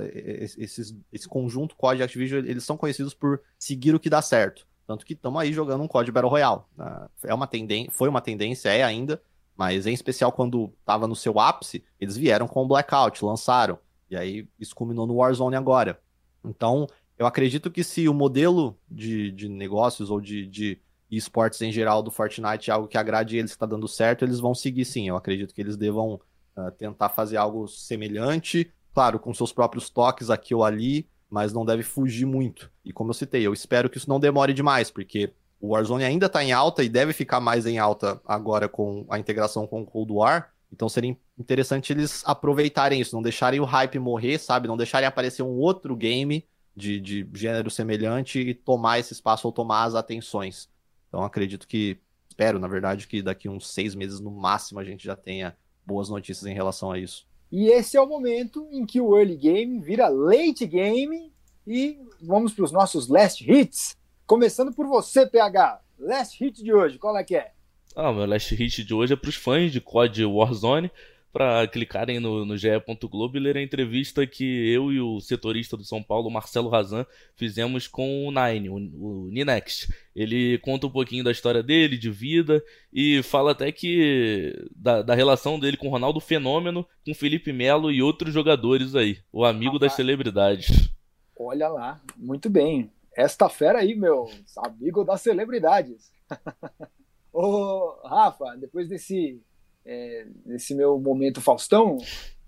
esses, 0.57 0.93
esse 1.11 1.27
conjunto 1.27 1.75
COD 1.75 2.01
e 2.01 2.03
Activision, 2.03 2.45
eles 2.45 2.65
são 2.65 2.75
conhecidos 2.75 3.13
por 3.13 3.41
seguir 3.57 3.95
o 3.95 3.99
que 3.99 4.09
dá 4.09 4.21
certo. 4.21 4.67
Tanto 4.85 5.05
que 5.05 5.13
estamos 5.13 5.41
aí 5.41 5.53
jogando 5.53 5.83
um 5.83 5.87
COD 5.87 6.11
Battle 6.11 6.29
Royale. 6.29 6.61
Uh, 6.77 7.09
é 7.23 7.33
uma 7.33 7.47
tendência, 7.47 7.91
foi 7.91 8.09
uma 8.09 8.19
tendência, 8.19 8.69
é 8.69 8.83
ainda, 8.83 9.21
mas 9.55 9.87
em 9.87 9.93
especial 9.93 10.33
quando 10.33 10.73
estava 10.81 11.07
no 11.07 11.15
seu 11.15 11.39
ápice, 11.39 11.81
eles 11.97 12.17
vieram 12.17 12.45
com 12.45 12.63
o 12.63 12.67
Blackout, 12.67 13.23
lançaram. 13.23 13.79
E 14.11 14.15
aí 14.17 14.47
isso 14.59 14.75
culminou 14.75 15.07
no 15.07 15.15
Warzone 15.15 15.55
agora. 15.55 15.99
Então, 16.43 16.85
eu 17.17 17.25
acredito 17.25 17.71
que 17.71 17.83
se 17.83 18.09
o 18.09 18.13
modelo 18.13 18.77
de, 18.89 19.31
de 19.31 19.47
negócios 19.47 20.11
ou 20.11 20.19
de, 20.19 20.45
de 20.45 20.79
esportes 21.09 21.61
em 21.61 21.71
geral 21.71 22.03
do 22.03 22.11
Fortnite 22.11 22.69
é 22.69 22.73
algo 22.73 22.87
que 22.87 22.97
agrade 22.97 23.37
eles, 23.37 23.51
que 23.51 23.55
está 23.55 23.65
dando 23.65 23.87
certo, 23.87 24.25
eles 24.25 24.39
vão 24.39 24.53
seguir 24.53 24.85
sim. 24.85 25.07
Eu 25.07 25.15
acredito 25.15 25.53
que 25.53 25.61
eles 25.61 25.77
devam 25.77 26.19
uh, 26.57 26.71
tentar 26.77 27.09
fazer 27.09 27.37
algo 27.37 27.67
semelhante, 27.67 28.71
claro, 28.93 29.17
com 29.17 29.33
seus 29.33 29.53
próprios 29.53 29.89
toques 29.89 30.29
aqui 30.29 30.53
ou 30.53 30.63
ali, 30.63 31.07
mas 31.29 31.53
não 31.53 31.65
deve 31.65 31.83
fugir 31.83 32.25
muito. 32.25 32.69
E 32.83 32.91
como 32.91 33.11
eu 33.11 33.13
citei, 33.13 33.47
eu 33.47 33.53
espero 33.53 33.89
que 33.89 33.97
isso 33.97 34.09
não 34.09 34.19
demore 34.19 34.53
demais, 34.53 34.91
porque 34.91 35.33
o 35.61 35.69
Warzone 35.69 36.03
ainda 36.03 36.25
está 36.25 36.43
em 36.43 36.51
alta 36.51 36.83
e 36.83 36.89
deve 36.89 37.13
ficar 37.13 37.39
mais 37.39 37.65
em 37.65 37.77
alta 37.77 38.19
agora 38.25 38.67
com 38.67 39.05
a 39.09 39.17
integração 39.17 39.65
com 39.65 39.81
o 39.81 39.85
Cold 39.85 40.11
War. 40.11 40.51
Então 40.73 40.89
seria 40.89 41.15
interessante 41.41 41.91
eles 41.91 42.23
aproveitarem 42.25 43.01
isso, 43.01 43.15
não 43.15 43.21
deixarem 43.21 43.59
o 43.59 43.65
hype 43.65 43.99
morrer, 43.99 44.37
sabe? 44.37 44.67
Não 44.67 44.77
deixarem 44.77 45.07
aparecer 45.07 45.43
um 45.43 45.57
outro 45.57 45.95
game 45.95 46.45
de, 46.75 46.99
de 46.99 47.27
gênero 47.33 47.69
semelhante 47.69 48.39
e 48.39 48.53
tomar 48.53 48.99
esse 48.99 49.13
espaço 49.13 49.47
ou 49.47 49.51
tomar 49.51 49.83
as 49.83 49.95
atenções. 49.95 50.69
Então 51.07 51.23
acredito 51.23 51.67
que, 51.67 51.97
espero, 52.29 52.59
na 52.59 52.67
verdade, 52.67 53.07
que 53.07 53.21
daqui 53.21 53.49
uns 53.49 53.69
seis 53.69 53.93
meses 53.95 54.19
no 54.19 54.31
máximo 54.31 54.79
a 54.79 54.83
gente 54.83 55.03
já 55.03 55.15
tenha 55.15 55.55
boas 55.85 56.09
notícias 56.09 56.45
em 56.45 56.53
relação 56.53 56.91
a 56.91 56.97
isso. 56.97 57.27
E 57.51 57.67
esse 57.67 57.97
é 57.97 58.01
o 58.01 58.07
momento 58.07 58.67
em 58.71 58.85
que 58.85 59.01
o 59.01 59.17
early 59.17 59.35
game 59.35 59.79
vira 59.79 60.07
late 60.07 60.65
game 60.65 61.33
e 61.67 61.99
vamos 62.21 62.53
para 62.53 62.63
os 62.63 62.71
nossos 62.71 63.07
last 63.09 63.43
hits. 63.43 63.97
Começando 64.25 64.73
por 64.73 64.87
você, 64.87 65.27
PH. 65.27 65.81
Last 65.99 66.41
hit 66.41 66.63
de 66.63 66.73
hoje, 66.73 66.97
qual 66.97 67.17
é 67.17 67.23
que 67.23 67.35
é? 67.35 67.51
Ah, 67.95 68.13
meu 68.13 68.25
last 68.25 68.55
hit 68.55 68.83
de 68.85 68.93
hoje 68.93 69.13
é 69.13 69.15
para 69.17 69.29
os 69.29 69.35
fãs 69.35 69.71
de 69.71 69.81
COD 69.81 70.25
Warzone 70.25 70.89
para 71.31 71.67
clicarem 71.67 72.19
no, 72.19 72.45
no 72.45 72.57
ge.globo 72.57 73.37
e 73.37 73.39
ler 73.39 73.57
a 73.57 73.61
entrevista 73.61 74.27
que 74.27 74.71
eu 74.71 74.91
e 74.91 74.99
o 74.99 75.19
setorista 75.21 75.77
do 75.77 75.83
São 75.83 76.03
Paulo, 76.03 76.29
Marcelo 76.29 76.69
Razan, 76.69 77.05
fizemos 77.35 77.87
com 77.87 78.27
o 78.27 78.31
Nine, 78.31 78.69
o, 78.69 78.75
o 78.75 79.29
Ninext. 79.31 79.89
Ele 80.15 80.57
conta 80.59 80.87
um 80.87 80.91
pouquinho 80.91 81.23
da 81.23 81.31
história 81.31 81.63
dele, 81.63 81.97
de 81.97 82.11
vida, 82.11 82.61
e 82.91 83.23
fala 83.23 83.51
até 83.51 83.71
que 83.71 84.53
da, 84.75 85.01
da 85.01 85.15
relação 85.15 85.59
dele 85.59 85.77
com 85.77 85.87
o 85.87 85.91
Ronaldo 85.91 86.19
Fenômeno, 86.19 86.85
com 87.05 87.13
Felipe 87.13 87.53
Melo 87.53 87.91
e 87.91 88.01
outros 88.01 88.33
jogadores 88.33 88.95
aí, 88.95 89.19
o 89.31 89.45
amigo 89.45 89.79
das 89.79 89.93
celebridades. 89.93 90.91
Olha 91.37 91.67
lá, 91.69 92.01
muito 92.17 92.49
bem. 92.49 92.91
Esta 93.15 93.49
fera 93.49 93.79
aí, 93.79 93.95
meu, 93.95 94.29
amigo 94.57 95.03
das 95.03 95.21
celebridades. 95.21 96.11
Ô, 97.33 98.01
Rafa, 98.03 98.55
depois 98.57 98.89
desse 98.89 99.41
é, 99.85 100.25
nesse 100.45 100.73
meu 100.75 100.99
momento 100.99 101.41
Faustão. 101.41 101.97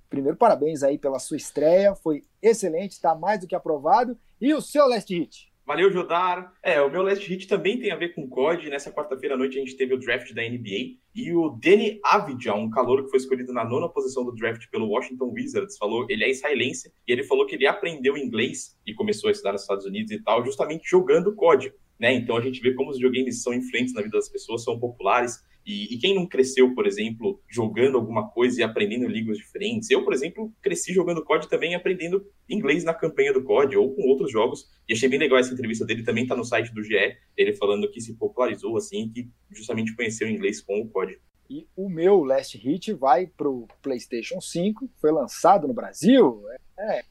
Primeiro, 0.09 0.37
parabéns 0.37 0.83
aí 0.83 0.97
pela 0.97 1.17
sua 1.17 1.37
estreia, 1.37 1.95
foi 1.95 2.23
excelente, 2.41 2.91
está 2.91 3.15
mais 3.15 3.39
do 3.39 3.47
que 3.47 3.55
aprovado. 3.55 4.17
E 4.39 4.53
o 4.53 4.61
seu 4.61 4.87
last 4.87 5.11
hit? 5.13 5.51
Valeu, 5.65 5.89
Jodar. 5.89 6.53
É, 6.61 6.81
o 6.81 6.91
meu 6.91 7.01
last 7.01 7.25
hit 7.25 7.47
também 7.47 7.79
tem 7.79 7.89
a 7.89 7.95
ver 7.95 8.13
com 8.13 8.27
COD. 8.27 8.69
Nessa 8.69 8.91
quarta-feira 8.91 9.35
à 9.35 9.37
noite 9.37 9.57
a 9.57 9.61
gente 9.61 9.77
teve 9.77 9.93
o 9.93 9.97
draft 9.97 10.33
da 10.33 10.41
NBA 10.41 10.97
e 11.15 11.33
o 11.33 11.49
Danny 11.51 12.01
Avdia, 12.03 12.53
um 12.53 12.69
calor 12.69 13.03
que 13.03 13.09
foi 13.09 13.17
escolhido 13.17 13.53
na 13.53 13.63
nona 13.63 13.87
posição 13.87 14.25
do 14.25 14.35
draft 14.35 14.69
pelo 14.69 14.89
Washington 14.89 15.31
Wizards, 15.33 15.77
falou, 15.77 16.05
ele 16.09 16.25
é 16.25 16.29
israelense 16.29 16.91
e 17.07 17.13
ele 17.13 17.23
falou 17.23 17.45
que 17.45 17.55
ele 17.55 17.65
aprendeu 17.65 18.17
inglês 18.17 18.77
e 18.85 18.93
começou 18.93 19.29
a 19.29 19.31
estudar 19.31 19.53
nos 19.53 19.61
Estados 19.61 19.85
Unidos 19.85 20.11
e 20.11 20.21
tal, 20.21 20.43
justamente 20.43 20.89
jogando 20.89 21.33
COD. 21.33 21.73
Né? 21.97 22.13
Então 22.13 22.35
a 22.35 22.41
gente 22.41 22.59
vê 22.59 22.73
como 22.73 22.89
os 22.89 22.97
videogames 22.97 23.41
são 23.41 23.53
influentes 23.53 23.93
na 23.93 24.01
vida 24.01 24.17
das 24.17 24.27
pessoas, 24.27 24.65
são 24.65 24.77
populares 24.77 25.39
e, 25.65 25.93
e, 25.93 25.97
quem 25.97 26.13
não 26.13 26.27
cresceu, 26.27 26.75
por 26.75 26.85
exemplo, 26.85 27.41
jogando 27.49 27.97
alguma 27.97 28.29
coisa 28.29 28.59
e 28.59 28.63
aprendendo 28.63 29.07
línguas 29.07 29.37
diferentes? 29.37 29.89
Eu, 29.89 30.03
por 30.03 30.13
exemplo, 30.13 30.53
cresci 30.61 30.93
jogando 30.93 31.23
COD 31.23 31.47
também 31.47 31.73
aprendendo 31.73 32.25
inglês 32.49 32.83
na 32.83 32.93
campanha 32.93 33.31
do 33.31 33.43
COD 33.43 33.77
ou 33.77 33.95
com 33.95 34.01
outros 34.03 34.31
jogos. 34.31 34.67
E 34.87 34.93
achei 34.93 35.07
bem 35.07 35.19
legal 35.19 35.39
essa 35.39 35.53
entrevista 35.53 35.85
dele, 35.85 36.03
também 36.03 36.23
está 36.23 36.35
no 36.35 36.43
site 36.43 36.73
do 36.73 36.83
GE, 36.83 37.15
ele 37.37 37.53
falando 37.53 37.89
que 37.89 38.01
se 38.01 38.15
popularizou 38.15 38.75
assim, 38.75 39.09
que 39.09 39.29
justamente 39.51 39.95
conheceu 39.95 40.29
inglês 40.29 40.61
com 40.61 40.81
o 40.81 40.89
COD. 40.89 41.17
E 41.49 41.67
o 41.75 41.89
meu 41.89 42.23
Last 42.23 42.57
Hit 42.57 42.93
vai 42.93 43.27
para 43.27 43.49
o 43.49 43.67
PlayStation 43.81 44.41
5, 44.41 44.89
foi 44.99 45.11
lançado 45.11 45.67
no 45.67 45.73
Brasil, 45.73 46.41
é, 46.77 47.03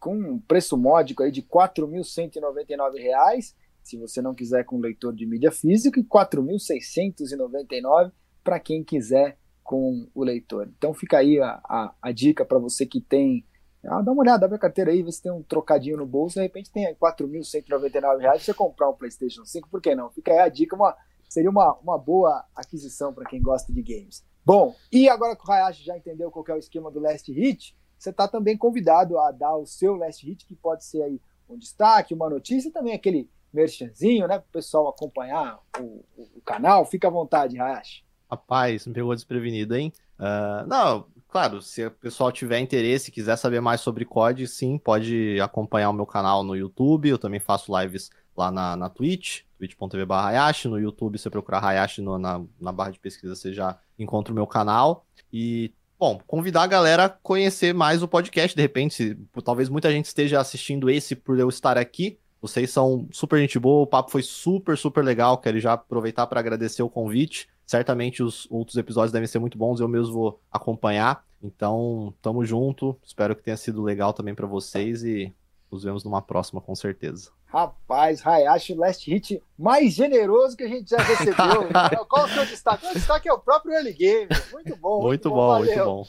com 0.00 0.16
um 0.16 0.38
preço 0.38 0.76
módico 0.76 1.22
aí 1.22 1.30
de 1.30 1.40
R$ 1.40 1.46
4.199 1.48 3.54
se 3.84 3.98
você 3.98 4.22
não 4.22 4.34
quiser 4.34 4.64
com 4.64 4.80
leitor 4.80 5.14
de 5.14 5.26
mídia 5.26 5.52
física, 5.52 6.00
e 6.00 6.04
4.699 6.04 8.10
para 8.42 8.58
quem 8.58 8.82
quiser 8.82 9.38
com 9.62 10.08
o 10.14 10.24
leitor. 10.24 10.72
Então 10.76 10.92
fica 10.92 11.18
aí 11.18 11.38
a, 11.38 11.60
a, 11.64 11.94
a 12.02 12.10
dica 12.10 12.44
para 12.44 12.58
você 12.58 12.84
que 12.86 13.00
tem. 13.00 13.46
Ah, 13.86 14.00
dá 14.00 14.12
uma 14.12 14.22
olhada, 14.22 14.46
abre 14.46 14.56
a 14.56 14.60
carteira 14.60 14.90
aí, 14.90 15.02
vê 15.02 15.12
se 15.12 15.22
tem 15.22 15.30
um 15.30 15.42
trocadinho 15.42 15.98
no 15.98 16.06
bolso, 16.06 16.36
de 16.36 16.40
repente 16.40 16.72
tem 16.72 16.86
R$ 16.86 16.94
4.199 16.94 18.38
você 18.38 18.54
comprar 18.54 18.88
um 18.88 18.94
PlayStation 18.94 19.44
5, 19.44 19.68
por 19.68 19.82
que 19.82 19.94
não? 19.94 20.08
Fica 20.10 20.32
aí 20.32 20.38
a 20.38 20.48
dica, 20.48 20.74
uma 20.74 20.96
seria 21.28 21.50
uma, 21.50 21.74
uma 21.82 21.98
boa 21.98 22.46
aquisição 22.54 23.12
para 23.12 23.26
quem 23.26 23.42
gosta 23.42 23.70
de 23.72 23.82
games. 23.82 24.24
Bom, 24.44 24.74
e 24.90 25.08
agora 25.08 25.36
que 25.36 25.46
o 25.46 25.52
Hayashi 25.52 25.84
já 25.84 25.96
entendeu 25.96 26.30
qual 26.30 26.44
é 26.48 26.54
o 26.54 26.58
esquema 26.58 26.90
do 26.90 27.00
Last 27.00 27.30
Hit, 27.30 27.76
você 27.98 28.10
está 28.10 28.28
também 28.28 28.56
convidado 28.56 29.18
a 29.18 29.32
dar 29.32 29.56
o 29.56 29.66
seu 29.66 29.96
Last 29.96 30.24
Hit, 30.24 30.46
que 30.46 30.54
pode 30.54 30.84
ser 30.84 31.02
aí 31.02 31.20
um 31.48 31.58
destaque, 31.58 32.14
uma 32.14 32.30
notícia 32.30 32.70
também 32.70 32.94
aquele 32.94 33.28
merchanzinho, 33.54 34.26
né, 34.26 34.38
para 34.38 34.46
o 34.48 34.52
pessoal 34.52 34.88
acompanhar 34.88 35.58
o, 35.78 36.04
o, 36.16 36.40
canal. 36.44 36.84
Fica 36.84 37.08
à 37.08 37.10
vontade, 37.10 37.58
Hayashi. 37.58 38.04
Rapaz, 38.30 38.86
me 38.86 38.94
pegou 38.94 39.14
desprevenido, 39.14 39.76
hein? 39.76 39.92
Uh, 40.18 40.66
não, 40.66 41.06
claro, 41.28 41.60
se 41.60 41.86
o 41.86 41.90
pessoal 41.90 42.32
tiver 42.32 42.58
interesse 42.58 43.10
quiser 43.10 43.36
saber 43.36 43.60
mais 43.60 43.80
sobre 43.80 44.04
COD, 44.04 44.46
sim, 44.46 44.78
pode 44.78 45.38
acompanhar 45.40 45.90
o 45.90 45.92
meu 45.92 46.06
canal 46.06 46.42
no 46.42 46.56
YouTube. 46.56 47.08
Eu 47.08 47.18
também 47.18 47.40
faço 47.40 47.76
lives 47.80 48.10
lá 48.36 48.50
na, 48.50 48.76
na 48.76 48.88
Twitch, 48.88 49.42
twitch.tv 49.58 50.06
Hayashi. 50.10 50.68
No 50.68 50.78
YouTube, 50.78 51.18
você 51.18 51.30
procurar 51.30 51.64
Hayashi 51.64 52.02
no, 52.02 52.18
na, 52.18 52.42
na 52.60 52.72
barra 52.72 52.90
de 52.90 52.98
pesquisa, 52.98 53.34
você 53.34 53.52
já 53.52 53.78
encontra 53.98 54.32
o 54.32 54.34
meu 54.34 54.46
canal. 54.46 55.06
E, 55.32 55.72
bom, 55.98 56.20
convidar 56.26 56.62
a 56.62 56.66
galera 56.66 57.04
a 57.06 57.08
conhecer 57.08 57.74
mais 57.74 58.02
o 58.02 58.08
podcast. 58.08 58.54
De 58.54 58.62
repente, 58.62 58.94
se, 58.94 59.18
talvez 59.44 59.68
muita 59.68 59.90
gente 59.90 60.06
esteja 60.06 60.40
assistindo 60.40 60.90
esse 60.90 61.14
por 61.14 61.38
eu 61.38 61.48
estar 61.48 61.78
aqui. 61.78 62.18
Vocês 62.44 62.70
são 62.70 63.08
super 63.10 63.40
gente 63.40 63.58
boa, 63.58 63.84
o 63.84 63.86
papo 63.86 64.10
foi 64.10 64.22
super, 64.22 64.76
super 64.76 65.02
legal. 65.02 65.38
Quero 65.38 65.58
já 65.58 65.72
aproveitar 65.72 66.26
para 66.26 66.40
agradecer 66.40 66.82
o 66.82 66.90
convite. 66.90 67.48
Certamente 67.64 68.22
os 68.22 68.46
outros 68.50 68.76
episódios 68.76 69.12
devem 69.12 69.26
ser 69.26 69.38
muito 69.38 69.56
bons, 69.56 69.80
eu 69.80 69.88
mesmo 69.88 70.12
vou 70.12 70.40
acompanhar. 70.52 71.24
Então, 71.42 72.12
tamo 72.20 72.44
junto. 72.44 72.98
Espero 73.02 73.34
que 73.34 73.42
tenha 73.42 73.56
sido 73.56 73.82
legal 73.82 74.12
também 74.12 74.34
para 74.34 74.46
vocês 74.46 75.02
e 75.02 75.32
nos 75.72 75.84
vemos 75.84 76.04
numa 76.04 76.20
próxima 76.20 76.60
com 76.60 76.74
certeza. 76.74 77.30
Rapaz, 77.46 78.26
Hayashi 78.26 78.74
Last 78.74 79.10
Hit 79.10 79.42
mais 79.58 79.94
generoso 79.94 80.54
que 80.54 80.64
a 80.64 80.68
gente 80.68 80.90
já 80.90 80.98
recebeu. 80.98 81.66
Qual 82.10 82.26
o 82.26 82.28
seu 82.28 82.44
destaque? 82.44 82.86
O 82.88 82.92
destaque 82.92 83.26
é 83.26 83.32
o 83.32 83.38
próprio 83.38 83.72
Early 83.72 83.94
Game. 83.94 84.28
Muito 84.52 84.76
bom. 84.76 85.00
Muito, 85.00 85.06
muito 85.06 85.30
bom, 85.30 85.36
bom 85.36 85.58
muito 85.60 85.82
bom. 85.82 86.06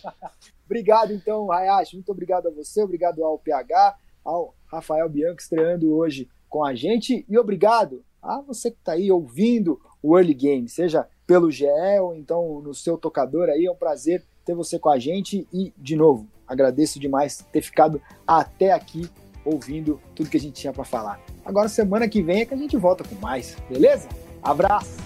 obrigado, 0.65 1.13
então, 1.13 1.49
Hayashi. 1.49 1.95
Muito 1.95 2.11
obrigado 2.11 2.47
a 2.49 2.51
você, 2.51 2.83
obrigado 2.83 3.23
ao 3.23 3.39
PH, 3.39 3.95
ao 4.25 4.55
Rafael 4.65 5.07
Bianco 5.07 5.39
estreando 5.39 5.93
hoje 5.93 6.27
com 6.49 6.65
a 6.65 6.73
gente. 6.73 7.25
E 7.29 7.37
obrigado 7.37 8.03
a 8.21 8.41
você 8.41 8.71
que 8.71 8.77
está 8.77 8.93
aí 8.93 9.11
ouvindo 9.11 9.79
o 10.01 10.17
Early 10.17 10.33
Game, 10.33 10.67
seja 10.67 11.07
pelo 11.27 11.51
GE 11.51 11.65
ou 12.01 12.15
então 12.15 12.61
no 12.61 12.73
seu 12.73 12.97
tocador 12.97 13.49
aí. 13.49 13.65
É 13.65 13.71
um 13.71 13.75
prazer 13.75 14.23
ter 14.43 14.55
você 14.55 14.79
com 14.79 14.89
a 14.89 14.97
gente. 14.97 15.47
E, 15.53 15.73
de 15.77 15.95
novo, 15.95 16.27
agradeço 16.47 16.99
demais 16.99 17.45
ter 17.51 17.61
ficado 17.61 18.01
até 18.25 18.71
aqui 18.71 19.09
ouvindo 19.43 20.01
tudo 20.15 20.29
que 20.29 20.37
a 20.37 20.39
gente 20.39 20.59
tinha 20.59 20.73
para 20.73 20.83
falar. 20.83 21.21
Agora, 21.43 21.69
semana 21.69 22.07
que 22.07 22.21
vem 22.21 22.41
é 22.41 22.45
que 22.45 22.53
a 22.53 22.57
gente 22.57 22.75
volta 22.77 23.03
com 23.03 23.15
mais, 23.15 23.55
beleza? 23.69 24.09
Abraço! 24.41 24.97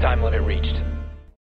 Time 0.00 0.22
limit 0.22 0.46
reached. 0.46 0.89